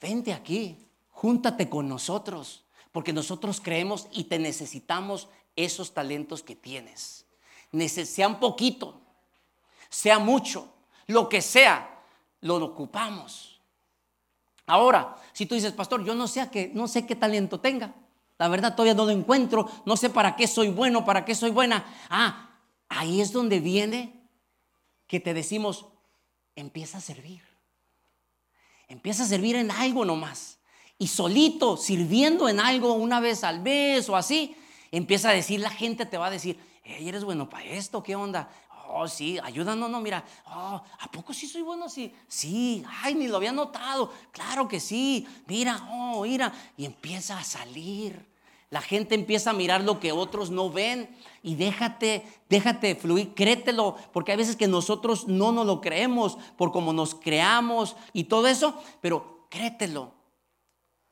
vente 0.02 0.34
aquí, 0.34 0.85
júntate 1.16 1.70
con 1.70 1.90
nosotros, 1.90 2.66
porque 2.92 3.14
nosotros 3.14 3.60
creemos 3.60 4.08
y 4.12 4.26
te 4.26 4.38
necesitamos 4.38 5.28
esos 5.56 5.94
talentos 5.94 6.44
que 6.44 6.56
tienes 6.56 7.26
sea 8.06 8.28
un 8.28 8.40
poquito, 8.40 9.02
sea 9.90 10.20
mucho, 10.20 10.74
lo 11.08 11.28
que 11.28 11.42
sea, 11.42 12.04
lo 12.42 12.56
ocupamos. 12.64 13.60
Ahora, 14.66 15.16
si 15.34 15.46
tú 15.46 15.56
dices, 15.56 15.74
pastor, 15.74 16.04
yo 16.04 16.16
no 16.16 16.28
sé, 16.28 16.50
qué, 16.50 16.72
no 16.74 16.88
sé 16.88 17.06
qué 17.06 17.16
talento 17.16 17.60
tenga, 17.60 17.94
la 18.38 18.48
verdad 18.48 18.76
todavía 18.76 18.94
no 18.94 19.06
lo 19.06 19.12
encuentro, 19.12 19.70
no 19.86 19.96
sé 19.96 20.10
para 20.10 20.36
qué 20.36 20.48
soy 20.48 20.70
bueno, 20.70 21.06
para 21.06 21.24
qué 21.24 21.36
soy 21.36 21.52
buena. 21.52 21.86
Ah, 22.10 22.60
ahí 22.90 23.22
es 23.22 23.32
donde 23.32 23.60
viene 23.60 24.28
que 25.08 25.20
te 25.20 25.34
decimos, 25.34 25.86
empieza 26.56 26.98
a 26.98 27.02
servir. 27.02 27.44
Empieza 28.88 29.24
a 29.24 29.28
servir 29.28 29.56
en 29.56 29.72
algo 29.72 30.06
nomás. 30.06 30.55
Y 30.98 31.08
solito, 31.08 31.76
sirviendo 31.76 32.48
en 32.48 32.60
algo 32.60 32.94
una 32.94 33.20
vez 33.20 33.44
al 33.44 33.62
mes 33.62 34.08
o 34.08 34.16
así, 34.16 34.56
empieza 34.92 35.30
a 35.30 35.34
decir, 35.34 35.60
la 35.60 35.70
gente 35.70 36.06
te 36.06 36.18
va 36.18 36.28
a 36.28 36.32
decir, 36.32 36.58
eres 36.84 37.24
bueno 37.24 37.50
para 37.50 37.66
esto, 37.66 38.02
¿qué 38.02 38.16
onda? 38.16 38.50
Oh, 38.88 39.08
sí, 39.08 39.38
ayúdanos, 39.44 39.90
no, 39.90 40.00
mira, 40.00 40.24
oh, 40.48 40.82
¿a 41.00 41.12
poco 41.12 41.34
sí 41.34 41.48
soy 41.48 41.64
bueno 41.64 41.86
así? 41.86 42.14
Sí, 42.28 42.84
ay, 43.02 43.16
ni 43.16 43.28
lo 43.28 43.38
había 43.38 43.52
notado, 43.52 44.14
claro 44.32 44.68
que 44.68 44.80
sí, 44.80 45.28
mira, 45.48 45.86
oh, 45.92 46.22
mira, 46.24 46.54
y 46.78 46.86
empieza 46.86 47.38
a 47.38 47.44
salir. 47.44 48.34
La 48.70 48.82
gente 48.82 49.16
empieza 49.16 49.52
a 49.52 49.54
mirar 49.54 49.84
lo 49.84 50.00
que 50.00 50.12
otros 50.12 50.50
no 50.50 50.70
ven 50.70 51.10
y 51.44 51.56
déjate, 51.56 52.26
déjate 52.50 52.96
fluir, 52.96 53.34
créetelo, 53.34 53.96
porque 54.12 54.32
hay 54.32 54.38
veces 54.38 54.56
que 54.56 54.68
nosotros 54.68 55.28
no 55.28 55.52
nos 55.52 55.66
lo 55.66 55.82
creemos 55.82 56.38
por 56.58 56.72
cómo 56.72 56.92
nos 56.92 57.16
creamos 57.16 57.96
y 58.12 58.26
todo 58.26 58.48
eso, 58.48 58.82
pero 59.02 59.46
créetelo. 59.50 60.15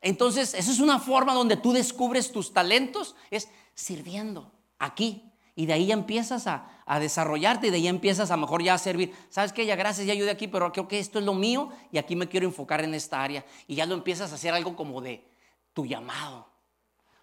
Entonces, 0.04 0.52
esa 0.52 0.70
es 0.70 0.80
una 0.80 1.00
forma 1.00 1.32
donde 1.32 1.56
tú 1.56 1.72
descubres 1.72 2.30
tus 2.30 2.52
talentos, 2.52 3.16
es 3.30 3.48
sirviendo 3.74 4.52
aquí, 4.78 5.32
y 5.56 5.64
de 5.64 5.72
ahí 5.72 5.86
ya 5.86 5.94
empiezas 5.94 6.46
a, 6.46 6.68
desarrollarte 7.00 7.68
y 7.68 7.70
de 7.70 7.76
ahí 7.76 7.88
empiezas 7.88 8.30
a 8.30 8.36
mejor 8.36 8.62
ya 8.62 8.74
a 8.74 8.78
servir. 8.78 9.14
¿Sabes 9.30 9.54
qué? 9.54 9.64
Ya 9.64 9.76
gracias, 9.76 10.06
ya 10.06 10.12
ayudé 10.12 10.30
aquí, 10.30 10.46
pero 10.46 10.70
creo 10.72 10.86
que 10.86 10.98
esto 10.98 11.20
es 11.20 11.24
lo 11.24 11.32
mío 11.32 11.70
y 11.90 11.96
aquí 11.96 12.16
me 12.16 12.28
quiero 12.28 12.44
enfocar 12.44 12.84
en 12.84 12.92
esta 12.92 13.22
área. 13.22 13.46
Y 13.66 13.76
ya 13.76 13.86
lo 13.86 13.94
empiezas 13.94 14.30
a 14.30 14.34
hacer 14.34 14.52
algo 14.52 14.76
como 14.76 15.00
de 15.00 15.26
tu 15.72 15.86
llamado, 15.86 16.50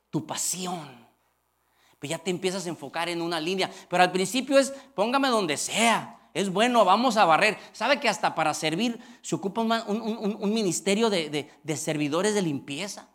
tu 0.10 0.26
pasión. 0.26 1.08
Pues 2.00 2.10
ya 2.10 2.18
te 2.18 2.32
empiezas 2.32 2.66
a 2.66 2.70
enfocar 2.70 3.10
en 3.10 3.22
una 3.22 3.40
línea. 3.40 3.70
Pero 3.88 4.02
al 4.02 4.12
principio 4.12 4.58
es, 4.58 4.72
póngame 4.96 5.28
donde 5.28 5.56
sea. 5.56 6.20
Es 6.34 6.50
bueno, 6.50 6.86
vamos 6.86 7.18
a 7.18 7.26
barrer. 7.26 7.58
¿Sabe 7.74 8.00
que 8.00 8.10
hasta 8.10 8.36
para 8.36 8.54
servir 8.54 9.00
se 9.22 9.36
ocupa 9.36 9.62
un, 9.62 10.54
ministerio 10.54 11.10
de 11.10 11.78
servidores 11.78 12.34
de 12.34 12.42
limpieza? 12.42 13.12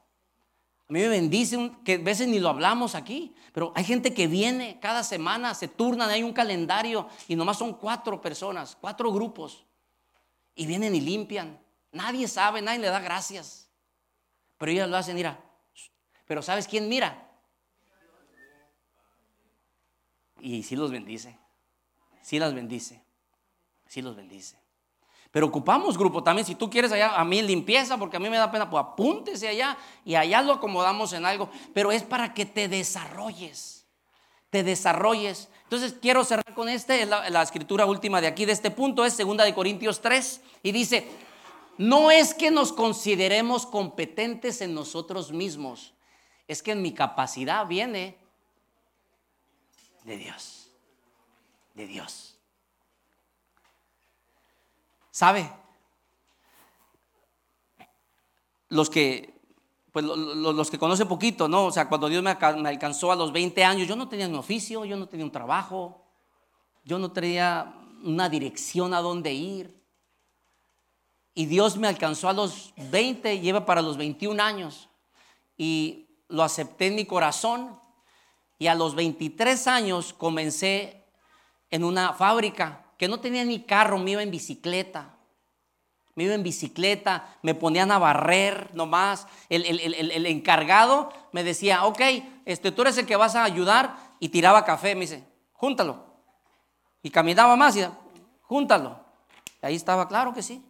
A 0.88 0.92
mí 0.92 1.00
me 1.00 1.08
bendice, 1.08 1.72
que 1.84 1.94
a 1.94 1.98
veces 1.98 2.28
ni 2.28 2.38
lo 2.38 2.48
hablamos 2.48 2.94
aquí, 2.94 3.34
pero 3.52 3.72
hay 3.74 3.82
gente 3.82 4.14
que 4.14 4.28
viene 4.28 4.78
cada 4.80 5.02
semana, 5.02 5.52
se 5.54 5.66
turnan, 5.66 6.10
hay 6.10 6.22
un 6.22 6.32
calendario 6.32 7.08
y 7.26 7.34
nomás 7.34 7.58
son 7.58 7.74
cuatro 7.74 8.20
personas, 8.20 8.76
cuatro 8.80 9.10
grupos. 9.12 9.66
Y 10.54 10.64
vienen 10.66 10.94
y 10.94 11.00
limpian. 11.00 11.58
Nadie 11.90 12.28
sabe, 12.28 12.62
nadie 12.62 12.78
le 12.78 12.86
da 12.86 13.00
gracias. 13.00 13.68
Pero 14.58 14.70
ellas 14.70 14.88
lo 14.88 14.96
hacen, 14.96 15.16
mira. 15.16 15.40
Pero 16.24 16.40
¿sabes 16.40 16.68
quién 16.68 16.88
mira? 16.88 17.30
Y 20.40 20.62
sí 20.62 20.76
los 20.76 20.92
bendice. 20.92 21.36
Sí 22.22 22.38
las 22.38 22.54
bendice. 22.54 23.02
Sí 23.86 24.02
los 24.02 24.16
bendice. 24.16 24.58
Pero 25.30 25.46
ocupamos 25.46 25.98
grupo 25.98 26.22
también. 26.22 26.46
Si 26.46 26.54
tú 26.54 26.70
quieres 26.70 26.92
allá, 26.92 27.14
a 27.14 27.24
mí 27.24 27.42
limpieza, 27.42 27.98
porque 27.98 28.16
a 28.16 28.20
mí 28.20 28.30
me 28.30 28.38
da 28.38 28.50
pena, 28.50 28.70
pues 28.70 28.82
apúntese 28.82 29.48
allá 29.48 29.76
y 30.04 30.14
allá 30.14 30.40
lo 30.42 30.54
acomodamos 30.54 31.12
en 31.12 31.26
algo. 31.26 31.50
Pero 31.74 31.92
es 31.92 32.02
para 32.02 32.32
que 32.32 32.46
te 32.46 32.68
desarrolles. 32.68 33.86
Te 34.50 34.62
desarrolles. 34.62 35.48
Entonces 35.64 35.94
quiero 36.00 36.24
cerrar 36.24 36.54
con 36.54 36.68
este, 36.68 37.04
la, 37.06 37.28
la 37.28 37.42
escritura 37.42 37.86
última 37.86 38.20
de 38.20 38.28
aquí, 38.28 38.44
de 38.44 38.52
este 38.52 38.70
punto, 38.70 39.04
es 39.04 39.12
segunda 39.12 39.44
de 39.44 39.54
Corintios 39.54 40.00
3. 40.00 40.40
Y 40.62 40.72
dice, 40.72 41.06
no 41.78 42.10
es 42.10 42.32
que 42.32 42.50
nos 42.50 42.72
consideremos 42.72 43.66
competentes 43.66 44.60
en 44.60 44.74
nosotros 44.74 45.32
mismos, 45.32 45.92
es 46.48 46.62
que 46.62 46.72
en 46.72 46.82
mi 46.82 46.94
capacidad 46.94 47.66
viene 47.66 48.16
de 50.04 50.16
Dios. 50.16 50.70
De 51.74 51.86
Dios. 51.86 52.35
¿Sabe? 55.16 55.50
Los 58.68 58.90
que, 58.90 59.32
pues 59.90 60.04
los, 60.04 60.70
que 60.70 60.78
conocen 60.78 61.08
poquito, 61.08 61.48
¿no? 61.48 61.64
O 61.64 61.72
sea, 61.72 61.88
cuando 61.88 62.10
Dios 62.10 62.22
me, 62.22 62.32
alcanzó 62.32 63.10
a 63.10 63.16
los 63.16 63.32
20 63.32 63.64
años, 63.64 63.88
yo 63.88 63.96
no 63.96 64.10
tenía 64.10 64.28
un 64.28 64.34
oficio, 64.34 64.84
yo 64.84 64.94
no 64.94 65.08
tenía 65.08 65.24
un 65.24 65.32
trabajo, 65.32 66.04
yo 66.84 66.98
no 66.98 67.12
tenía 67.12 67.74
una 68.04 68.28
dirección 68.28 68.92
a 68.92 69.00
dónde 69.00 69.32
ir. 69.32 69.82
Y 71.32 71.46
Dios 71.46 71.78
me 71.78 71.88
alcanzó 71.88 72.28
a 72.28 72.34
los 72.34 72.74
20, 72.76 73.40
lleva 73.40 73.64
para 73.64 73.80
los 73.80 73.96
21 73.96 74.42
años. 74.42 74.90
Y 75.56 76.10
lo 76.28 76.42
acepté 76.42 76.88
en 76.88 76.94
mi 76.94 77.06
corazón. 77.06 77.80
Y 78.58 78.66
a 78.66 78.74
los 78.74 78.94
23 78.94 79.66
años 79.66 80.12
comencé 80.12 81.06
en 81.70 81.84
una 81.84 82.12
fábrica 82.12 82.85
que 82.96 83.08
no 83.08 83.20
tenía 83.20 83.44
ni 83.44 83.62
carro, 83.62 83.98
me 83.98 84.12
iba 84.12 84.22
en 84.22 84.30
bicicleta. 84.30 85.16
Me 86.14 86.24
iba 86.24 86.34
en 86.34 86.42
bicicleta, 86.42 87.36
me 87.42 87.54
ponían 87.54 87.92
a 87.92 87.98
barrer 87.98 88.70
nomás. 88.74 89.26
El, 89.50 89.64
el, 89.66 90.26
encargado 90.26 91.12
me 91.32 91.44
decía, 91.44 91.84
ok, 91.84 92.00
este, 92.46 92.72
tú 92.72 92.82
eres 92.82 92.96
el 92.96 93.04
que 93.04 93.16
vas 93.16 93.34
a 93.34 93.44
ayudar 93.44 93.96
y 94.18 94.30
tiraba 94.30 94.64
café. 94.64 94.94
Me 94.94 95.02
dice, 95.02 95.24
júntalo. 95.52 96.06
Y 97.02 97.10
caminaba 97.10 97.54
más 97.54 97.76
y 97.76 97.86
júntalo. 98.40 98.98
ahí 99.60 99.74
estaba, 99.74 100.08
claro 100.08 100.32
que 100.32 100.42
sí. 100.42 100.64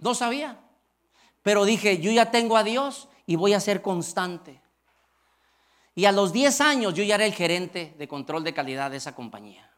No 0.00 0.14
sabía. 0.14 0.60
Pero 1.42 1.64
dije, 1.64 1.98
yo 1.98 2.12
ya 2.12 2.30
tengo 2.30 2.58
a 2.58 2.62
Dios 2.62 3.08
y 3.24 3.36
voy 3.36 3.54
a 3.54 3.60
ser 3.60 3.80
constante. 3.80 4.60
Y 5.98 6.04
a 6.04 6.12
los 6.12 6.32
10 6.32 6.60
años 6.60 6.94
yo 6.94 7.02
ya 7.02 7.16
era 7.16 7.26
el 7.26 7.34
gerente 7.34 7.92
de 7.98 8.06
control 8.06 8.44
de 8.44 8.54
calidad 8.54 8.92
de 8.92 8.98
esa 8.98 9.16
compañía. 9.16 9.68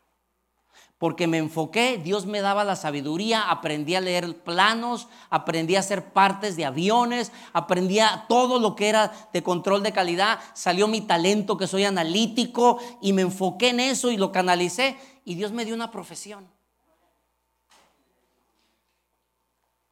Porque 0.99 1.27
me 1.27 1.39
enfoqué, 1.39 1.97
Dios 1.97 2.27
me 2.27 2.43
daba 2.43 2.63
la 2.63 2.77
sabiduría, 2.77 3.49
aprendí 3.49 3.95
a 3.95 4.03
leer 4.03 4.37
planos, 4.43 5.09
aprendí 5.31 5.77
a 5.77 5.81
hacer 5.81 6.13
partes 6.13 6.57
de 6.57 6.67
aviones, 6.67 7.33
aprendí 7.55 8.01
a 8.01 8.27
todo 8.29 8.59
lo 8.59 8.77
que 8.77 8.91
era 8.91 9.11
de 9.33 9.43
control 9.43 9.83
de 9.83 9.93
calidad, 9.93 10.41
salió 10.53 10.89
mi 10.89 11.01
talento 11.01 11.57
que 11.57 11.67
soy 11.67 11.85
analítico 11.85 12.79
y 13.01 13.15
me 13.15 13.23
enfoqué 13.23 13.71
en 13.71 13.81
eso 13.81 14.11
y 14.11 14.19
lo 14.19 14.31
canalicé 14.31 14.99
y 15.25 15.37
Dios 15.37 15.53
me 15.53 15.65
dio 15.65 15.75
una 15.75 15.91
profesión. 15.91 16.47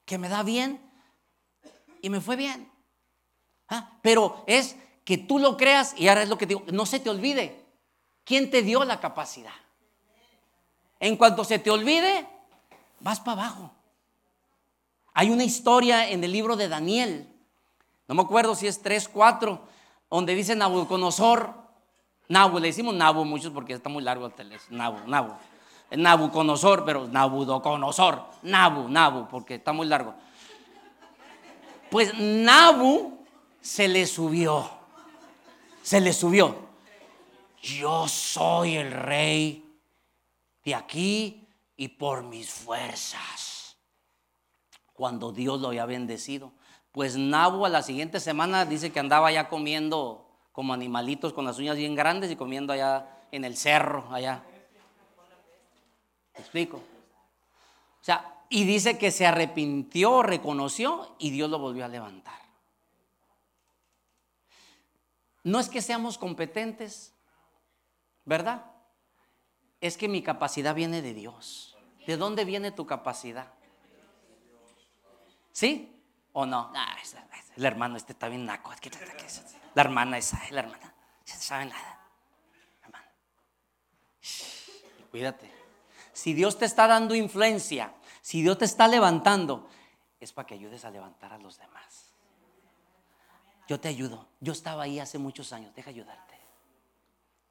Que 0.04 0.18
me 0.18 0.28
da 0.28 0.42
bien 0.42 0.78
y 2.02 2.10
me 2.10 2.20
fue 2.20 2.36
bien. 2.36 2.70
Ah, 3.70 3.98
pero 4.02 4.44
es 4.46 4.76
que 5.08 5.16
tú 5.16 5.38
lo 5.38 5.56
creas 5.56 5.94
y 5.96 6.06
ahora 6.06 6.22
es 6.22 6.28
lo 6.28 6.36
que 6.36 6.44
digo, 6.44 6.64
no 6.70 6.84
se 6.84 7.00
te 7.00 7.08
olvide. 7.08 7.64
¿Quién 8.24 8.50
te 8.50 8.60
dio 8.60 8.84
la 8.84 9.00
capacidad? 9.00 9.54
En 11.00 11.16
cuanto 11.16 11.44
se 11.44 11.58
te 11.58 11.70
olvide, 11.70 12.28
vas 13.00 13.18
para 13.18 13.40
abajo. 13.40 13.72
Hay 15.14 15.30
una 15.30 15.44
historia 15.44 16.10
en 16.10 16.22
el 16.24 16.30
libro 16.30 16.56
de 16.56 16.68
Daniel, 16.68 17.26
no 18.06 18.16
me 18.16 18.20
acuerdo 18.20 18.54
si 18.54 18.66
es 18.66 18.82
3, 18.82 19.08
4, 19.08 19.58
donde 20.10 20.34
dice 20.34 20.54
Nabucodonosor, 20.54 21.54
Nabu, 22.28 22.58
le 22.58 22.66
decimos 22.66 22.94
Nabu 22.94 23.24
muchos 23.24 23.50
porque 23.50 23.72
está 23.72 23.88
muy 23.88 24.02
largo 24.02 24.26
el 24.26 24.34
teléfono, 24.34 24.76
Nabu, 24.76 25.08
Nabu. 25.08 25.32
Nabucodonosor, 25.90 26.84
pero 26.84 27.08
Nabucodonosor, 27.08 28.26
Nabu, 28.42 28.90
Nabu, 28.90 29.26
porque 29.26 29.54
está 29.54 29.72
muy 29.72 29.86
largo. 29.86 30.12
Pues 31.90 32.12
Nabu 32.12 33.24
se 33.62 33.88
le 33.88 34.06
subió 34.06 34.76
se 35.82 36.00
le 36.00 36.12
subió. 36.12 36.68
Yo 37.60 38.06
soy 38.08 38.76
el 38.76 38.92
rey 38.92 39.64
de 40.64 40.74
aquí 40.74 41.48
y 41.76 41.88
por 41.88 42.22
mis 42.22 42.50
fuerzas. 42.50 43.76
Cuando 44.92 45.32
Dios 45.32 45.60
lo 45.60 45.68
había 45.68 45.86
bendecido. 45.86 46.52
Pues 46.92 47.16
Nabu 47.16 47.64
a 47.64 47.68
la 47.68 47.82
siguiente 47.82 48.20
semana 48.20 48.64
dice 48.64 48.90
que 48.90 49.00
andaba 49.00 49.30
ya 49.30 49.48
comiendo 49.48 50.28
como 50.52 50.72
animalitos 50.72 51.32
con 51.32 51.44
las 51.44 51.58
uñas 51.58 51.76
bien 51.76 51.94
grandes 51.94 52.30
y 52.30 52.36
comiendo 52.36 52.72
allá 52.72 53.06
en 53.30 53.44
el 53.44 53.56
cerro, 53.56 54.08
allá. 54.12 54.42
¿Me 56.34 56.40
explico? 56.40 56.78
O 56.78 58.04
sea, 58.04 58.42
y 58.48 58.64
dice 58.64 58.98
que 58.98 59.10
se 59.10 59.26
arrepintió, 59.26 60.22
reconoció 60.22 61.14
y 61.18 61.30
Dios 61.30 61.50
lo 61.50 61.58
volvió 61.58 61.84
a 61.84 61.88
levantar. 61.88 62.40
No 65.48 65.60
es 65.60 65.70
que 65.70 65.80
seamos 65.80 66.18
competentes, 66.18 67.14
¿verdad? 68.26 68.66
Es 69.80 69.96
que 69.96 70.06
mi 70.06 70.22
capacidad 70.22 70.74
viene 70.74 71.00
de 71.00 71.14
Dios. 71.14 71.74
¿De 72.06 72.18
dónde 72.18 72.44
viene 72.44 72.70
tu 72.70 72.86
capacidad? 72.86 73.54
¿Sí 75.52 76.02
o 76.34 76.44
no? 76.44 76.70
Ah, 76.74 76.94
el 77.56 77.64
hermano 77.64 77.96
este 77.96 78.12
está 78.12 78.28
bien 78.28 78.44
naco. 78.44 78.72
La 79.74 79.82
hermana 79.82 80.18
esa, 80.18 80.38
la 80.50 80.60
hermana. 80.60 80.94
No 81.26 81.34
sabe 81.40 81.64
nada. 81.64 81.98
Cuídate. 85.10 85.50
Si 86.12 86.34
Dios 86.34 86.58
te 86.58 86.66
está 86.66 86.86
dando 86.86 87.14
influencia, 87.14 87.94
si 88.20 88.42
Dios 88.42 88.58
te 88.58 88.66
está 88.66 88.86
levantando, 88.86 89.66
es 90.20 90.30
para 90.34 90.46
que 90.46 90.52
ayudes 90.52 90.84
a 90.84 90.90
levantar 90.90 91.32
a 91.32 91.38
los 91.38 91.56
demás. 91.56 92.07
Yo 93.68 93.78
te 93.78 93.88
ayudo. 93.88 94.26
Yo 94.40 94.52
estaba 94.52 94.84
ahí 94.84 94.98
hace 94.98 95.18
muchos 95.18 95.52
años. 95.52 95.74
Deja 95.74 95.90
ayudarte. 95.90 96.34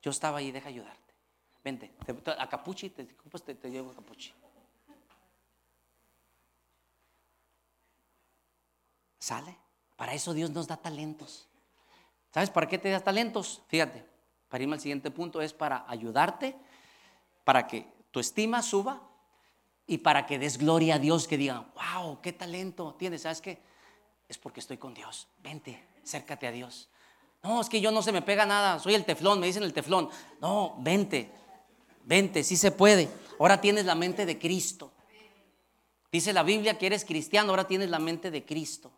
Yo 0.02 0.12
estaba 0.12 0.40
ahí, 0.40 0.52
deja 0.52 0.68
ayudarte. 0.68 1.14
Vente, 1.64 1.94
a 2.38 2.50
Capuchi, 2.50 2.90
te, 2.90 3.06
te, 3.06 3.56
te 3.56 3.70
llevo 3.70 3.92
a 3.92 3.96
Capuchi. 3.96 4.34
¿Sale? 9.20 9.58
Para 9.96 10.14
eso 10.14 10.34
Dios 10.34 10.50
nos 10.52 10.68
da 10.68 10.78
talentos. 10.78 11.48
¿Sabes 12.34 12.50
para 12.50 12.68
qué 12.68 12.78
te 12.78 12.90
da 12.90 13.00
talentos? 13.00 13.62
Fíjate, 13.68 14.06
para 14.48 14.64
irme 14.64 14.76
al 14.76 14.82
siguiente 14.82 15.12
punto 15.12 15.42
es 15.42 15.54
para 15.54 15.86
ayudarte, 15.88 16.56
para 17.44 17.68
que 17.68 17.92
tu 18.12 18.20
estima 18.20 18.62
suba 18.62 19.02
y 19.86 19.98
para 20.00 20.26
que 20.26 20.40
des 20.40 20.58
gloria 20.58 20.96
a 20.96 21.00
Dios, 21.00 21.28
que 21.28 21.38
digan, 21.38 21.72
wow, 21.76 22.22
qué 22.22 22.32
talento 22.32 22.96
tienes. 22.96 23.24
¿Sabes 23.24 23.42
qué? 23.42 23.62
Es 24.30 24.38
porque 24.38 24.62
estoy 24.62 24.78
con 24.78 24.94
Dios. 24.94 25.28
Vente, 25.40 25.97
acércate 26.08 26.48
a 26.48 26.52
Dios. 26.52 26.90
No, 27.44 27.60
es 27.60 27.68
que 27.70 27.82
yo 27.82 27.92
no 27.92 28.02
se 28.02 28.12
me 28.12 28.22
pega 28.22 28.46
nada, 28.46 28.80
soy 28.80 28.96
el 28.96 29.06
teflón, 29.06 29.40
me 29.40 29.48
dicen 29.48 29.64
el 29.64 29.74
teflón. 29.74 30.10
No, 30.42 30.76
vente, 30.80 31.30
vente, 32.06 32.44
sí 32.44 32.56
se 32.56 32.72
puede. 32.72 33.10
Ahora 33.40 33.60
tienes 33.60 33.86
la 33.86 33.94
mente 33.94 34.26
de 34.26 34.40
Cristo. 34.40 34.92
Dice 36.12 36.32
la 36.32 36.44
Biblia 36.44 36.78
que 36.78 36.86
eres 36.88 37.04
cristiano, 37.04 37.50
ahora 37.50 37.68
tienes 37.68 37.90
la 37.90 38.00
mente 38.00 38.32
de 38.32 38.46
Cristo. 38.46 38.92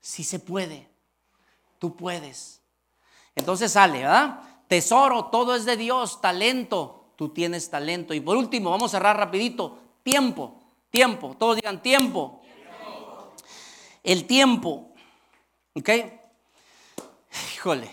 Sí 0.00 0.22
se 0.22 0.38
puede, 0.38 0.88
tú 1.78 1.96
puedes. 1.96 2.60
Entonces 3.34 3.72
sale, 3.72 3.98
¿verdad? 3.98 4.40
Tesoro, 4.68 5.26
todo 5.26 5.56
es 5.56 5.64
de 5.64 5.76
Dios, 5.76 6.20
talento, 6.20 7.12
tú 7.16 7.30
tienes 7.30 7.68
talento. 7.68 8.14
Y 8.14 8.20
por 8.20 8.36
último, 8.36 8.70
vamos 8.70 8.94
a 8.94 8.98
cerrar 8.98 9.16
rapidito, 9.16 9.78
tiempo, 10.04 10.54
tiempo, 10.90 11.36
todos 11.38 11.56
digan 11.56 11.82
tiempo. 11.82 12.40
El 14.04 14.26
tiempo. 14.26 14.91
¿Ok? 15.74 15.88
Híjole, 17.54 17.90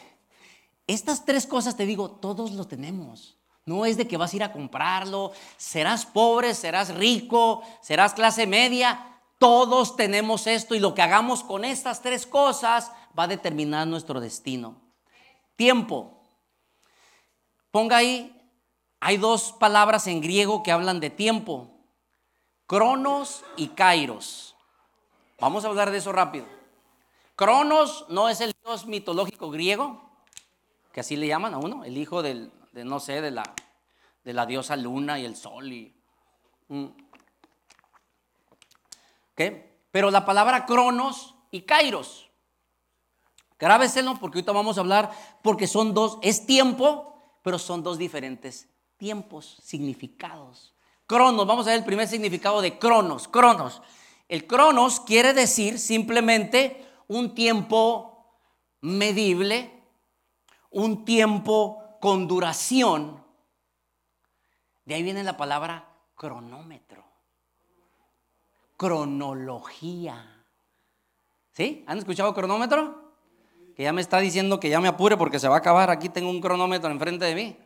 estas 0.87 1.25
tres 1.25 1.45
cosas 1.45 1.77
te 1.77 1.85
digo, 1.85 2.11
todos 2.11 2.51
lo 2.51 2.65
tenemos. 2.65 3.37
No 3.65 3.85
es 3.85 3.97
de 3.97 4.07
que 4.07 4.17
vas 4.17 4.33
a 4.33 4.35
ir 4.35 4.43
a 4.43 4.51
comprarlo, 4.51 5.31
serás 5.57 6.05
pobre, 6.05 6.55
serás 6.55 6.93
rico, 6.95 7.61
serás 7.81 8.13
clase 8.13 8.47
media, 8.47 9.05
Todos 9.39 9.95
tenemos 9.95 10.47
esto 10.47 10.75
y 10.75 10.79
lo 10.79 10.93
que 10.93 11.01
hagamos 11.01 11.43
con 11.43 11.63
estas 11.63 12.01
tres 12.01 12.25
cosas 12.25 12.91
va 13.17 13.23
a 13.23 13.27
determinar 13.27 13.87
nuestro 13.87 14.19
destino. 14.19 14.81
Tiempo. 15.55 16.27
Ponga 17.71 17.97
ahí, 17.97 18.35
hay 18.99 19.15
dos 19.15 19.53
palabras 19.53 20.07
en 20.07 20.19
griego 20.19 20.61
que 20.61 20.73
hablan 20.73 20.99
de 20.99 21.09
tiempo. 21.09 21.71
Cronos 22.67 23.45
y 23.55 23.69
Kairos. 23.69 24.57
Vamos 25.39 25.63
a 25.63 25.69
hablar 25.69 25.89
de 25.89 25.99
eso 25.99 26.11
rápido. 26.11 26.58
Cronos 27.39 28.05
no 28.09 28.27
es 28.27 28.41
el 28.41 28.53
dios 28.65 28.85
mitológico 28.85 29.49
griego, 29.49 30.01
que 30.91 30.99
así 30.99 31.15
le 31.15 31.25
llaman 31.25 31.53
a 31.53 31.57
uno, 31.57 31.85
el 31.85 31.97
hijo 31.97 32.21
del, 32.21 32.51
de 32.73 32.83
no 32.83 32.99
sé, 32.99 33.21
de 33.21 33.31
la, 33.31 33.43
de 34.25 34.33
la 34.33 34.45
diosa 34.45 34.75
luna 34.75 35.17
y 35.19 35.23
el 35.23 35.37
sol. 35.37 35.71
Y, 35.71 35.95
mm. 36.67 36.87
Pero 39.89 40.11
la 40.11 40.25
palabra 40.25 40.65
cronos 40.65 41.33
y 41.49 41.61
kairos, 41.61 42.29
grábeselo 43.57 44.19
porque 44.19 44.39
ahorita 44.39 44.51
vamos 44.51 44.77
a 44.77 44.81
hablar, 44.81 45.09
porque 45.41 45.65
son 45.65 45.93
dos, 45.93 46.17
es 46.21 46.45
tiempo, 46.45 47.39
pero 47.41 47.57
son 47.57 47.83
dos 47.83 47.97
diferentes 47.97 48.67
tiempos, 48.97 49.59
significados. 49.63 50.73
Cronos, 51.07 51.47
vamos 51.47 51.67
a 51.67 51.69
ver 51.69 51.79
el 51.79 51.85
primer 51.85 52.09
significado 52.09 52.59
de 52.59 52.77
cronos, 52.77 53.29
cronos. 53.29 53.81
El 54.27 54.45
cronos 54.45 54.99
quiere 54.99 55.31
decir 55.31 55.79
simplemente 55.79 56.88
un 57.09 57.35
tiempo 57.35 58.39
medible, 58.79 59.83
un 60.71 61.03
tiempo 61.03 61.97
con 61.99 62.27
duración. 62.27 63.21
De 64.85 64.95
ahí 64.95 65.03
viene 65.03 65.23
la 65.23 65.37
palabra 65.37 65.87
cronómetro 66.15 67.09
cronología. 68.79 70.45
¿Sí? 71.51 71.83
¿Han 71.85 71.97
escuchado 71.97 72.33
cronómetro? 72.33 73.11
Que 73.75 73.83
ya 73.83 73.91
me 73.91 73.99
está 73.99 74.19
diciendo 74.19 74.57
que 74.57 74.69
ya 74.69 74.79
me 74.79 74.87
apure 74.87 75.17
porque 75.17 75.37
se 75.37 75.49
va 75.49 75.55
a 75.55 75.59
acabar. 75.59 75.89
Aquí 75.89 76.07
tengo 76.07 76.29
un 76.29 76.39
cronómetro 76.39 76.89
enfrente 76.89 77.25
de 77.25 77.35
mí. 77.35 77.57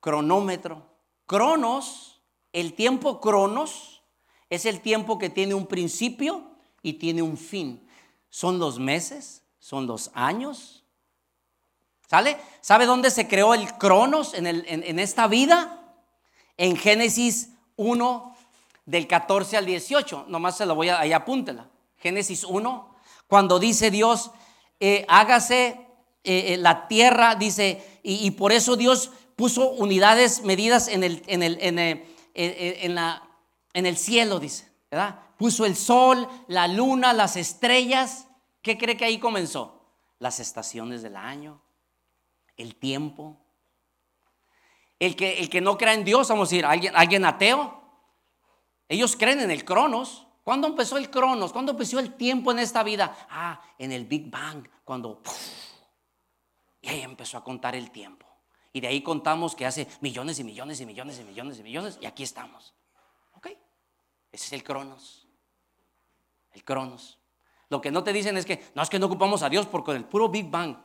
Cronómetro. 0.00 0.86
Cronos, 1.26 2.22
el 2.54 2.72
tiempo 2.72 3.20
cronos, 3.20 3.87
es 4.50 4.64
el 4.64 4.80
tiempo 4.80 5.18
que 5.18 5.30
tiene 5.30 5.54
un 5.54 5.66
principio 5.66 6.50
y 6.82 6.94
tiene 6.94 7.22
un 7.22 7.36
fin. 7.36 7.86
Son 8.30 8.58
los 8.58 8.78
meses, 8.78 9.42
son 9.58 9.86
los 9.86 10.10
años. 10.14 10.84
¿Sale? 12.08 12.38
¿Sabe 12.60 12.86
dónde 12.86 13.10
se 13.10 13.28
creó 13.28 13.54
el 13.54 13.72
cronos 13.74 14.32
en, 14.34 14.98
esta 14.98 15.26
vida? 15.26 15.94
En 16.56 16.76
Génesis 16.76 17.50
1 17.76 18.36
del 18.86 19.06
14 19.06 19.58
al 19.58 19.66
18. 19.66 20.26
Nomás 20.28 20.56
se 20.56 20.66
lo 20.66 20.74
voy 20.74 20.88
a, 20.88 21.00
ahí 21.00 21.12
apúntela. 21.12 21.68
Génesis 21.98 22.44
1, 22.44 22.94
cuando 23.26 23.58
dice 23.58 23.90
Dios, 23.90 24.30
eh, 24.80 25.04
hágase 25.08 25.88
eh, 26.24 26.54
eh, 26.54 26.56
la 26.56 26.88
tierra, 26.88 27.34
dice, 27.34 28.00
y, 28.02 28.30
por 28.32 28.52
eso 28.52 28.76
Dios 28.76 29.10
puso 29.36 29.70
unidades 29.70 30.42
medidas 30.44 30.88
en 30.88 31.00
la, 32.94 33.27
en 33.72 33.86
el 33.86 33.96
cielo, 33.96 34.38
dice, 34.38 34.70
¿verdad? 34.90 35.20
Puso 35.36 35.64
el 35.64 35.76
sol, 35.76 36.28
la 36.48 36.66
luna, 36.68 37.12
las 37.12 37.36
estrellas. 37.36 38.28
¿Qué 38.62 38.76
cree 38.76 38.96
que 38.96 39.04
ahí 39.04 39.18
comenzó? 39.18 39.80
Las 40.18 40.40
estaciones 40.40 41.02
del 41.02 41.16
año, 41.16 41.60
el 42.56 42.74
tiempo, 42.74 43.38
el 44.98 45.14
que, 45.14 45.38
el 45.38 45.48
que 45.48 45.60
no 45.60 45.78
crea 45.78 45.94
en 45.94 46.04
Dios, 46.04 46.28
vamos 46.28 46.48
a 46.48 46.50
decir, 46.50 46.66
alguien, 46.66 46.94
alguien 46.96 47.24
ateo. 47.24 47.80
Ellos 48.88 49.16
creen 49.16 49.40
en 49.40 49.50
el 49.50 49.64
Cronos. 49.64 50.26
¿Cuándo 50.42 50.66
empezó 50.66 50.96
el 50.96 51.10
Cronos? 51.10 51.52
¿Cuándo 51.52 51.72
empezó 51.72 51.98
el 51.98 52.14
tiempo 52.14 52.50
en 52.50 52.58
esta 52.58 52.82
vida? 52.82 53.14
Ah, 53.30 53.60
en 53.78 53.92
el 53.92 54.06
Big 54.06 54.30
Bang, 54.30 54.66
cuando... 54.84 55.22
y 56.80 56.88
ahí 56.88 57.02
empezó 57.02 57.38
a 57.38 57.44
contar 57.44 57.76
el 57.76 57.90
tiempo. 57.90 58.26
Y 58.72 58.80
de 58.80 58.88
ahí 58.88 59.02
contamos 59.02 59.54
que 59.54 59.66
hace 59.66 59.86
millones 60.00 60.38
y 60.38 60.44
millones 60.44 60.80
y 60.80 60.86
millones 60.86 61.18
y 61.20 61.24
millones 61.24 61.58
y 61.58 61.62
millones 61.62 61.98
y 62.00 62.06
aquí 62.06 62.22
estamos. 62.22 62.74
Ese 64.32 64.46
es 64.46 64.52
el 64.52 64.64
Cronos. 64.64 65.26
El 66.52 66.64
Cronos. 66.64 67.18
Lo 67.68 67.80
que 67.80 67.90
no 67.90 68.02
te 68.02 68.12
dicen 68.12 68.36
es 68.36 68.46
que 68.46 68.70
no 68.74 68.82
es 68.82 68.88
que 68.88 68.98
no 68.98 69.06
ocupamos 69.06 69.42
a 69.42 69.48
Dios 69.48 69.66
porque 69.66 69.92
el 69.92 70.04
puro 70.04 70.28
Big 70.28 70.50
Bang 70.50 70.76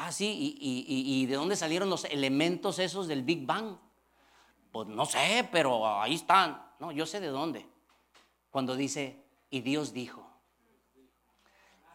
Ah, 0.00 0.12
sí, 0.12 0.56
y, 0.60 1.26
de 1.26 1.34
dónde 1.34 1.56
salieron 1.56 1.90
los 1.90 2.04
elementos 2.04 2.78
esos 2.78 3.08
del 3.08 3.22
Big 3.22 3.44
Bang? 3.44 3.76
Pues 4.70 4.86
no 4.86 5.04
sé, 5.06 5.48
pero 5.50 6.00
ahí 6.00 6.14
están. 6.14 6.62
No, 6.78 6.92
yo 6.92 7.04
sé 7.04 7.18
de 7.18 7.26
dónde. 7.26 7.66
Cuando 8.50 8.76
dice, 8.76 9.24
y 9.50 9.60
Dios 9.60 9.92
dijo. 9.92 10.24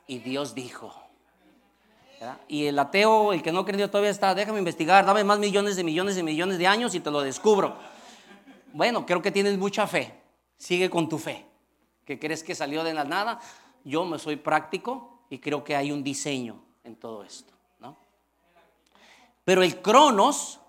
Y 0.05 0.17
Dios 0.17 0.53
dijo. 0.53 0.93
Y 2.49 2.65
el 2.65 2.77
ateo, 2.77 3.31
el 3.31 3.41
que 3.41 3.53
no 3.53 3.63
creyó 3.63 3.89
todavía 3.89 4.09
está, 4.09 4.35
déjame 4.35 4.59
investigar, 4.59 5.05
dame 5.05 5.23
más 5.23 5.39
millones 5.39 5.77
de 5.77 5.83
millones 5.83 6.15
de 6.15 6.23
millones 6.23 6.57
de 6.57 6.67
años 6.67 6.95
y 6.95 6.99
te 6.99 7.09
lo 7.09 7.21
descubro. 7.21 7.77
Bueno, 8.73 9.05
creo 9.05 9.21
que 9.21 9.31
tienes 9.31 9.57
mucha 9.57 9.87
fe. 9.87 10.22
Sigue 10.63 10.89
con 10.89 11.09
tu 11.09 11.19
fe. 11.19 11.45
¿Que 12.05 12.17
crees 12.17 12.41
que 12.41 12.55
salió 12.55 12.85
de 12.85 12.93
la 12.93 13.03
nada? 13.03 13.41
Yo 13.83 14.05
me 14.05 14.17
soy 14.17 14.37
práctico 14.37 15.25
y 15.29 15.39
creo 15.39 15.61
que 15.61 15.75
hay 15.75 15.91
un 15.91 16.05
diseño 16.05 16.63
en 16.85 16.95
todo 16.95 17.25
esto. 17.25 17.53
Pero 19.43 19.61
el 19.61 19.81
cronos, 19.81 20.61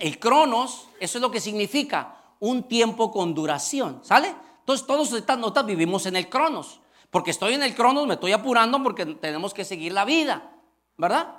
el 0.00 0.18
cronos, 0.18 0.88
eso 0.98 1.18
es 1.18 1.22
lo 1.22 1.30
que 1.30 1.38
significa 1.38 2.16
un 2.40 2.64
tiempo 2.64 3.12
con 3.12 3.34
duración, 3.34 4.00
¿sale? 4.02 4.34
Entonces 4.58 4.84
todos 4.84 5.12
estas 5.12 5.38
notas 5.38 5.64
vivimos 5.64 6.06
en 6.06 6.16
el 6.16 6.28
cronos. 6.28 6.80
Porque 7.08 7.30
estoy 7.30 7.54
en 7.54 7.62
el 7.62 7.72
cronos, 7.72 8.08
me 8.08 8.14
estoy 8.14 8.32
apurando 8.32 8.82
porque 8.82 9.06
tenemos 9.06 9.54
que 9.54 9.64
seguir 9.64 9.92
la 9.92 10.04
vida, 10.04 10.56
¿verdad? 10.96 11.36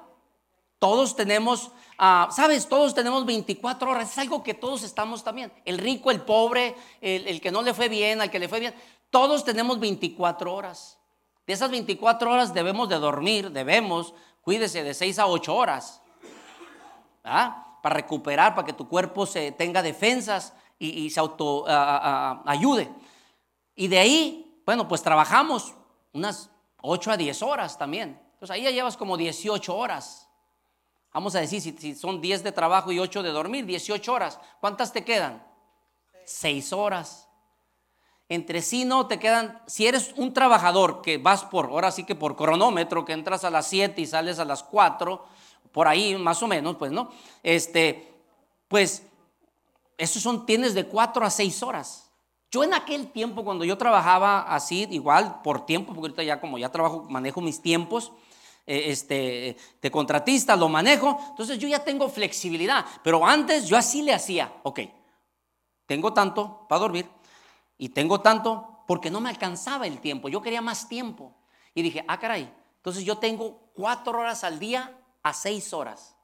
Todos 0.80 1.16
tenemos, 1.16 1.72
ah, 1.98 2.30
¿sabes? 2.32 2.68
Todos 2.68 2.94
tenemos 2.94 3.26
24 3.26 3.90
horas. 3.90 4.12
Es 4.12 4.18
algo 4.18 4.44
que 4.44 4.54
todos 4.54 4.84
estamos 4.84 5.24
también. 5.24 5.52
El 5.66 5.78
rico, 5.78 6.12
el 6.12 6.22
pobre, 6.22 6.76
el, 7.02 7.42
que 7.42 7.52
no 7.52 7.62
le 7.62 7.74
fue 7.74 7.90
bien, 7.90 8.22
al 8.22 8.30
que 8.30 8.40
le 8.40 8.48
fue 8.48 8.60
bien. 8.60 8.76
Todos 9.10 9.44
tenemos 9.44 9.80
24 9.80 10.54
horas. 10.54 11.00
De 11.48 11.54
esas 11.54 11.72
24 11.72 12.32
horas 12.32 12.54
debemos 12.54 12.90
de 12.90 12.98
dormir, 12.98 13.52
debemos, 13.52 14.14
cuídese, 14.42 14.84
de 14.84 14.94
6 14.94 15.20
a 15.20 15.28
8 15.28 15.56
horas. 15.56 16.02
¿ah? 17.24 17.66
para 17.86 17.98
recuperar, 17.98 18.56
para 18.56 18.66
que 18.66 18.74
tu 18.74 18.88
cuerpo 18.88 19.28
se 19.28 19.52
tenga 19.52 19.84
defensas 19.84 20.54
y, 20.80 21.08
se 21.12 21.20
auto 21.20 21.66
ayude. 21.68 22.92
Y 23.76 23.88
de 23.88 24.00
ahí, 24.00 24.60
bueno, 24.66 24.88
pues 24.88 25.04
trabajamos 25.04 25.76
unas 26.12 26.50
8 26.82 27.12
a 27.12 27.18
10 27.18 27.44
horas 27.44 27.78
también. 27.78 28.20
Entonces 28.34 28.50
ahí 28.50 28.64
ya 28.64 28.72
llevas 28.72 28.98
como 28.98 29.18
18 29.18 29.78
horas. 29.78 30.25
Vamos 31.16 31.34
a 31.34 31.40
decir, 31.40 31.62
si, 31.62 31.96
son 31.96 32.20
10 32.20 32.44
de 32.44 32.52
trabajo 32.52 32.92
y 32.92 33.00
8 33.00 33.24
de 33.24 33.30
dormir, 33.30 33.66
18 33.66 34.12
horas. 34.12 34.38
¿Cuántas 34.60 34.92
te 34.92 35.06
quedan? 35.06 35.42
6 36.26 36.74
horas. 36.74 37.30
Entre 38.28 38.62
sí 38.62 38.84
no 38.84 39.08
te 39.08 39.18
quedan, 39.18 39.62
si 39.66 39.88
eres 39.88 40.12
un 40.18 40.34
trabajador 40.34 41.02
que 41.02 41.18
vas 41.18 41.46
por, 41.46 41.68
ahora 41.68 41.92
sí 41.92 42.04
que 42.04 42.16
por 42.16 42.36
cronómetro, 42.36 43.06
que 43.06 43.14
entras 43.14 43.46
a 43.46 43.50
las 43.50 43.66
7 43.68 44.02
y 44.02 44.06
sales 44.06 44.40
a 44.40 44.46
las 44.46 44.62
4, 44.62 45.26
por 45.72 45.88
ahí 45.88 46.18
más 46.18 46.44
o 46.44 46.48
menos, 46.48 46.76
pues, 46.76 46.92
¿no? 46.92 47.10
Este, 47.42 48.14
pues, 48.68 49.04
esos 49.98 50.22
son, 50.22 50.46
tienes 50.46 50.74
de 50.74 50.86
cuatro 50.86 51.26
a 51.26 51.30
seis 51.30 51.64
horas. 51.64 52.12
Yo 52.52 52.62
en 52.62 52.74
aquel 52.74 53.10
tiempo, 53.14 53.46
cuando 53.46 53.64
yo 53.64 53.78
trabajaba 53.78 54.42
así, 54.54 54.86
igual 54.92 55.42
por 55.44 55.66
tiempo, 55.66 55.94
porque 55.94 56.08
ahorita 56.08 56.24
ya 56.24 56.42
como 56.42 56.58
ya 56.58 56.74
trabajo, 56.74 57.06
manejo 57.10 57.40
mis 57.40 57.62
tiempos, 57.62 58.12
este, 58.66 59.58
de 59.82 59.92
contratista, 59.92 60.56
lo 60.56 60.70
manejo, 60.70 61.18
entonces 61.30 61.58
yo 61.58 61.68
ya 61.68 61.84
tengo 61.84 62.10
flexibilidad, 62.10 62.86
pero 63.04 63.26
antes 63.26 63.68
yo 63.68 63.78
así 63.78 64.02
le 64.02 64.14
hacía, 64.14 64.52
ok, 64.64 64.80
tengo 65.86 66.14
tanto 66.14 66.66
para 66.68 66.80
dormir 66.80 67.08
y 67.78 67.90
tengo 67.90 68.22
tanto 68.22 68.84
porque 68.88 69.12
no 69.12 69.22
me 69.22 69.30
alcanzaba 69.30 69.88
el 69.88 70.00
tiempo, 70.00 70.30
yo 70.30 70.42
quería 70.42 70.62
más 70.62 70.88
tiempo. 70.88 71.36
Y 71.74 71.82
dije, 71.82 72.06
ah, 72.08 72.20
caray, 72.20 72.52
entonces 72.78 73.04
yo 73.04 73.18
tengo 73.18 73.72
cuatro 73.74 74.20
horas 74.20 74.44
al 74.44 74.60
día 74.60 74.98
a 75.24 75.34
seis 75.34 75.74
horas. 75.74 76.16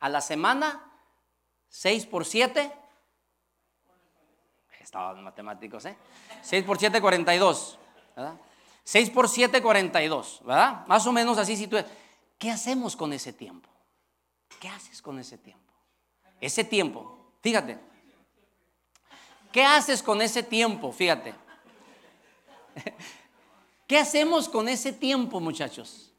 A 0.00 0.08
la 0.08 0.20
semana, 0.20 0.92
seis 1.68 2.04
por 2.04 2.24
siete. 2.24 2.72
Estaban 4.80 5.24
matemáticos, 5.24 5.86
¿eh? 5.86 5.96
6 6.42 6.64
por 6.64 6.78
7, 6.78 7.00
42. 7.00 7.78
¿verdad? 8.14 8.34
6 8.84 9.10
por 9.10 9.28
7, 9.28 9.62
42. 9.62 10.42
¿Verdad? 10.44 10.86
Más 10.86 11.06
o 11.06 11.12
menos 11.12 11.38
así 11.38 11.56
si 11.56 11.66
tú... 11.66 11.76
¿Qué 12.38 12.50
hacemos 12.50 12.94
con 12.96 13.12
ese 13.12 13.32
tiempo? 13.32 13.68
¿Qué 14.60 14.68
haces 14.68 15.00
con 15.00 15.18
ese 15.18 15.38
tiempo? 15.38 15.72
Ese 16.40 16.64
tiempo, 16.64 17.32
fíjate. 17.40 17.78
¿Qué 19.50 19.64
haces 19.64 20.02
con 20.02 20.20
ese 20.20 20.42
tiempo? 20.42 20.92
Fíjate. 20.92 21.34
¿Qué 23.86 23.98
hacemos 23.98 24.48
con 24.48 24.68
ese 24.68 24.92
tiempo, 24.92 25.40
muchachos? 25.40 26.12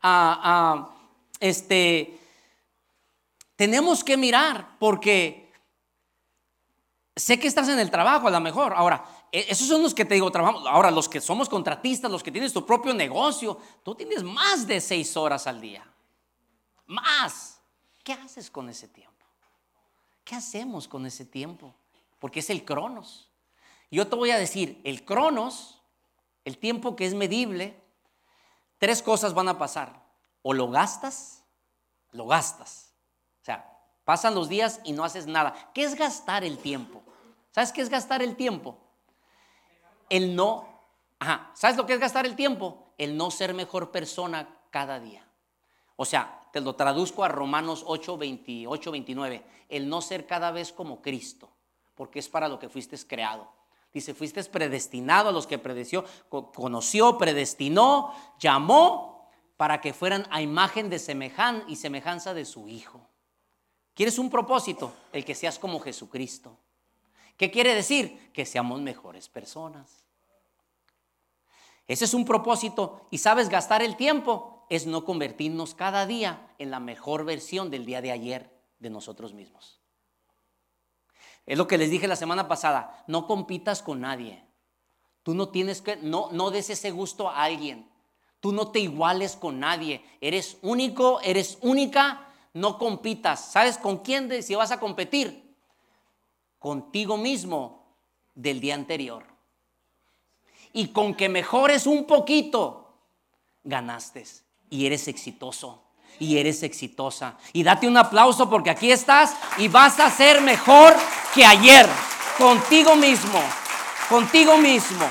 Ah, 0.00 0.40
ah, 0.42 0.96
este, 1.40 2.18
tenemos 3.56 4.02
que 4.02 4.16
mirar 4.16 4.76
porque 4.78 5.52
sé 7.14 7.38
que 7.38 7.48
estás 7.48 7.68
en 7.68 7.78
el 7.78 7.90
trabajo 7.90 8.28
a 8.28 8.30
lo 8.30 8.40
mejor. 8.40 8.74
Ahora, 8.74 9.04
esos 9.34 9.66
son 9.66 9.82
los 9.82 9.92
que 9.94 10.04
te 10.04 10.14
digo, 10.14 10.30
trabajamos. 10.30 10.64
Ahora, 10.64 10.92
los 10.92 11.08
que 11.08 11.20
somos 11.20 11.48
contratistas, 11.48 12.08
los 12.08 12.22
que 12.22 12.30
tienes 12.30 12.52
tu 12.52 12.64
propio 12.64 12.94
negocio, 12.94 13.58
tú 13.82 13.92
tienes 13.94 14.22
más 14.22 14.64
de 14.64 14.80
seis 14.80 15.16
horas 15.16 15.48
al 15.48 15.60
día. 15.60 15.84
Más. 16.86 17.60
¿Qué 18.04 18.12
haces 18.12 18.48
con 18.48 18.68
ese 18.68 18.86
tiempo? 18.86 19.26
¿Qué 20.22 20.36
hacemos 20.36 20.86
con 20.86 21.04
ese 21.04 21.24
tiempo? 21.24 21.74
Porque 22.20 22.38
es 22.38 22.48
el 22.48 22.64
cronos. 22.64 23.28
Yo 23.90 24.06
te 24.06 24.14
voy 24.14 24.30
a 24.30 24.38
decir, 24.38 24.80
el 24.84 25.04
cronos, 25.04 25.82
el 26.44 26.56
tiempo 26.56 26.94
que 26.94 27.04
es 27.04 27.14
medible, 27.14 27.82
tres 28.78 29.02
cosas 29.02 29.34
van 29.34 29.48
a 29.48 29.58
pasar. 29.58 30.00
O 30.42 30.52
lo 30.52 30.70
gastas, 30.70 31.42
lo 32.12 32.26
gastas. 32.26 32.94
O 33.42 33.44
sea, 33.44 33.78
pasan 34.04 34.36
los 34.36 34.48
días 34.48 34.80
y 34.84 34.92
no 34.92 35.02
haces 35.02 35.26
nada. 35.26 35.72
¿Qué 35.74 35.82
es 35.82 35.96
gastar 35.96 36.44
el 36.44 36.58
tiempo? 36.58 37.02
¿Sabes 37.50 37.72
qué 37.72 37.82
es 37.82 37.88
gastar 37.88 38.22
el 38.22 38.36
tiempo? 38.36 38.78
El 40.14 40.36
no. 40.36 40.68
Ajá. 41.18 41.50
¿Sabes 41.54 41.76
lo 41.76 41.86
que 41.86 41.94
es 41.94 41.98
gastar 41.98 42.24
el 42.24 42.36
tiempo? 42.36 42.92
El 42.98 43.16
no 43.16 43.32
ser 43.32 43.52
mejor 43.52 43.90
persona 43.90 44.48
cada 44.70 45.00
día. 45.00 45.26
O 45.96 46.04
sea, 46.04 46.40
te 46.52 46.60
lo 46.60 46.76
traduzco 46.76 47.24
a 47.24 47.28
Romanos 47.28 47.82
8, 47.84 48.16
28, 48.16 48.92
29. 48.92 49.44
El 49.68 49.88
no 49.88 50.00
ser 50.00 50.24
cada 50.24 50.52
vez 50.52 50.70
como 50.70 51.02
Cristo, 51.02 51.50
porque 51.96 52.20
es 52.20 52.28
para 52.28 52.46
lo 52.46 52.60
que 52.60 52.68
fuiste 52.68 52.96
creado. 53.08 53.50
Dice, 53.92 54.14
fuiste 54.14 54.44
predestinado 54.44 55.30
a 55.30 55.32
los 55.32 55.48
que 55.48 55.58
predeció, 55.58 56.04
conoció, 56.28 57.18
predestinó, 57.18 58.14
llamó 58.38 59.28
para 59.56 59.80
que 59.80 59.92
fueran 59.92 60.28
a 60.30 60.42
imagen 60.42 60.90
de 60.90 61.00
semejan 61.00 61.64
y 61.66 61.74
semejanza 61.74 62.34
de 62.34 62.44
su 62.44 62.68
Hijo. 62.68 63.00
¿Quieres 63.94 64.20
un 64.20 64.30
propósito? 64.30 64.92
El 65.12 65.24
que 65.24 65.34
seas 65.34 65.58
como 65.58 65.80
Jesucristo. 65.80 66.56
¿Qué 67.36 67.50
quiere 67.50 67.74
decir? 67.74 68.30
Que 68.32 68.46
seamos 68.46 68.80
mejores 68.80 69.28
personas. 69.28 70.03
Ese 71.86 72.04
es 72.04 72.14
un 72.14 72.24
propósito. 72.24 73.06
¿Y 73.10 73.18
sabes 73.18 73.48
gastar 73.48 73.82
el 73.82 73.96
tiempo? 73.96 74.66
Es 74.70 74.86
no 74.86 75.04
convertirnos 75.04 75.74
cada 75.74 76.06
día 76.06 76.54
en 76.58 76.70
la 76.70 76.80
mejor 76.80 77.24
versión 77.24 77.70
del 77.70 77.84
día 77.84 78.00
de 78.00 78.10
ayer 78.10 78.50
de 78.78 78.90
nosotros 78.90 79.34
mismos. 79.34 79.80
Es 81.46 81.58
lo 81.58 81.66
que 81.66 81.78
les 81.78 81.90
dije 81.90 82.08
la 82.08 82.16
semana 82.16 82.48
pasada, 82.48 83.04
no 83.06 83.26
compitas 83.26 83.82
con 83.82 84.00
nadie. 84.00 84.42
Tú 85.22 85.34
no 85.34 85.50
tienes 85.50 85.82
que, 85.82 85.96
no, 85.96 86.30
no 86.32 86.50
des 86.50 86.70
ese 86.70 86.90
gusto 86.90 87.28
a 87.28 87.44
alguien. 87.44 87.90
Tú 88.40 88.52
no 88.52 88.70
te 88.70 88.80
iguales 88.80 89.36
con 89.36 89.60
nadie. 89.60 90.04
Eres 90.20 90.58
único, 90.62 91.20
eres 91.20 91.58
única, 91.62 92.28
no 92.52 92.78
compitas. 92.78 93.52
¿Sabes 93.52 93.78
con 93.78 93.98
quién 93.98 94.42
si 94.42 94.54
vas 94.54 94.70
a 94.70 94.80
competir? 94.80 95.56
Contigo 96.58 97.16
mismo 97.16 97.86
del 98.34 98.60
día 98.60 98.74
anterior. 98.74 99.33
Y 100.74 100.88
con 100.88 101.14
que 101.14 101.30
mejores 101.30 101.86
un 101.86 102.04
poquito, 102.04 102.98
ganaste 103.62 104.24
y 104.68 104.84
eres 104.84 105.08
exitoso 105.08 105.84
y 106.18 106.38
eres 106.38 106.62
exitosa. 106.62 107.36
Y 107.52 107.62
date 107.62 107.88
un 107.88 107.96
aplauso 107.96 108.48
porque 108.48 108.70
aquí 108.70 108.90
estás 108.90 109.34
y 109.58 109.68
vas 109.68 109.98
a 110.00 110.10
ser 110.10 110.40
mejor 110.40 110.94
que 111.34 111.44
ayer, 111.44 111.86
contigo 112.38 112.96
mismo, 112.96 113.40
contigo 114.08 114.58
mismo. 114.58 115.06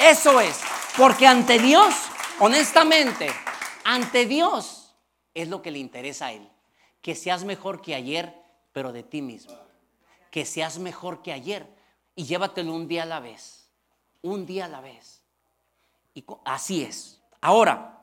Eso 0.00 0.40
es, 0.40 0.60
porque 0.96 1.26
ante 1.26 1.58
Dios, 1.58 1.94
honestamente, 2.38 3.30
ante 3.84 4.26
Dios 4.26 4.94
es 5.34 5.48
lo 5.48 5.62
que 5.62 5.70
le 5.70 5.78
interesa 5.78 6.26
a 6.26 6.32
Él. 6.32 6.48
Que 7.02 7.14
seas 7.14 7.44
mejor 7.44 7.80
que 7.80 7.94
ayer, 7.94 8.34
pero 8.72 8.92
de 8.92 9.02
ti 9.02 9.22
mismo. 9.22 9.56
Que 10.30 10.44
seas 10.44 10.78
mejor 10.78 11.22
que 11.22 11.32
ayer 11.32 11.66
y 12.14 12.24
llévatelo 12.24 12.74
un 12.74 12.88
día 12.88 13.04
a 13.04 13.06
la 13.06 13.20
vez. 13.20 13.59
Un 14.22 14.46
día 14.46 14.66
a 14.66 14.68
la 14.68 14.80
vez. 14.80 15.22
Y 16.14 16.24
así 16.44 16.82
es. 16.82 17.22
Ahora, 17.40 18.00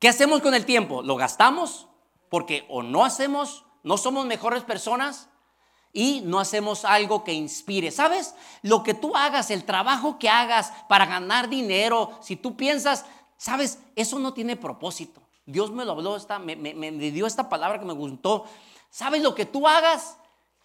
¿Qué 0.00 0.08
hacemos 0.08 0.40
con 0.40 0.54
el 0.54 0.64
tiempo? 0.64 1.02
¿Lo 1.02 1.14
gastamos? 1.16 1.86
Porque 2.30 2.64
o 2.70 2.82
no 2.82 3.04
hacemos, 3.04 3.66
no 3.82 3.98
somos 3.98 4.24
mejores 4.24 4.64
personas 4.64 5.28
y 5.92 6.22
no 6.22 6.40
hacemos 6.40 6.86
algo 6.86 7.22
que 7.22 7.34
inspire. 7.34 7.90
¿Sabes? 7.90 8.34
Lo 8.62 8.82
que 8.82 8.94
tú 8.94 9.14
hagas, 9.14 9.50
el 9.50 9.64
trabajo 9.64 10.18
que 10.18 10.30
hagas 10.30 10.72
para 10.88 11.04
ganar 11.04 11.50
dinero, 11.50 12.18
si 12.22 12.36
tú 12.36 12.56
piensas, 12.56 13.04
¿sabes? 13.36 13.78
Eso 13.94 14.18
no 14.18 14.32
tiene 14.32 14.56
propósito. 14.56 15.20
Dios 15.44 15.70
me 15.70 15.84
lo 15.84 15.92
habló, 15.92 16.16
esta, 16.16 16.38
me, 16.38 16.56
dio 16.56 17.26
esta 17.26 17.50
palabra 17.50 17.78
que 17.78 17.84
me 17.84 17.92
gustó. 17.92 18.46
¿Sabes 18.88 19.20
lo 19.20 19.34
que 19.34 19.44
tú 19.44 19.68
hagas? 19.68 20.16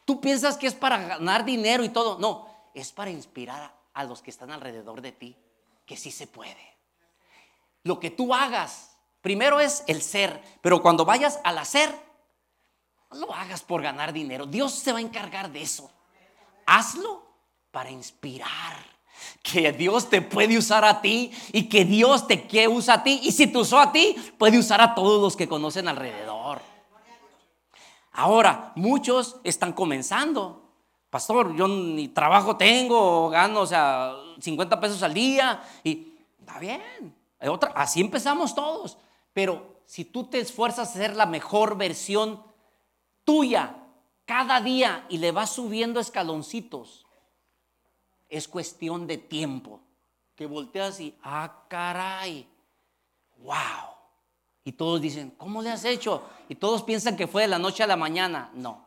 Tú 0.06 0.22
piensas 0.22 0.56
que 0.56 0.68
es 0.68 0.76
para 0.76 0.98
ganar 0.98 1.44
dinero 1.44 1.84
y 1.84 1.90
todo. 1.90 2.20
No, 2.20 2.48
es 2.74 2.94
para 2.94 3.12
inspirar 3.12 3.76
a 3.96 4.04
los 4.04 4.22
que 4.22 4.30
están 4.30 4.52
alrededor 4.52 5.02
de 5.02 5.12
ti, 5.12 5.36
que 5.88 5.98
sí 5.98 6.12
se 6.12 6.28
puede. 6.28 6.78
Lo 7.84 8.00
que 8.00 8.12
tú 8.12 8.34
hagas 8.34 8.96
Primero 9.26 9.60
es 9.60 9.84
el 9.88 10.04
ser, 10.04 10.40
pero 10.62 10.84
cuando 10.84 11.04
vayas 11.04 11.40
al 11.44 11.58
hacer, 11.58 11.90
no 13.10 13.22
lo 13.22 13.34
hagas 13.34 13.64
por 13.64 13.82
ganar 13.82 14.14
dinero. 14.14 14.46
Dios 14.46 14.72
se 14.72 14.92
va 14.92 15.00
a 15.00 15.02
encargar 15.02 15.52
de 15.52 15.64
eso. 15.64 15.90
Hazlo 16.68 17.26
para 17.72 17.90
inspirar. 17.90 18.78
Que 19.42 19.72
Dios 19.72 20.12
te 20.12 20.22
puede 20.22 20.60
usar 20.60 20.86
a 20.86 21.02
ti 21.02 21.32
y 21.52 21.68
que 21.68 21.86
Dios 21.86 22.28
te 22.28 22.46
quiere 22.46 22.68
usar 22.68 23.00
a 23.00 23.04
ti. 23.04 23.20
Y 23.24 23.32
si 23.32 23.48
te 23.48 23.58
usó 23.58 23.80
a 23.80 23.92
ti, 23.92 24.16
puede 24.38 24.60
usar 24.60 24.80
a 24.80 24.94
todos 24.94 25.20
los 25.20 25.36
que 25.36 25.48
conocen 25.48 25.88
alrededor. 25.88 26.62
Ahora, 28.12 28.74
muchos 28.76 29.38
están 29.44 29.74
comenzando. 29.74 30.65
Pastor, 31.16 31.56
yo 31.56 31.70
ni 31.70 32.10
trabajo 32.10 32.58
tengo, 32.58 33.30
gano, 33.30 33.62
o 33.62 33.66
sea, 33.66 34.18
50 34.38 34.82
pesos 34.82 35.02
al 35.02 35.14
día 35.14 35.64
y 35.82 36.14
está 36.38 36.60
bien. 36.60 37.16
Otra, 37.40 37.72
así 37.74 38.02
empezamos 38.02 38.54
todos. 38.54 38.98
Pero 39.32 39.80
si 39.86 40.04
tú 40.04 40.26
te 40.26 40.40
esfuerzas 40.40 40.90
a 40.90 40.92
ser 40.92 41.16
la 41.16 41.26
mejor 41.26 41.78
versión 41.78 42.44
tuya 43.24 43.78
cada 44.26 44.60
día 44.60 45.06
y 45.08 45.20
le 45.20 45.32
vas 45.32 45.52
subiendo 45.52 46.02
escaloncitos, 46.02 47.06
es 48.28 48.50
cuestión 48.50 49.08
de 49.08 49.18
tiempo. 49.18 49.80
Que 50.36 50.48
volteas 50.48 51.00
y, 51.00 51.16
ah, 51.24 51.64
caray, 51.70 52.46
wow. 53.38 53.56
Y 54.66 54.74
todos 54.74 55.00
dicen, 55.00 55.30
¿cómo 55.38 55.62
le 55.62 55.70
has 55.70 55.86
hecho? 55.86 56.24
Y 56.50 56.56
todos 56.56 56.84
piensan 56.84 57.16
que 57.16 57.26
fue 57.26 57.44
de 57.44 57.48
la 57.48 57.58
noche 57.58 57.84
a 57.84 57.88
la 57.88 57.96
mañana. 57.96 58.52
No. 58.54 58.85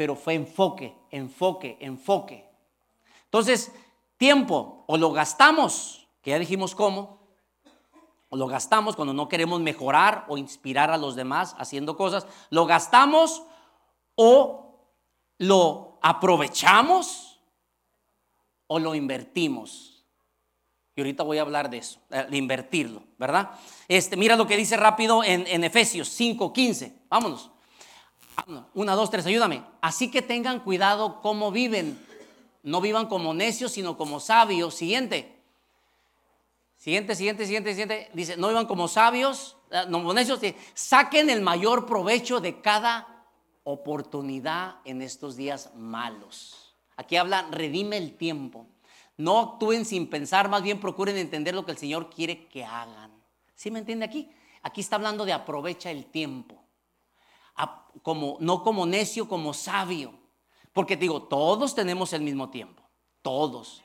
Pero 0.00 0.16
fue 0.16 0.32
enfoque, 0.32 0.96
enfoque, 1.10 1.76
enfoque. 1.78 2.48
Entonces, 3.24 3.70
tiempo, 4.16 4.82
o 4.86 4.96
lo 4.96 5.12
gastamos, 5.12 6.08
que 6.22 6.30
ya 6.30 6.38
dijimos 6.38 6.74
cómo, 6.74 7.20
lo 8.30 8.46
gastamos 8.46 8.96
cuando 8.96 9.12
no 9.12 9.28
queremos 9.28 9.60
mejorar 9.60 10.24
o 10.28 10.38
inspirar 10.38 10.90
a 10.90 10.96
los 10.96 11.16
demás 11.16 11.54
haciendo 11.58 11.98
cosas, 11.98 12.26
lo 12.48 12.64
gastamos 12.64 13.42
o 14.14 14.88
lo 15.36 15.98
aprovechamos 16.00 17.38
o 18.68 18.78
lo 18.78 18.94
invertimos. 18.94 20.06
Y 20.96 21.02
ahorita 21.02 21.24
voy 21.24 21.36
a 21.36 21.42
hablar 21.42 21.68
de 21.68 21.76
eso, 21.76 22.00
eh, 22.08 22.26
de 22.26 22.38
invertirlo, 22.38 23.02
¿verdad? 23.18 23.50
Este, 23.86 24.16
mira 24.16 24.34
lo 24.34 24.46
que 24.46 24.56
dice 24.56 24.78
rápido 24.78 25.22
en, 25.22 25.46
en 25.46 25.62
Efesios 25.62 26.08
5, 26.08 26.54
15. 26.54 27.02
Vámonos. 27.10 27.50
Una, 28.74 28.94
dos, 28.94 29.10
tres, 29.10 29.26
ayúdame. 29.26 29.62
Así 29.80 30.10
que 30.10 30.22
tengan 30.22 30.60
cuidado 30.60 31.20
cómo 31.20 31.50
viven. 31.50 31.98
No 32.62 32.80
vivan 32.80 33.06
como 33.06 33.34
necios, 33.34 33.72
sino 33.72 33.96
como 33.96 34.20
sabios. 34.20 34.74
Siguiente. 34.74 35.40
Siguiente, 36.76 37.14
siguiente, 37.14 37.44
siguiente, 37.44 37.70
siguiente. 37.70 38.10
Dice, 38.14 38.36
no 38.38 38.50
iban 38.50 38.66
como 38.66 38.88
sabios, 38.88 39.56
eh, 39.70 39.84
no 39.88 40.12
necios, 40.14 40.40
saquen 40.72 41.28
el 41.28 41.42
mayor 41.42 41.84
provecho 41.84 42.40
de 42.40 42.62
cada 42.62 43.26
oportunidad 43.64 44.76
en 44.86 45.02
estos 45.02 45.36
días 45.36 45.72
malos. 45.76 46.74
Aquí 46.96 47.16
habla, 47.16 47.46
redime 47.50 47.98
el 47.98 48.16
tiempo. 48.16 48.66
No 49.18 49.38
actúen 49.40 49.84
sin 49.84 50.08
pensar, 50.08 50.48
más 50.48 50.62
bien 50.62 50.80
procuren 50.80 51.18
entender 51.18 51.54
lo 51.54 51.66
que 51.66 51.72
el 51.72 51.78
Señor 51.78 52.08
quiere 52.08 52.46
que 52.48 52.64
hagan. 52.64 53.10
¿Sí 53.54 53.70
me 53.70 53.80
entiende 53.80 54.06
aquí? 54.06 54.30
Aquí 54.62 54.80
está 54.80 54.96
hablando 54.96 55.26
de 55.26 55.34
aprovecha 55.34 55.90
el 55.90 56.06
tiempo. 56.06 56.59
Como, 58.02 58.36
no 58.40 58.62
como 58.62 58.86
necio, 58.86 59.28
como 59.28 59.52
sabio. 59.52 60.14
Porque 60.72 60.96
digo, 60.96 61.24
todos 61.24 61.74
tenemos 61.74 62.12
el 62.12 62.22
mismo 62.22 62.50
tiempo. 62.50 62.82
Todos. 63.22 63.82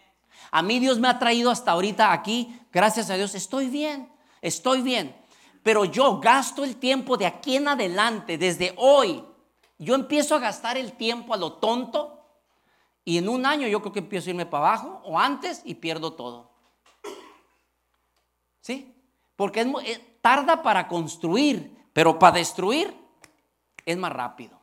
A 0.51 0.61
mí 0.61 0.79
Dios 0.79 0.99
me 0.99 1.07
ha 1.07 1.19
traído 1.19 1.51
hasta 1.51 1.71
ahorita 1.71 2.11
aquí, 2.11 2.57
gracias 2.71 3.09
a 3.09 3.15
Dios, 3.15 3.35
estoy 3.35 3.67
bien, 3.69 4.11
estoy 4.41 4.81
bien. 4.81 5.15
Pero 5.63 5.85
yo 5.85 6.19
gasto 6.19 6.63
el 6.63 6.75
tiempo 6.77 7.17
de 7.17 7.25
aquí 7.25 7.55
en 7.55 7.67
adelante, 7.67 8.37
desde 8.37 8.73
hoy. 8.77 9.23
Yo 9.77 9.95
empiezo 9.95 10.35
a 10.35 10.39
gastar 10.39 10.77
el 10.77 10.93
tiempo 10.93 11.33
a 11.33 11.37
lo 11.37 11.53
tonto 11.53 12.23
y 13.03 13.17
en 13.17 13.27
un 13.27 13.45
año 13.45 13.67
yo 13.67 13.81
creo 13.81 13.91
que 13.91 13.99
empiezo 13.99 14.29
a 14.29 14.31
irme 14.31 14.45
para 14.45 14.67
abajo 14.67 15.01
o 15.03 15.19
antes 15.19 15.61
y 15.65 15.75
pierdo 15.75 16.13
todo. 16.13 16.51
¿Sí? 18.61 18.95
Porque 19.35 19.61
es, 19.61 19.67
eh, 19.83 20.17
tarda 20.21 20.63
para 20.63 20.87
construir, 20.87 21.75
pero 21.93 22.17
para 22.17 22.37
destruir 22.37 22.95
es 23.85 23.97
más 23.97 24.11
rápido. 24.11 24.59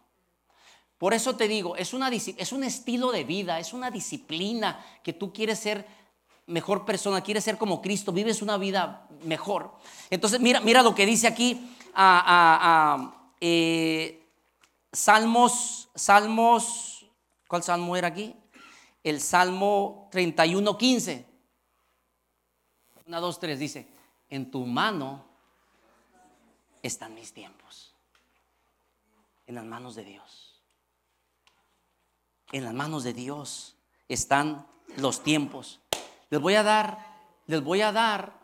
Por 0.99 1.15
eso 1.15 1.35
te 1.37 1.49
digo, 1.49 1.77
es, 1.77 1.95
una, 1.95 2.09
es 2.11 2.53
un 2.53 2.63
estilo 2.63 3.11
de 3.11 3.25
vida, 3.25 3.59
es 3.59 3.73
una 3.73 3.91
disciplina 3.91 4.85
que 5.03 5.13
tú 5.13 5.33
quieres 5.33 5.59
ser 5.59 5.87
mejor 6.47 6.85
persona, 6.85 7.23
quieres 7.23 7.45
ser 7.45 7.59
como 7.59 7.81
Cristo, 7.83 8.13
vives 8.13 8.43
una 8.43 8.57
vida 8.57 9.09
mejor. 9.25 9.75
Entonces, 10.11 10.41
mira, 10.41 10.61
mira 10.61 10.83
lo 10.83 10.95
que 10.95 11.07
dice 11.07 11.27
aquí 11.27 11.75
a, 11.95 13.15
eh, 13.41 14.19
Salmos, 14.93 15.89
Salmos, 15.95 17.07
¿cuál 17.49 17.63
salmo 17.63 17.97
era 17.97 18.09
aquí? 18.09 18.37
El 19.03 19.21
Salmo 19.21 20.09
31, 20.13 20.77
15. 20.77 21.27
Una, 23.07 23.19
dos, 23.19 23.41
tres, 23.41 23.59
dice, 23.59 23.89
en 24.29 24.51
tu 24.51 24.67
mano 24.67 25.25
están 26.83 27.15
mis 27.15 27.33
tiempos, 27.33 27.62
en 29.53 29.57
las 29.57 29.65
manos 29.67 29.95
de 29.95 30.05
Dios 30.05 30.53
en 32.53 32.65
las 32.65 32.75
manos 32.75 33.03
de 33.03 33.15
Dios 33.15 33.77
están 34.09 34.67
los 34.97 35.23
tiempos. 35.23 35.81
Les 36.31 36.41
voy 36.41 36.55
a 36.55 36.63
dar, 36.63 36.99
les 37.47 37.63
voy 37.63 37.81
a 37.81 37.93
dar 37.93 38.35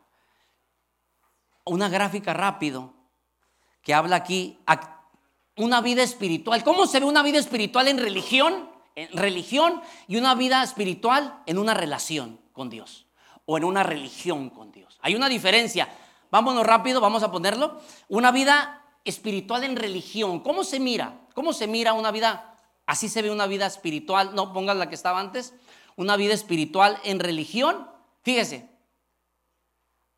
una 1.64 1.88
gráfica 1.88 2.32
rápido 2.32 2.94
que 3.82 3.94
habla 3.94 4.16
aquí 4.16 4.58
una 5.56 5.82
vida 5.82 6.02
espiritual. 6.02 6.64
¿Cómo 6.64 6.86
se 6.86 7.00
ve 7.00 7.06
una 7.06 7.22
vida 7.22 7.38
espiritual 7.38 7.88
en 7.88 7.98
religión? 7.98 8.70
En 8.94 9.16
religión 9.16 9.80
y 10.08 10.16
una 10.16 10.34
vida 10.34 10.62
espiritual 10.62 11.42
en 11.46 11.58
una 11.58 11.74
relación 11.74 12.40
con 12.52 12.70
Dios 12.70 13.06
o 13.44 13.58
en 13.58 13.64
una 13.64 13.82
religión 13.82 14.50
con 14.50 14.72
Dios. 14.72 14.98
Hay 15.02 15.14
una 15.14 15.28
diferencia. 15.28 15.88
Vámonos 16.30 16.66
rápido, 16.66 17.00
vamos 17.00 17.22
a 17.22 17.30
ponerlo. 17.30 17.80
Una 18.08 18.32
vida 18.32 18.82
espiritual 19.08 19.64
en 19.64 19.76
religión. 19.76 20.40
¿Cómo 20.40 20.64
se 20.64 20.80
mira? 20.80 21.20
¿Cómo 21.34 21.52
se 21.52 21.66
mira 21.66 21.92
una 21.92 22.10
vida 22.10 22.48
Así 22.88 23.10
se 23.10 23.20
ve 23.20 23.30
una 23.30 23.46
vida 23.46 23.66
espiritual, 23.66 24.34
no 24.34 24.54
pongas 24.54 24.74
la 24.78 24.88
que 24.88 24.94
estaba 24.94 25.20
antes, 25.20 25.52
una 25.96 26.16
vida 26.16 26.32
espiritual 26.32 26.98
en 27.04 27.20
religión. 27.20 27.86
Fíjese, 28.22 28.66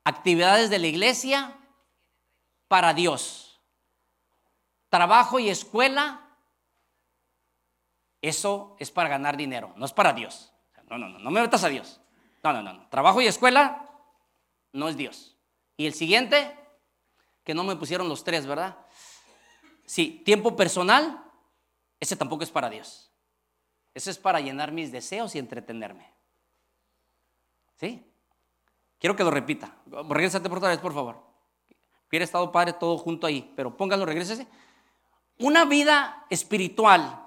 actividades 0.04 0.70
de 0.70 0.78
la 0.78 0.86
iglesia 0.86 1.58
para 2.68 2.94
Dios. 2.94 3.60
Trabajo 4.88 5.40
y 5.40 5.50
escuela, 5.50 6.20
eso 8.22 8.76
es 8.78 8.92
para 8.92 9.08
ganar 9.08 9.36
dinero, 9.36 9.72
no 9.74 9.84
es 9.84 9.92
para 9.92 10.12
Dios. 10.12 10.52
No, 10.88 10.96
no, 10.96 11.08
no, 11.08 11.18
no 11.18 11.30
me 11.32 11.40
metas 11.40 11.64
a 11.64 11.68
Dios. 11.70 12.00
No, 12.44 12.52
no, 12.52 12.62
no, 12.62 12.72
no. 12.72 12.88
Trabajo 12.88 13.20
y 13.20 13.26
escuela 13.26 13.84
no 14.72 14.88
es 14.88 14.96
Dios. 14.96 15.36
Y 15.76 15.86
el 15.86 15.94
siguiente, 15.94 16.56
que 17.44 17.54
no 17.54 17.64
me 17.64 17.76
pusieron 17.76 18.08
los 18.08 18.24
tres, 18.24 18.46
¿verdad? 18.46 18.78
Sí, 19.86 20.22
tiempo 20.24 20.54
personal, 20.56 21.24
ese 21.98 22.16
tampoco 22.16 22.44
es 22.44 22.50
para 22.50 22.70
Dios. 22.70 23.10
Ese 23.94 24.10
es 24.10 24.18
para 24.18 24.40
llenar 24.40 24.72
mis 24.72 24.92
deseos 24.92 25.34
y 25.34 25.38
entretenerme. 25.38 26.12
¿Sí? 27.78 28.06
Quiero 28.98 29.16
que 29.16 29.24
lo 29.24 29.30
repita. 29.30 29.74
Regrésate 30.08 30.48
por 30.48 30.58
otra 30.58 30.70
vez, 30.70 30.78
por 30.78 30.94
favor. 30.94 31.20
Hubiera 32.08 32.24
estado 32.24 32.52
padre 32.52 32.72
todo 32.74 32.98
junto 32.98 33.26
ahí, 33.26 33.52
pero 33.56 33.76
póngalo, 33.76 34.04
regrésese. 34.04 34.46
Una 35.38 35.64
vida 35.64 36.26
espiritual 36.28 37.26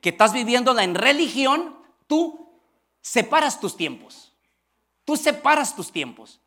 que 0.00 0.10
estás 0.10 0.32
viviéndola 0.32 0.84
en 0.84 0.94
religión, 0.94 1.76
tú 2.06 2.60
separas 3.00 3.58
tus 3.60 3.76
tiempos. 3.76 4.34
Tú 5.04 5.16
separas 5.16 5.74
tus 5.74 5.90
tiempos. 5.90 6.40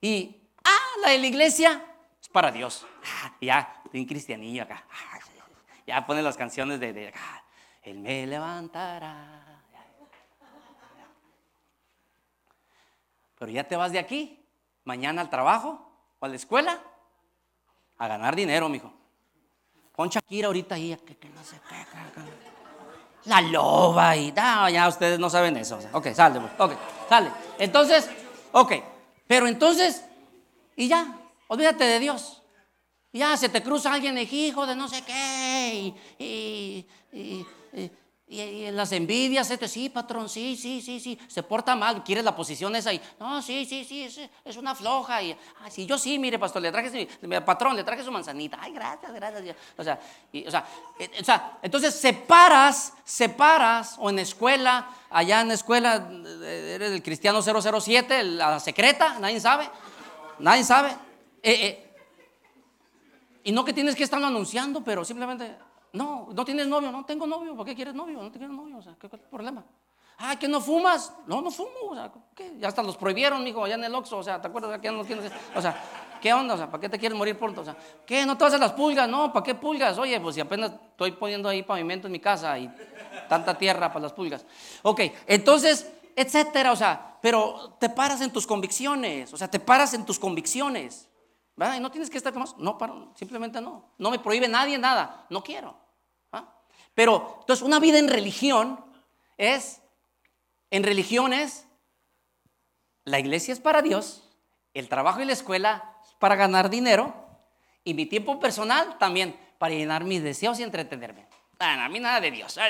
Y, 0.00 0.50
ah, 0.64 1.00
la 1.02 1.10
de 1.10 1.18
la 1.18 1.26
iglesia 1.26 1.84
es 2.28 2.32
para 2.32 2.50
Dios. 2.50 2.86
Ah, 3.04 3.32
ya, 3.40 3.82
un 3.92 4.04
cristianillo 4.04 4.62
acá. 4.62 4.84
Ah, 4.90 5.18
ya 5.86 6.06
pone 6.06 6.22
las 6.22 6.36
canciones 6.36 6.78
de, 6.78 6.92
de 6.92 7.12
Él 7.82 7.98
me 7.98 8.26
levantará. 8.26 9.44
Pero 13.38 13.52
ya 13.52 13.64
te 13.64 13.76
vas 13.76 13.92
de 13.92 14.00
aquí, 14.00 14.44
mañana 14.84 15.22
al 15.22 15.30
trabajo 15.30 15.92
o 16.18 16.26
a 16.26 16.28
la 16.28 16.34
escuela, 16.34 16.82
a 17.96 18.08
ganar 18.08 18.34
dinero, 18.34 18.68
mijo. 18.68 18.92
Pon 19.94 20.08
Shakira 20.08 20.48
ahorita 20.48 20.74
ahí, 20.74 20.96
que, 20.96 21.28
no 21.28 21.44
sé 21.44 21.60
qué, 21.68 21.86
La 23.24 23.40
loba 23.40 24.16
y 24.16 24.32
no, 24.32 24.68
ya 24.68 24.88
ustedes 24.88 25.18
no 25.18 25.30
saben 25.30 25.56
eso. 25.56 25.78
ok, 25.92 26.08
sale, 26.12 26.40
pues, 26.40 26.52
ok, 26.58 26.72
sale. 27.08 27.30
Entonces, 27.58 28.10
ok, 28.52 28.72
pero 29.26 29.46
entonces, 29.46 30.04
y 30.74 30.88
ya, 30.88 31.16
olvídate 31.48 31.84
de 31.84 31.98
Dios. 31.98 32.42
Ya 33.12 33.36
se 33.36 33.48
te 33.48 33.62
cruza 33.62 33.92
alguien, 33.92 34.16
hijo 34.18 34.66
de 34.66 34.76
no 34.76 34.86
sé 34.86 35.02
qué, 35.02 35.94
y, 36.18 36.86
y, 37.10 37.46
en 38.30 38.76
las 38.76 38.92
envidias, 38.92 39.50
este, 39.50 39.66
sí, 39.66 39.88
patrón, 39.88 40.28
sí, 40.28 40.54
sí, 40.54 40.82
sí, 40.82 41.00
sí, 41.00 41.18
se 41.26 41.42
porta 41.42 41.74
mal, 41.74 42.04
quieres 42.04 42.22
la 42.22 42.36
posición 42.36 42.76
esa 42.76 42.92
y, 42.92 43.00
no, 43.18 43.40
sí, 43.40 43.64
sí, 43.64 43.86
sí, 43.86 44.28
es, 44.44 44.56
una 44.58 44.74
floja. 44.74 45.22
Y, 45.22 45.34
ay, 45.62 45.70
sí, 45.70 45.86
yo 45.86 45.96
sí, 45.96 46.18
mire, 46.18 46.38
pastor, 46.38 46.60
le 46.60 46.70
traje, 46.70 47.08
patrón, 47.44 47.74
le 47.74 47.84
traje 47.84 48.04
su 48.04 48.12
manzanita. 48.12 48.58
Ay, 48.60 48.72
gracias, 48.72 49.14
gracias. 49.14 49.56
O 49.78 49.82
sea, 49.82 49.98
o, 50.46 50.50
sea, 50.50 50.66
eh, 50.98 51.10
o 51.18 51.24
sea, 51.24 51.58
entonces 51.62 51.94
separas, 51.94 52.92
separas, 53.02 53.96
o 53.98 54.10
en 54.10 54.18
escuela, 54.18 54.90
allá 55.08 55.40
en 55.40 55.48
la 55.48 55.54
escuela, 55.54 56.10
eh, 56.42 56.72
eres 56.74 56.92
el 56.92 57.02
cristiano 57.02 57.40
007, 57.40 58.22
la 58.24 58.60
secreta, 58.60 59.18
nadie 59.18 59.40
sabe, 59.40 59.70
nadie 60.38 60.64
sabe. 60.64 61.07
Eh, 61.42 61.66
eh 61.66 61.84
y 63.44 63.52
no 63.52 63.64
que 63.64 63.72
tienes 63.72 63.96
que 63.96 64.04
estarlo 64.04 64.26
anunciando, 64.26 64.84
pero 64.84 65.04
simplemente, 65.04 65.56
no, 65.94 66.28
no 66.34 66.44
tienes 66.44 66.66
novio, 66.66 66.92
no 66.92 67.04
tengo 67.06 67.26
novio, 67.26 67.56
¿por 67.56 67.64
qué 67.64 67.74
quieres 67.74 67.94
novio? 67.94 68.20
No 68.20 68.30
te 68.30 68.38
quieres 68.38 68.54
novio, 68.54 68.76
o 68.76 68.82
sea, 68.82 68.94
¿qué 69.00 69.08
problema? 69.08 69.64
Ah, 70.18 70.36
que 70.36 70.48
no 70.48 70.60
fumas. 70.60 71.12
No, 71.26 71.40
no 71.40 71.50
fumo, 71.50 71.70
o 71.90 71.94
sea, 71.94 72.10
¿qué? 72.34 72.56
Ya 72.58 72.68
hasta 72.68 72.82
los 72.82 72.96
prohibieron, 72.96 73.46
hijo, 73.46 73.64
allá 73.64 73.76
en 73.76 73.84
el 73.84 73.94
Oxxo, 73.94 74.18
o 74.18 74.22
sea, 74.22 74.40
¿te 74.40 74.48
acuerdas 74.48 74.78
que 74.80 74.84
ya 74.84 74.92
no 74.92 75.04
tienes? 75.04 75.30
O 75.54 75.62
sea, 75.62 75.80
¿qué 76.20 76.32
onda? 76.32 76.54
O 76.54 76.56
sea, 76.56 76.66
¿para 76.66 76.80
qué 76.80 76.88
te 76.88 76.98
quieres 76.98 77.16
morir 77.16 77.38
pronto? 77.38 77.60
O 77.60 77.64
sea, 77.64 77.76
¿qué? 78.04 78.26
¿No 78.26 78.36
te 78.36 78.44
vas 78.44 78.54
a 78.54 78.58
las 78.58 78.72
pulgas? 78.72 79.08
No, 79.08 79.32
¿para 79.32 79.44
qué 79.44 79.54
pulgas? 79.54 79.96
Oye, 79.96 80.20
pues 80.20 80.34
si 80.34 80.40
apenas 80.40 80.72
estoy 80.72 81.12
poniendo 81.12 81.48
ahí 81.48 81.62
pavimento 81.62 82.08
en 82.08 82.12
mi 82.12 82.20
casa 82.20 82.58
y 82.58 82.68
tanta 83.28 83.56
tierra 83.56 83.88
para 83.92 84.02
las 84.02 84.12
pulgas. 84.12 84.44
Ok, 84.82 85.02
entonces, 85.28 85.90
etcétera, 86.16 86.72
o 86.72 86.76
sea, 86.76 87.16
pero 87.22 87.76
te 87.78 87.88
paras 87.88 88.20
en 88.20 88.32
tus 88.32 88.44
convicciones, 88.44 89.32
o 89.32 89.36
sea, 89.36 89.48
te 89.48 89.60
paras 89.60 89.94
en 89.94 90.04
tus 90.04 90.18
convicciones. 90.18 91.07
No 91.58 91.90
tienes 91.90 92.08
que 92.08 92.18
estar 92.18 92.32
con 92.32 92.44
No, 92.58 92.78
simplemente 93.16 93.60
no. 93.60 93.90
No 93.98 94.10
me 94.10 94.18
prohíbe 94.18 94.48
nadie 94.48 94.78
nada. 94.78 95.26
No 95.28 95.42
quiero. 95.42 95.76
Pero, 96.94 97.38
entonces, 97.40 97.64
una 97.64 97.78
vida 97.78 97.98
en 97.98 98.08
religión 98.08 98.84
es, 99.36 99.80
en 100.68 100.82
religión 100.82 101.32
es, 101.32 101.64
la 103.04 103.20
iglesia 103.20 103.54
es 103.54 103.60
para 103.60 103.82
Dios, 103.82 104.24
el 104.74 104.88
trabajo 104.88 105.20
y 105.20 105.24
la 105.24 105.32
escuela 105.32 105.96
es 106.04 106.14
para 106.14 106.34
ganar 106.34 106.70
dinero, 106.70 107.14
y 107.84 107.94
mi 107.94 108.06
tiempo 108.06 108.40
personal 108.40 108.98
también 108.98 109.38
para 109.58 109.74
llenar 109.74 110.02
mis 110.02 110.24
deseos 110.24 110.58
y 110.58 110.64
entretenerme. 110.64 111.28
a 111.60 111.88
mí 111.88 112.00
nada 112.00 112.20
de 112.20 112.32
Dios. 112.32 112.56
Ya, 112.56 112.68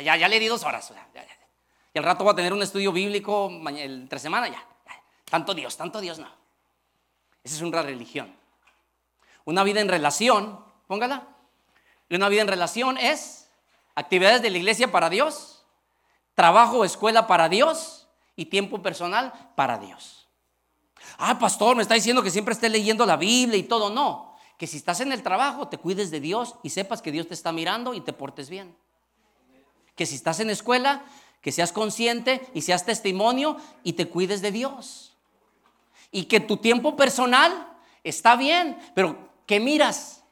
ya, 0.00 0.16
ya 0.16 0.28
le 0.28 0.40
di 0.40 0.46
dos 0.46 0.64
horas. 0.64 0.90
Y 1.92 1.98
al 1.98 2.04
rato 2.04 2.24
voy 2.24 2.32
a 2.32 2.36
tener 2.36 2.54
un 2.54 2.62
estudio 2.62 2.92
bíblico 2.92 3.50
entre 3.68 4.18
semana 4.18 4.48
ya. 4.48 4.66
Tanto 5.34 5.52
Dios, 5.52 5.76
tanto 5.76 6.00
Dios 6.00 6.20
no. 6.20 6.28
Esa 7.42 7.56
es 7.56 7.60
una 7.62 7.82
religión. 7.82 8.32
Una 9.44 9.64
vida 9.64 9.80
en 9.80 9.88
relación, 9.88 10.64
póngala. 10.86 11.26
Una 12.08 12.28
vida 12.28 12.42
en 12.42 12.46
relación 12.46 12.96
es 12.98 13.48
actividades 13.96 14.42
de 14.42 14.50
la 14.50 14.58
iglesia 14.58 14.92
para 14.92 15.10
Dios, 15.10 15.64
trabajo 16.36 16.78
o 16.78 16.84
escuela 16.84 17.26
para 17.26 17.48
Dios 17.48 18.06
y 18.36 18.44
tiempo 18.44 18.80
personal 18.80 19.32
para 19.56 19.76
Dios. 19.78 20.28
Ah, 21.18 21.36
pastor, 21.36 21.74
me 21.74 21.82
está 21.82 21.94
diciendo 21.94 22.22
que 22.22 22.30
siempre 22.30 22.54
esté 22.54 22.68
leyendo 22.68 23.04
la 23.04 23.16
Biblia 23.16 23.58
y 23.58 23.64
todo. 23.64 23.90
No, 23.90 24.36
que 24.56 24.68
si 24.68 24.76
estás 24.76 25.00
en 25.00 25.10
el 25.10 25.24
trabajo 25.24 25.66
te 25.66 25.78
cuides 25.78 26.12
de 26.12 26.20
Dios 26.20 26.54
y 26.62 26.70
sepas 26.70 27.02
que 27.02 27.10
Dios 27.10 27.26
te 27.26 27.34
está 27.34 27.50
mirando 27.50 27.92
y 27.92 28.00
te 28.02 28.12
portes 28.12 28.48
bien. 28.48 28.76
Que 29.96 30.06
si 30.06 30.14
estás 30.14 30.38
en 30.38 30.50
escuela, 30.50 31.04
que 31.40 31.50
seas 31.50 31.72
consciente 31.72 32.48
y 32.54 32.62
seas 32.62 32.86
testimonio 32.86 33.56
y 33.82 33.94
te 33.94 34.08
cuides 34.08 34.40
de 34.40 34.52
Dios 34.52 35.10
y 36.14 36.26
que 36.26 36.38
tu 36.38 36.58
tiempo 36.58 36.94
personal 36.94 37.76
está 38.04 38.36
bien, 38.36 38.78
pero 38.94 39.32
¿qué 39.46 39.58
miras? 39.58 40.22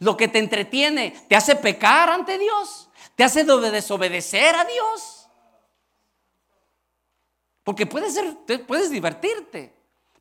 Lo 0.00 0.16
que 0.16 0.26
te 0.26 0.40
entretiene, 0.40 1.12
¿te 1.28 1.36
hace 1.36 1.54
pecar 1.54 2.10
ante 2.10 2.36
Dios? 2.36 2.90
¿Te 3.14 3.22
hace 3.22 3.44
desobedecer 3.44 4.56
a 4.56 4.64
Dios? 4.64 5.28
Porque 7.62 7.86
puedes, 7.86 8.14
ser, 8.14 8.66
puedes 8.66 8.90
divertirte. 8.90 9.75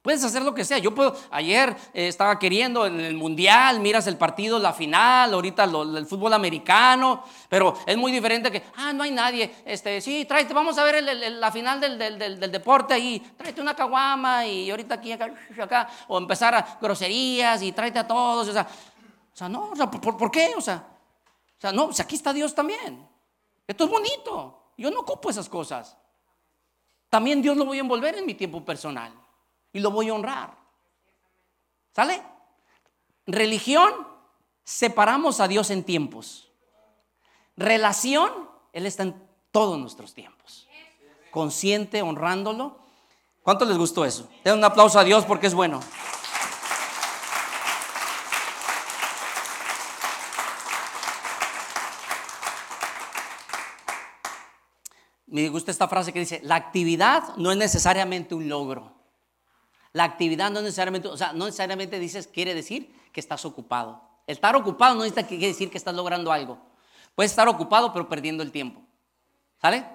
Puedes 0.06 0.24
hacer 0.24 0.44
lo 0.44 0.54
que 0.54 0.64
sea. 0.64 0.78
Yo 0.78 0.94
puedo, 0.94 1.18
ayer 1.32 1.76
eh, 1.92 2.08
estaba 2.08 2.38
queriendo 2.38 2.86
en 2.86 3.00
el 3.00 3.16
mundial, 3.16 3.80
miras 3.80 4.06
el 4.06 4.18
partido, 4.18 4.60
la 4.60 4.72
final, 4.72 5.34
ahorita 5.34 5.64
el 5.64 6.06
fútbol 6.06 6.32
americano, 6.32 7.24
pero 7.50 7.76
es 7.88 7.98
muy 7.98 8.12
diferente 8.12 8.52
que, 8.52 8.62
ah, 8.76 8.94
no 8.94 9.02
hay 9.02 9.10
nadie. 9.10 9.64
Este, 9.66 10.00
sí, 10.02 10.26
tráete, 10.26 10.54
vamos 10.54 10.78
a 10.78 10.84
ver 10.84 11.02
la 11.02 11.52
final 11.52 11.82
del, 11.82 11.98
del, 11.98 12.52
deporte 12.52 12.94
ahí, 12.94 13.20
tráete 13.36 13.60
una 13.60 13.76
caguama 13.76 14.46
y 14.46 14.70
ahorita 14.70 14.94
aquí, 14.94 15.12
acá, 15.12 15.90
o 16.08 16.20
empezar 16.20 16.54
a 16.54 16.78
groserías 16.80 17.64
y 17.64 17.72
tráete 17.72 17.98
a 17.98 18.08
todos. 18.08 18.48
O 18.48 18.54
sea, 18.54 18.68
O 19.34 19.36
sea, 19.36 19.50
no, 19.50 19.72
o 19.72 19.76
sea, 19.76 19.90
¿por, 19.90 20.16
por 20.16 20.30
qué? 20.30 20.54
O 20.56 20.62
sea, 20.62 20.86
o 21.58 21.62
sea, 21.62 21.72
no, 21.72 21.86
o 21.86 21.94
sea, 21.94 22.06
aquí 22.06 22.14
está 22.14 22.32
Dios 22.32 22.54
también. 22.54 23.10
Esto 23.66 23.86
es 23.86 23.90
bonito. 23.90 24.70
Yo 24.78 24.92
no 24.92 25.00
ocupo 25.00 25.32
esas 25.32 25.50
cosas. 25.50 25.98
También 27.10 27.42
Dios 27.42 27.58
lo 27.58 27.66
voy 27.66 27.80
a 27.80 27.82
envolver 27.82 28.16
en 28.20 28.28
mi 28.28 28.36
tiempo 28.36 28.64
personal 28.64 29.25
y 29.76 29.82
lo 29.82 29.92
voy 29.92 30.08
a 30.08 30.14
honrar. 30.14 30.58
¿Sale? 31.94 32.24
Religión, 33.28 33.92
separamos 34.64 35.42
a 35.42 35.50
Dios 35.50 35.70
en 35.70 35.84
tiempos. 35.84 36.50
Relación, 37.58 38.32
Él 38.72 38.86
está 38.86 39.04
en 39.04 39.22
todos 39.52 39.78
nuestros 39.78 40.14
tiempos. 40.14 40.70
Consciente, 41.30 42.02
honrándolo. 42.02 42.80
¿Cuánto 43.44 43.66
les 43.66 43.78
gustó 43.78 44.06
eso? 44.06 44.30
Den 44.46 44.60
un 44.60 44.64
aplauso 44.64 44.98
a 44.98 45.04
Dios 45.04 45.26
porque 45.26 45.48
es 45.48 45.54
bueno. 45.54 45.82
Me 55.28 55.50
gusta 55.50 55.70
esta 55.70 55.90
frase 55.90 56.14
que 56.14 56.20
dice, 56.20 56.40
la 56.44 56.56
actividad 56.56 57.36
no 57.36 57.52
es 57.52 57.58
necesariamente 57.58 58.36
un 58.36 58.48
logro. 58.48 58.95
La 59.96 60.04
actividad 60.04 60.52
no 60.52 60.62
necesariamente, 60.62 61.08
o 61.08 61.16
sea, 61.16 61.32
no 61.32 61.46
necesariamente 61.46 61.98
dices, 62.00 62.28
quiere 62.28 62.54
decir 62.54 62.94
que 63.14 63.22
estás 63.22 63.46
ocupado. 63.46 64.02
Estar 64.28 64.54
ocupado 64.58 64.96
no 64.96 65.14
quiere 65.14 65.48
decir 65.48 65.72
que 65.72 65.78
estás 65.78 65.96
logrando 65.96 66.34
algo. 66.34 66.58
Puedes 67.16 67.32
estar 67.32 67.48
ocupado 67.48 67.94
pero 67.94 68.10
perdiendo 68.10 68.44
el 68.44 68.52
tiempo. 68.52 68.82
¿Sale? 69.62 69.88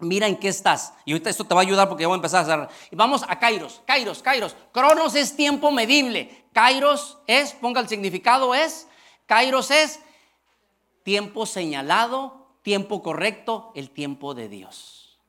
Mira 0.00 0.26
en 0.26 0.36
qué 0.36 0.48
estás. 0.48 0.92
Y 1.06 1.12
ahorita 1.12 1.30
esto 1.30 1.44
te 1.44 1.54
va 1.54 1.62
a 1.62 1.64
ayudar 1.64 1.88
porque 1.88 2.02
ya 2.02 2.08
voy 2.08 2.16
a 2.16 2.18
empezar 2.18 2.42
a 2.42 2.44
cerrar. 2.44 2.68
Vamos 2.92 3.24
a 3.26 3.38
Kairos, 3.38 3.80
Kairos, 3.86 4.22
Kairos. 4.22 4.54
Cronos 4.70 5.14
es 5.14 5.34
tiempo 5.34 5.70
medible. 5.70 6.44
Kairos 6.52 7.16
es, 7.26 7.54
ponga 7.54 7.80
el 7.80 7.88
significado, 7.88 8.54
es, 8.54 8.86
Kairos 9.24 9.70
es 9.70 9.98
tiempo 11.02 11.46
señalado 11.46 12.46
tiempo 12.66 13.00
correcto, 13.00 13.70
el 13.76 13.90
tiempo 13.90 14.34
de 14.34 14.48
Dios. 14.48 15.20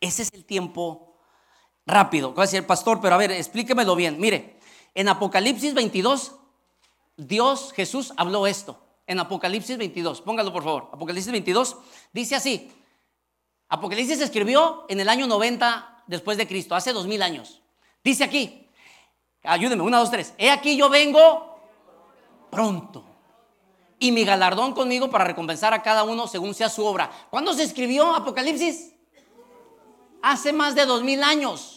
Ese 0.00 0.22
es 0.22 0.32
el 0.32 0.44
tiempo 0.44 1.13
rápido. 1.86 2.34
Va 2.34 2.42
a 2.42 2.46
decir 2.46 2.60
el 2.60 2.66
pastor, 2.66 3.00
pero 3.00 3.14
a 3.14 3.18
ver, 3.18 3.30
explíquemelo 3.30 3.96
bien. 3.96 4.18
Mire, 4.18 4.58
en 4.94 5.08
Apocalipsis 5.08 5.74
22, 5.74 6.34
Dios, 7.16 7.72
Jesús 7.74 8.12
habló 8.16 8.46
esto. 8.46 8.80
En 9.06 9.20
Apocalipsis 9.20 9.76
22, 9.76 10.22
póngalo 10.22 10.52
por 10.52 10.64
favor. 10.64 10.90
Apocalipsis 10.92 11.30
22 11.30 11.76
dice 12.12 12.34
así. 12.36 12.72
Apocalipsis 13.68 14.20
escribió 14.20 14.86
en 14.88 15.00
el 15.00 15.08
año 15.08 15.26
90 15.26 16.04
después 16.06 16.38
de 16.38 16.46
Cristo, 16.46 16.74
hace 16.74 16.92
dos 16.92 17.06
mil 17.06 17.22
años. 17.22 17.60
Dice 18.02 18.24
aquí, 18.24 18.68
ayúdeme, 19.42 19.82
una, 19.82 19.98
dos, 19.98 20.10
tres. 20.10 20.34
He 20.38 20.50
aquí 20.50 20.76
yo 20.76 20.88
vengo 20.88 21.58
pronto 22.50 23.04
y 23.98 24.12
mi 24.12 24.24
galardón 24.24 24.74
conmigo 24.74 25.10
para 25.10 25.24
recompensar 25.24 25.72
a 25.72 25.82
cada 25.82 26.04
uno 26.04 26.26
según 26.26 26.54
sea 26.54 26.68
su 26.68 26.84
obra. 26.84 27.10
¿Cuándo 27.30 27.54
se 27.54 27.62
escribió 27.62 28.14
Apocalipsis? 28.14 28.92
Hace 30.22 30.52
más 30.52 30.74
de 30.74 30.86
dos 30.86 31.02
mil 31.02 31.22
años. 31.22 31.73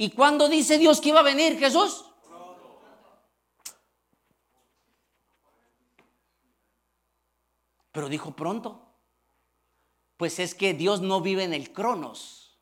¿Y 0.00 0.10
cuándo 0.12 0.48
dice 0.48 0.78
Dios 0.78 1.00
que 1.00 1.10
iba 1.10 1.20
a 1.20 1.22
venir 1.22 1.58
Jesús? 1.58 2.06
Pero 7.92 8.08
dijo 8.08 8.34
pronto. 8.34 8.80
Pues 10.16 10.38
es 10.38 10.54
que 10.54 10.72
Dios 10.72 11.02
no 11.02 11.20
vive 11.20 11.44
en 11.44 11.52
el 11.52 11.72
cronos. 11.72 12.58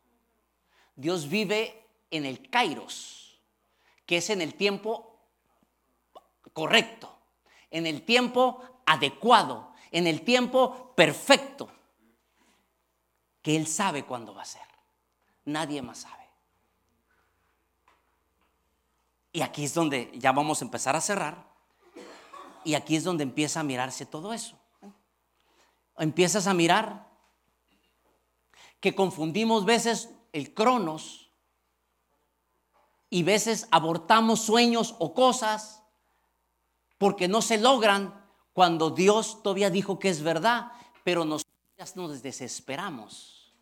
Dios 0.97 1.29
vive 1.29 1.87
en 2.11 2.25
el 2.25 2.51
kairos, 2.51 3.41
que 4.05 4.17
es 4.17 4.31
en 4.31 4.41
el 4.41 4.55
tiempo 4.55 5.21
correcto 6.53 7.19
en 7.71 7.87
el 7.87 8.03
tiempo 8.03 8.63
adecuado, 8.87 9.73
en 9.91 10.07
el 10.07 10.23
tiempo 10.23 10.93
perfecto, 10.95 11.71
que 13.43 13.57
Él 13.57 13.67
sabe 13.67 14.05
cuándo 14.05 14.35
va 14.35 14.43
a 14.43 14.47
ser. 14.47 14.63
Nadie 15.45 15.83
más 15.83 15.99
sabe. 15.99 16.18
Y 19.33 19.43
aquí 19.43 19.65
es 19.65 19.75
donde 19.75 20.11
ya 20.15 20.33
vamos 20.33 20.61
a 20.61 20.65
empezar 20.65 20.97
a 20.97 21.01
cerrar. 21.01 21.49
Y 22.65 22.75
aquí 22.75 22.97
es 22.97 23.05
donde 23.05 23.25
empieza 23.25 23.61
a 23.61 23.65
mirarse 23.65 24.07
todo 24.07 24.33
eso. 24.33 24.59
Empiezas 25.97 26.47
a 26.47 26.55
mirar 26.55 27.09
que 28.81 28.95
confundimos 28.95 29.65
veces 29.65 30.11
el 30.33 30.55
cronos 30.55 31.31
y 33.11 33.23
veces 33.23 33.67
abortamos 33.71 34.41
sueños 34.41 34.95
o 34.99 35.15
cosas 35.15 35.83
porque 36.99 37.29
no 37.29 37.43
se 37.43 37.59
logran 37.59 38.27
cuando 38.53 38.91
Dios 38.91 39.43
todavía 39.43 39.71
dijo 39.71 39.99
que 39.99 40.09
es 40.09 40.23
verdad, 40.23 40.73
pero 41.05 41.25
nosotros 41.25 41.97
nos 41.97 42.23
desesperamos. 42.23 43.55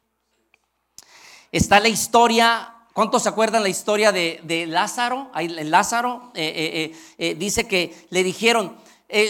Está 1.53 1.81
la 1.81 1.89
historia, 1.89 2.76
¿cuántos 2.97 3.25
se 3.25 3.29
acuerdan 3.29 3.63
la 3.63 3.69
historia 3.69 4.11
de, 4.11 4.65
Lázaro? 4.67 5.31
Lázaro 5.35 6.33
eh, 6.35 6.93
eh, 6.95 6.99
eh, 7.19 7.35
dice 7.35 7.69
que 7.69 8.07
le 8.09 8.25
dijeron, 8.25 8.75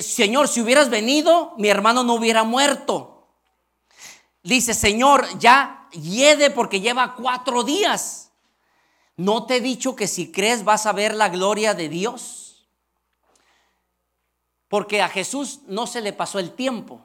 Señor, 0.02 0.46
si 0.46 0.60
hubieras 0.60 0.88
venido, 0.88 1.52
mi 1.58 1.66
hermano 1.66 2.04
no 2.04 2.14
hubiera 2.14 2.44
muerto. 2.44 3.26
Dice, 4.44 4.72
Señor, 4.72 5.26
ya 5.40 5.88
hiede 5.90 6.50
porque 6.50 6.80
lleva 6.80 7.16
cuatro 7.16 7.64
días. 7.64 8.30
¿No 9.16 9.46
te 9.46 9.56
he 9.56 9.60
dicho 9.60 9.96
que 9.96 10.06
si 10.06 10.30
crees 10.30 10.62
vas 10.62 10.86
a 10.86 10.92
ver 10.92 11.16
la 11.16 11.28
gloria 11.28 11.74
de 11.74 11.88
Dios? 11.88 12.68
Porque 14.68 15.02
a 15.02 15.08
Jesús 15.08 15.62
no 15.66 15.88
se 15.88 16.02
le 16.02 16.12
pasó 16.12 16.38
el 16.38 16.52
tiempo. 16.52 17.04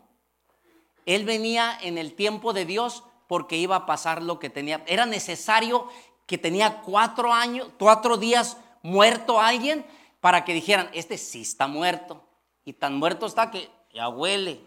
Él 1.08 1.26
venía 1.26 1.76
en 1.82 1.98
el 1.98 2.14
tiempo 2.14 2.54
de 2.54 2.66
Dios 2.66 3.04
porque 3.28 3.56
iba 3.56 3.78
a 3.78 3.86
pasar 3.86 4.22
lo 4.22 4.40
que 4.40 4.50
tenía. 4.50 4.84
Era 4.88 5.06
necesario 5.06 5.88
que 6.32 6.38
tenía 6.38 6.80
cuatro 6.80 7.34
años, 7.34 7.68
cuatro 7.78 8.16
días 8.16 8.56
muerto 8.84 9.42
alguien 9.42 9.86
para 10.22 10.46
que 10.46 10.54
dijeran, 10.54 10.90
este 10.94 11.18
sí 11.18 11.42
está 11.42 11.68
muerto. 11.68 12.26
Y 12.64 12.72
tan 12.72 12.96
muerto 12.96 13.26
está 13.26 13.52
que 13.52 13.70
ya 13.94 14.08
huele. 14.08 14.62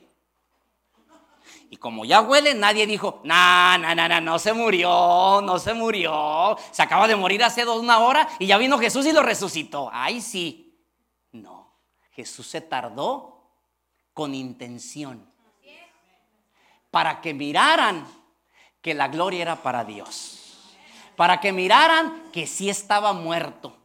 Y 1.70 1.78
como 1.78 2.04
ya 2.04 2.20
huele, 2.20 2.52
nadie 2.54 2.86
dijo, 2.86 3.22
no, 3.24 3.78
no, 3.78 3.94
no, 3.94 4.08
no, 4.08 4.20
no 4.20 4.38
se 4.38 4.52
murió, 4.52 5.40
no 5.42 5.58
se 5.58 5.72
murió. 5.72 6.54
Se 6.70 6.82
acaba 6.82 7.08
de 7.08 7.16
morir 7.16 7.42
hace 7.42 7.64
dos, 7.64 7.80
una 7.80 7.98
hora 8.00 8.28
y 8.38 8.46
ya 8.46 8.58
vino 8.58 8.78
Jesús 8.78 9.06
y 9.06 9.12
lo 9.12 9.22
resucitó. 9.22 9.88
Ay, 9.90 10.20
sí. 10.20 10.78
No. 11.32 11.78
Jesús 12.12 12.46
se 12.46 12.60
tardó 12.60 13.54
con 14.12 14.34
intención 14.34 15.26
para 16.90 17.22
que 17.22 17.32
miraran 17.32 18.06
que 18.82 18.92
la 18.92 19.08
gloria 19.08 19.40
era 19.40 19.62
para 19.62 19.82
Dios, 19.82 20.43
para 21.16 21.40
que 21.40 21.52
miraran 21.52 22.30
que 22.32 22.46
sí 22.46 22.68
estaba 22.68 23.12
muerto. 23.12 23.76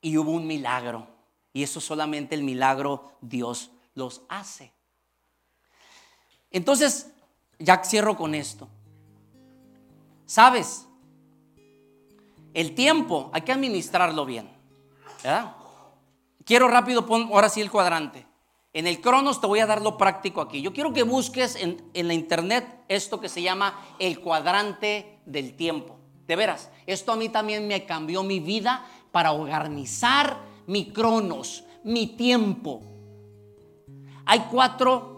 Y 0.00 0.18
hubo 0.18 0.32
un 0.32 0.46
milagro, 0.46 1.06
y 1.52 1.62
eso 1.62 1.80
solamente 1.80 2.34
el 2.34 2.42
milagro 2.42 3.12
Dios 3.20 3.70
los 3.94 4.22
hace. 4.28 4.72
Entonces, 6.50 7.10
ya 7.58 7.82
cierro 7.84 8.16
con 8.16 8.34
esto. 8.34 8.68
¿Sabes? 10.26 10.86
El 12.52 12.74
tiempo 12.74 13.30
hay 13.32 13.42
que 13.42 13.52
administrarlo 13.52 14.24
bien. 14.24 14.48
¿verdad? 15.22 15.56
Quiero 16.44 16.68
rápido, 16.68 17.06
pon 17.06 17.30
ahora 17.32 17.48
sí 17.48 17.60
el 17.60 17.70
cuadrante. 17.70 18.26
En 18.72 18.86
el 18.86 19.00
Cronos 19.00 19.40
te 19.40 19.46
voy 19.46 19.60
a 19.60 19.66
dar 19.66 19.80
lo 19.82 19.96
práctico 19.96 20.40
aquí. 20.40 20.60
Yo 20.60 20.72
quiero 20.72 20.92
que 20.92 21.04
busques 21.04 21.56
en, 21.56 21.82
en, 21.94 22.08
la 22.08 22.14
internet 22.14 22.66
esto 22.88 23.20
que 23.20 23.28
se 23.28 23.40
llama 23.40 23.80
el 23.98 24.20
cuadrante 24.20 25.13
del 25.26 25.54
tiempo. 25.54 25.96
De 26.26 26.36
veras, 26.36 26.70
esto 26.86 27.12
a 27.12 27.16
mí 27.16 27.28
también 27.28 27.68
me 27.68 27.84
cambió 27.84 28.22
mi 28.22 28.40
vida 28.40 28.86
para 29.12 29.32
organizar 29.32 30.38
mi 30.66 30.86
Cronos, 30.86 31.64
mi 31.82 32.06
tiempo. 32.06 32.82
Hay 34.24 34.46
cuatro 34.50 35.14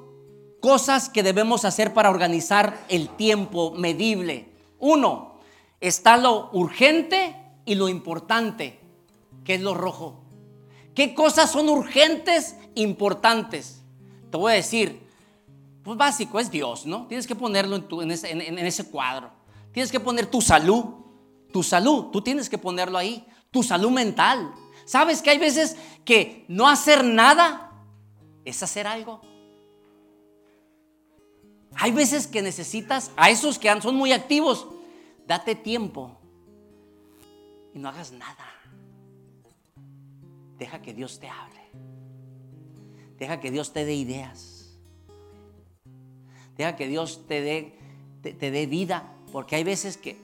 cosas 0.61 1.09
que 1.09 1.23
debemos 1.23 1.65
hacer 1.65 1.95
para 1.95 2.11
organizar 2.11 2.85
el 2.89 3.09
tiempo 3.11 3.73
medible. 3.73 4.49
Uno, 4.81 5.37
está 5.81 6.17
lo 6.17 6.51
urgente 6.53 7.37
y 7.65 7.77
lo 7.77 7.89
importante, 7.89 8.81
que 9.45 9.55
es 9.55 9.61
lo 9.61 9.75
rojo. 9.75 10.21
¿Qué 10.95 11.15
cosas 11.15 11.53
son 11.53 11.69
urgentes, 11.69 12.57
importantes? 12.75 13.83
Te 14.31 14.37
voy 14.37 14.53
a 14.53 14.57
decir, 14.57 15.07
pues 15.85 15.97
básico 15.97 16.41
es 16.41 16.51
Dios, 16.51 16.85
¿no? 16.85 17.07
Tienes 17.07 17.27
que 17.27 17.37
ponerlo 17.37 17.77
en, 17.77 18.11
en 18.11 18.59
ese 18.59 18.91
cuadro. 18.91 19.36
Tienes 19.77 19.93
que 19.93 20.01
poner 20.01 20.25
tu 20.25 20.41
salud, 20.41 20.87
tu 21.53 21.63
salud, 21.63 22.07
tú 22.07 22.23
tienes 22.23 22.49
que 22.49 22.57
ponerlo 22.57 22.97
ahí, 22.97 23.27
tu 23.51 23.63
salud 23.63 23.91
mental. 23.91 24.55
¿Sabes 24.87 25.21
que 25.21 25.29
hay 25.29 25.37
veces 25.37 25.77
que 26.03 26.47
no 26.49 26.67
hacer 26.67 27.05
nada 27.05 27.73
es 28.47 28.63
hacer 28.63 28.87
algo? 28.87 29.21
Hay 31.75 31.93
veces 31.93 32.27
que 32.27 32.41
necesitas 32.41 33.11
a 33.19 33.29
esos 33.29 33.59
que 33.59 33.69
son 33.83 33.97
muy 33.97 34.13
activos, 34.15 34.67
date 35.27 35.55
tiempo 35.55 36.19
y 37.75 37.79
no 37.79 37.91
hagas 37.91 38.13
nada. 38.13 38.47
Deja 40.57 40.81
que 40.81 40.95
Dios 40.95 41.21
te 41.21 41.29
hable. 41.29 41.61
Deja 43.19 43.41
que 43.41 43.51
Dios 43.51 43.75
te 43.75 43.85
dé 43.85 43.95
ideas. 43.95 44.79
Deja 46.57 46.77
que 46.77 46.89
Dios 46.89 47.27
te 47.29 47.43
dé, 47.43 47.79
te, 48.23 48.51
dé 48.51 48.65
vida. 48.65 49.13
Porque 49.37 49.55
hay 49.55 49.65
veces 49.65 49.99
que 49.99 50.19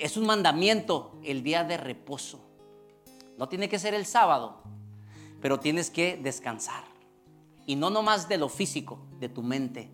es 0.00 0.16
un 0.16 0.24
mandamiento 0.24 1.20
el 1.22 1.42
día 1.42 1.62
de 1.62 1.76
reposo. 1.76 2.40
No 3.36 3.50
tiene 3.50 3.68
que 3.68 3.78
ser 3.78 3.92
el 3.92 4.06
sábado, 4.06 4.62
pero 5.42 5.60
tienes 5.60 5.90
que 5.90 6.16
descansar. 6.16 6.84
Y 7.66 7.76
no 7.76 7.90
nomás 7.90 8.26
de 8.26 8.38
lo 8.38 8.48
físico, 8.48 8.98
de 9.20 9.28
tu 9.28 9.42
mente, 9.42 9.90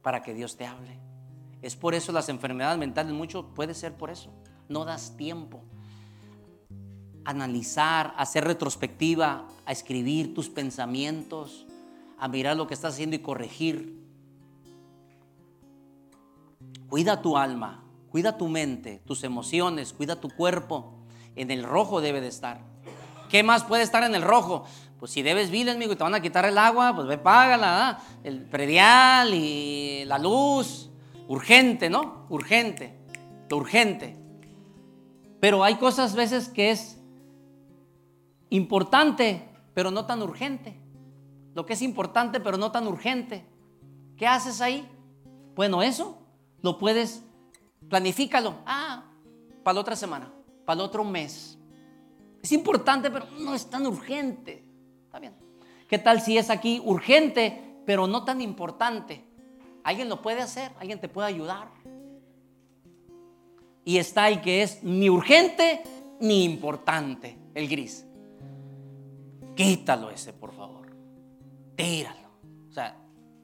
para 0.00 0.22
que 0.22 0.32
Dios 0.32 0.56
te 0.56 0.64
hable. 0.64 0.98
Es 1.60 1.76
por 1.76 1.94
eso 1.94 2.12
las 2.12 2.30
enfermedades 2.30 2.78
mentales, 2.78 3.12
mucho 3.12 3.48
puede 3.54 3.74
ser 3.74 3.92
por 3.98 4.08
eso. 4.08 4.32
No 4.66 4.86
das 4.86 5.18
tiempo 5.18 5.64
analizar, 7.26 8.14
hacer 8.16 8.42
retrospectiva, 8.44 9.46
a 9.66 9.72
escribir 9.72 10.32
tus 10.32 10.48
pensamientos, 10.48 11.66
a 12.18 12.26
mirar 12.26 12.56
lo 12.56 12.66
que 12.66 12.72
estás 12.72 12.94
haciendo 12.94 13.16
y 13.16 13.18
corregir. 13.18 14.03
Cuida 16.94 17.20
tu 17.20 17.36
alma, 17.36 17.82
cuida 18.08 18.38
tu 18.38 18.46
mente, 18.46 19.02
tus 19.04 19.24
emociones, 19.24 19.92
cuida 19.92 20.20
tu 20.20 20.28
cuerpo. 20.28 20.94
En 21.34 21.50
el 21.50 21.64
rojo 21.64 22.00
debe 22.00 22.20
de 22.20 22.28
estar. 22.28 22.60
¿Qué 23.28 23.42
más 23.42 23.64
puede 23.64 23.82
estar 23.82 24.04
en 24.04 24.14
el 24.14 24.22
rojo? 24.22 24.64
Pues 25.00 25.10
si 25.10 25.22
debes 25.22 25.50
vida, 25.50 25.72
amigo, 25.72 25.92
y 25.92 25.96
te 25.96 26.04
van 26.04 26.14
a 26.14 26.22
quitar 26.22 26.44
el 26.44 26.56
agua, 26.56 26.94
pues 26.94 27.08
ve, 27.08 27.18
págala, 27.18 27.98
el 28.22 28.42
predial 28.42 29.34
y 29.34 30.04
la 30.04 30.20
luz. 30.20 30.88
Urgente, 31.26 31.90
¿no? 31.90 32.26
Urgente, 32.28 32.96
urgente. 33.50 34.16
Pero 35.40 35.64
hay 35.64 35.74
cosas 35.74 36.14
veces 36.14 36.48
que 36.48 36.70
es 36.70 37.00
importante, 38.50 39.48
pero 39.74 39.90
no 39.90 40.06
tan 40.06 40.22
urgente. 40.22 40.80
Lo 41.56 41.66
que 41.66 41.72
es 41.72 41.82
importante, 41.82 42.38
pero 42.38 42.56
no 42.56 42.70
tan 42.70 42.86
urgente. 42.86 43.44
¿Qué 44.16 44.28
haces 44.28 44.60
ahí? 44.60 44.88
Bueno, 45.56 45.82
eso 45.82 46.20
lo 46.64 46.78
puedes, 46.78 47.22
planifícalo. 47.90 48.54
Ah, 48.64 49.04
para 49.62 49.74
la 49.74 49.80
otra 49.82 49.96
semana, 49.96 50.32
para 50.64 50.80
el 50.80 50.86
otro 50.86 51.04
mes. 51.04 51.58
Es 52.42 52.52
importante, 52.52 53.10
pero 53.10 53.26
no 53.38 53.54
es 53.54 53.68
tan 53.68 53.86
urgente. 53.86 54.64
Está 55.04 55.18
bien. 55.18 55.34
¿Qué 55.86 55.98
tal 55.98 56.22
si 56.22 56.38
es 56.38 56.48
aquí 56.48 56.80
urgente, 56.82 57.82
pero 57.84 58.06
no 58.06 58.24
tan 58.24 58.40
importante? 58.40 59.22
Alguien 59.82 60.08
lo 60.08 60.22
puede 60.22 60.40
hacer, 60.40 60.72
alguien 60.80 60.98
te 60.98 61.08
puede 61.08 61.28
ayudar. 61.28 61.68
Y 63.84 63.98
está 63.98 64.24
ahí 64.24 64.40
que 64.40 64.62
es 64.62 64.82
ni 64.82 65.10
urgente 65.10 65.82
ni 66.20 66.44
importante, 66.44 67.38
el 67.52 67.68
gris. 67.68 68.06
Quítalo 69.54 70.08
ese, 70.08 70.32
por 70.32 70.54
favor. 70.54 70.96
Tíralo. 71.76 72.30
O 72.70 72.72
sea, 72.72 72.96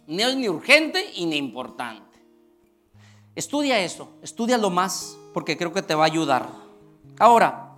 no 0.06 0.22
es 0.22 0.36
ni 0.36 0.48
urgente 0.48 1.04
y 1.16 1.26
ni 1.26 1.36
importante. 1.36 2.10
Estudia 3.34 3.78
eso, 3.80 4.08
estudia 4.22 4.58
lo 4.58 4.70
más, 4.70 5.16
porque 5.32 5.56
creo 5.56 5.72
que 5.72 5.82
te 5.82 5.94
va 5.94 6.04
a 6.04 6.06
ayudar. 6.06 6.48
Ahora, 7.18 7.74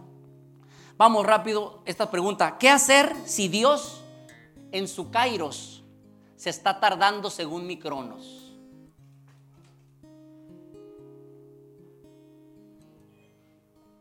vamos 0.97 1.27
rápido 1.27 1.83
esta 1.85 2.11
pregunta. 2.11 2.59
¿Qué 2.59 2.69
hacer 2.69 3.15
si 3.25 3.49
Dios 3.49 4.03
en 4.71 4.89
su 4.89 5.11
kairos 5.11 5.85
se 6.37 6.51
está 6.51 6.81
tardando 6.81 7.31
según 7.31 7.67
mi 7.67 7.79
cronos? 7.79 8.39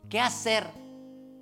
¿Qué 0.09 0.19
hacer 0.19 0.69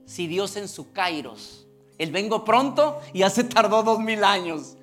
si 0.06 0.28
Dios 0.28 0.56
en 0.56 0.68
su 0.68 0.92
kairos 0.92 1.68
el 2.00 2.12
vengo 2.12 2.46
pronto 2.46 3.00
y 3.14 3.20
ya 3.20 3.30
se 3.30 3.44
tardó 3.44 3.84
dos 3.84 4.00
mil 4.00 4.24
años. 4.24 4.78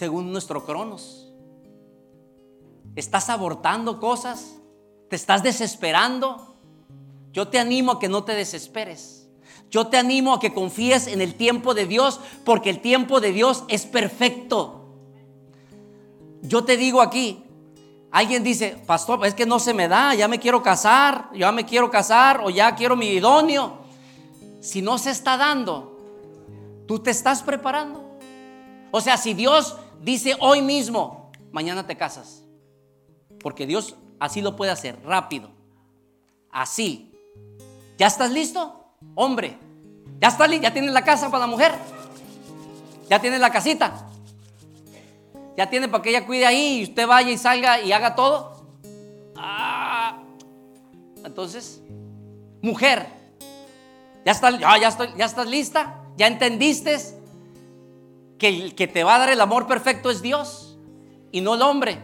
Según 0.00 0.32
nuestro 0.32 0.64
cronos. 0.64 1.28
¿Estás 2.96 3.28
abortando 3.28 4.00
cosas? 4.00 4.56
¿Te 5.10 5.16
estás 5.16 5.42
desesperando? 5.42 6.56
Yo 7.34 7.48
te 7.48 7.58
animo 7.58 7.92
a 7.92 7.98
que 8.00 8.08
no 8.08 8.24
te 8.24 8.34
desesperes. 8.34 9.28
Yo 9.70 9.88
te 9.88 9.98
animo 9.98 10.32
a 10.32 10.40
que 10.40 10.54
confíes 10.54 11.06
en 11.06 11.20
el 11.20 11.34
tiempo 11.34 11.74
de 11.74 11.84
Dios 11.84 12.18
porque 12.46 12.70
el 12.70 12.80
tiempo 12.80 13.20
de 13.20 13.32
Dios 13.32 13.64
es 13.68 13.84
perfecto. 13.84 14.86
Yo 16.40 16.64
te 16.64 16.78
digo 16.78 17.02
aquí, 17.02 17.44
Alguien 18.10 18.42
dice, 18.42 18.82
pastor, 18.86 19.26
es 19.26 19.34
que 19.34 19.44
no 19.44 19.58
se 19.58 19.74
me 19.74 19.86
da, 19.86 20.14
ya 20.14 20.28
me 20.28 20.40
quiero 20.40 20.62
casar, 20.62 21.28
ya 21.34 21.52
me 21.52 21.66
quiero 21.66 21.90
casar 21.90 22.40
o 22.42 22.48
ya 22.48 22.74
quiero 22.74 22.96
mi 22.96 23.08
idóneo. 23.08 23.80
Si 24.60 24.80
no 24.80 24.96
se 24.96 25.10
está 25.10 25.36
dando, 25.36 25.98
tú 26.88 27.00
te 27.00 27.10
estás 27.10 27.42
preparando. 27.42 28.18
O 28.90 29.00
sea, 29.00 29.16
si 29.16 29.34
Dios 29.34 29.76
dice 30.00 30.36
hoy 30.40 30.62
mismo, 30.62 31.30
mañana 31.52 31.86
te 31.86 31.96
casas. 31.96 32.42
Porque 33.40 33.66
Dios 33.66 33.96
así 34.18 34.40
lo 34.40 34.56
puede 34.56 34.70
hacer, 34.70 34.98
rápido. 35.04 35.50
Así. 36.50 37.12
¿Ya 37.96 38.06
estás 38.06 38.30
listo? 38.30 38.84
Hombre, 39.14 39.56
¿ya 40.20 40.28
está 40.28 40.46
listo? 40.46 40.64
¿Ya 40.64 40.72
tienes 40.72 40.92
la 40.92 41.04
casa 41.04 41.30
para 41.30 41.40
la 41.40 41.46
mujer? 41.46 41.72
¿Ya 43.08 43.20
tienes 43.20 43.40
la 43.40 43.50
casita? 43.50 44.10
ya 45.60 45.68
tiene 45.68 45.88
para 45.88 46.02
que 46.02 46.08
ella 46.08 46.24
cuide 46.24 46.46
ahí 46.46 46.78
y 46.78 46.82
usted 46.84 47.06
vaya 47.06 47.30
y 47.30 47.36
salga 47.36 47.82
y 47.82 47.92
haga 47.92 48.14
todo. 48.14 48.64
Ah, 49.36 50.22
entonces, 51.22 51.82
mujer, 52.62 53.06
ya, 54.24 54.32
está, 54.32 54.58
ya, 54.58 54.78
ya, 54.78 54.88
estoy, 54.88 55.08
ya 55.18 55.26
estás 55.26 55.46
lista, 55.46 56.02
ya 56.16 56.28
entendiste 56.28 56.98
que 58.40 58.48
el 58.48 58.74
que 58.74 58.88
te 58.88 59.04
va 59.04 59.14
a 59.14 59.18
dar 59.20 59.30
el 59.30 59.40
amor 59.40 59.68
perfecto 59.68 60.10
es 60.10 60.20
Dios 60.20 60.76
y 61.30 61.40
no 61.40 61.54
el 61.54 61.62
hombre. 61.62 62.00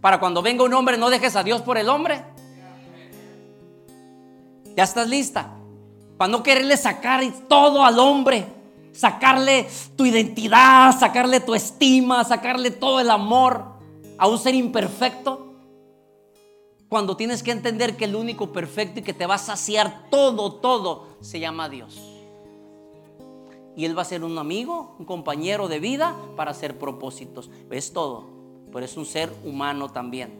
Para 0.00 0.20
cuando 0.20 0.40
venga 0.40 0.62
un 0.62 0.74
hombre 0.74 0.96
no 0.96 1.10
dejes 1.10 1.34
a 1.34 1.42
Dios 1.42 1.62
por 1.62 1.78
el 1.78 1.88
hombre. 1.88 2.22
Ya 4.76 4.84
estás 4.84 5.08
lista. 5.08 5.50
Para 6.16 6.30
no 6.30 6.44
quererle 6.44 6.76
sacar 6.76 7.24
todo 7.48 7.84
al 7.84 7.98
hombre 7.98 8.46
sacarle 8.98 9.68
tu 9.96 10.06
identidad, 10.06 10.98
sacarle 10.98 11.38
tu 11.38 11.54
estima, 11.54 12.24
sacarle 12.24 12.72
todo 12.72 12.98
el 12.98 13.10
amor 13.10 13.64
a 14.18 14.26
un 14.26 14.38
ser 14.38 14.56
imperfecto. 14.56 15.54
Cuando 16.88 17.16
tienes 17.16 17.44
que 17.44 17.52
entender 17.52 17.96
que 17.96 18.06
el 18.06 18.16
único 18.16 18.52
perfecto 18.52 18.98
y 18.98 19.02
que 19.04 19.12
te 19.12 19.26
va 19.26 19.36
a 19.36 19.38
saciar 19.38 20.08
todo, 20.10 20.54
todo, 20.54 21.06
se 21.20 21.38
llama 21.38 21.68
Dios. 21.68 22.07
Y 23.78 23.84
Él 23.84 23.96
va 23.96 24.02
a 24.02 24.04
ser 24.04 24.24
un 24.24 24.36
amigo, 24.38 24.96
un 24.98 25.04
compañero 25.04 25.68
de 25.68 25.78
vida 25.78 26.16
para 26.34 26.50
hacer 26.50 26.78
propósitos. 26.78 27.48
Es 27.70 27.92
todo. 27.92 28.24
Pero 28.72 28.84
es 28.84 28.96
un 28.96 29.06
ser 29.06 29.32
humano 29.44 29.92
también. 29.92 30.32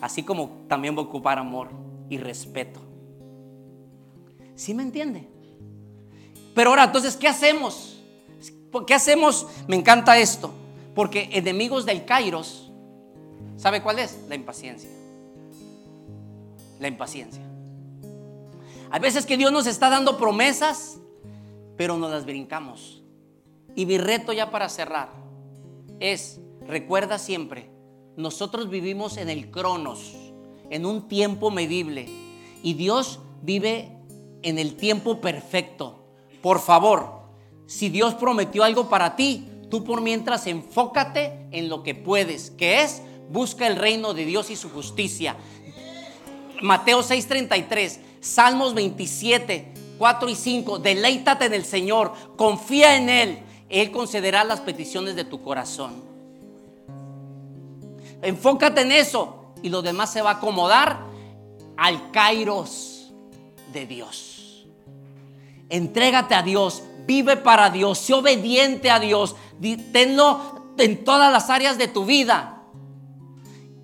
Así 0.00 0.22
como 0.22 0.50
también 0.68 0.96
va 0.96 1.00
a 1.00 1.06
ocupar 1.06 1.40
amor 1.40 1.68
y 2.08 2.16
respeto. 2.16 2.78
¿Sí 4.54 4.72
me 4.72 4.84
entiende? 4.84 5.28
Pero 6.54 6.70
ahora, 6.70 6.84
entonces, 6.84 7.16
¿qué 7.16 7.26
hacemos? 7.26 8.00
¿Qué 8.86 8.94
hacemos? 8.94 9.48
Me 9.66 9.74
encanta 9.74 10.16
esto. 10.16 10.52
Porque 10.94 11.30
enemigos 11.32 11.86
del 11.86 12.04
Kairos, 12.04 12.70
¿sabe 13.56 13.82
cuál 13.82 13.98
es? 13.98 14.16
La 14.28 14.36
impaciencia. 14.36 14.90
La 16.78 16.86
impaciencia. 16.86 17.42
Hay 18.92 19.00
veces 19.00 19.26
que 19.26 19.36
Dios 19.36 19.50
nos 19.50 19.66
está 19.66 19.90
dando 19.90 20.16
promesas, 20.16 20.98
pero 21.78 21.96
no 21.96 22.10
las 22.10 22.26
brincamos. 22.26 23.02
Y 23.74 23.86
mi 23.86 23.96
reto 23.96 24.34
ya 24.34 24.50
para 24.50 24.68
cerrar 24.68 25.10
es, 26.00 26.40
recuerda 26.66 27.18
siempre, 27.18 27.70
nosotros 28.16 28.68
vivimos 28.68 29.16
en 29.16 29.30
el 29.30 29.50
cronos, 29.50 30.12
en 30.68 30.84
un 30.84 31.08
tiempo 31.08 31.50
medible, 31.50 32.06
y 32.62 32.74
Dios 32.74 33.20
vive 33.42 33.96
en 34.42 34.58
el 34.58 34.74
tiempo 34.74 35.20
perfecto. 35.20 36.04
Por 36.42 36.60
favor, 36.60 37.20
si 37.66 37.88
Dios 37.88 38.14
prometió 38.14 38.64
algo 38.64 38.88
para 38.88 39.14
ti, 39.14 39.48
tú 39.70 39.84
por 39.84 40.00
mientras 40.00 40.46
enfócate 40.48 41.48
en 41.52 41.68
lo 41.68 41.84
que 41.84 41.94
puedes, 41.94 42.50
que 42.50 42.82
es 42.82 43.02
busca 43.30 43.66
el 43.66 43.76
reino 43.76 44.14
de 44.14 44.24
Dios 44.24 44.50
y 44.50 44.56
su 44.56 44.68
justicia. 44.70 45.36
Mateo 46.60 47.02
6:33, 47.02 48.00
Salmos 48.20 48.74
27, 48.74 49.77
4 49.98 50.28
y 50.28 50.34
5, 50.34 50.78
deleítate 50.78 51.46
en 51.46 51.54
el 51.54 51.64
Señor, 51.64 52.12
confía 52.36 52.96
en 52.96 53.08
Él, 53.08 53.38
Él 53.68 53.90
concederá 53.90 54.44
las 54.44 54.60
peticiones 54.60 55.16
de 55.16 55.24
tu 55.24 55.42
corazón. 55.42 56.02
Enfócate 58.22 58.82
en 58.82 58.92
eso 58.92 59.52
y 59.62 59.68
lo 59.68 59.82
demás 59.82 60.12
se 60.12 60.22
va 60.22 60.30
a 60.30 60.34
acomodar 60.34 61.00
al 61.76 62.10
kairos 62.10 63.12
de 63.72 63.86
Dios. 63.86 64.66
Entrégate 65.68 66.34
a 66.34 66.42
Dios, 66.42 66.82
vive 67.06 67.36
para 67.36 67.70
Dios, 67.70 67.98
sé 67.98 68.14
obediente 68.14 68.90
a 68.90 68.98
Dios, 68.98 69.36
tenlo 69.92 70.72
en 70.78 71.04
todas 71.04 71.32
las 71.32 71.50
áreas 71.50 71.78
de 71.78 71.88
tu 71.88 72.04
vida. 72.04 72.62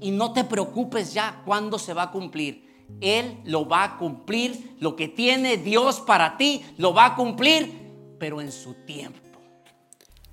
Y 0.01 0.11
no 0.11 0.33
te 0.33 0.45
preocupes 0.45 1.15
ya 1.15 1.43
cuándo 1.45 1.79
se 1.79 1.95
va 1.95 2.05
a 2.05 2.11
cumplir. 2.11 2.74
Él 3.01 3.41
lo 3.45 3.69
va 3.69 3.85
a 3.85 3.99
cumplir. 3.99 4.77
Lo 4.81 4.97
que 4.97 5.09
tiene 5.09 5.57
Dios 5.57 6.01
para 6.01 6.37
ti, 6.37 6.65
lo 6.77 6.95
va 6.95 7.07
a 7.07 7.15
cumplir, 7.17 7.73
pero 8.19 8.41
en 8.41 8.53
su 8.53 8.75
tiempo. 8.75 9.19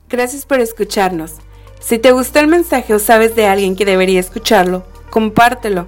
Gracias 0.09 0.45
por 0.45 0.59
escucharnos. 0.59 1.35
Si 1.79 1.97
te 1.97 2.11
gustó 2.11 2.39
el 2.39 2.47
mensaje 2.47 2.93
o 2.93 2.99
sabes 2.99 3.35
de 3.35 3.47
alguien 3.47 3.75
que 3.75 3.85
debería 3.85 4.19
escucharlo, 4.19 4.85
compártelo. 5.09 5.87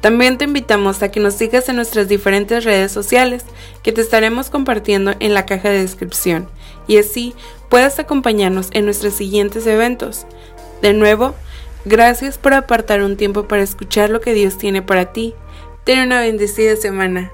También 0.00 0.36
te 0.36 0.44
invitamos 0.44 1.02
a 1.02 1.10
que 1.10 1.20
nos 1.20 1.34
sigas 1.34 1.68
en 1.68 1.76
nuestras 1.76 2.08
diferentes 2.08 2.64
redes 2.64 2.92
sociales 2.92 3.44
que 3.82 3.90
te 3.90 4.02
estaremos 4.02 4.50
compartiendo 4.50 5.12
en 5.18 5.32
la 5.32 5.46
caja 5.46 5.70
de 5.70 5.80
descripción 5.80 6.48
y 6.86 6.98
así 6.98 7.34
puedas 7.68 7.98
acompañarnos 7.98 8.68
en 8.72 8.84
nuestros 8.84 9.14
siguientes 9.14 9.66
eventos. 9.66 10.26
De 10.82 10.92
nuevo, 10.92 11.34
gracias 11.84 12.36
por 12.38 12.52
apartar 12.52 13.02
un 13.02 13.16
tiempo 13.16 13.48
para 13.48 13.62
escuchar 13.62 14.10
lo 14.10 14.20
que 14.20 14.34
Dios 14.34 14.58
tiene 14.58 14.82
para 14.82 15.12
ti. 15.12 15.34
Ten 15.84 16.06
una 16.06 16.20
bendecida 16.22 16.76
semana. 16.76 17.30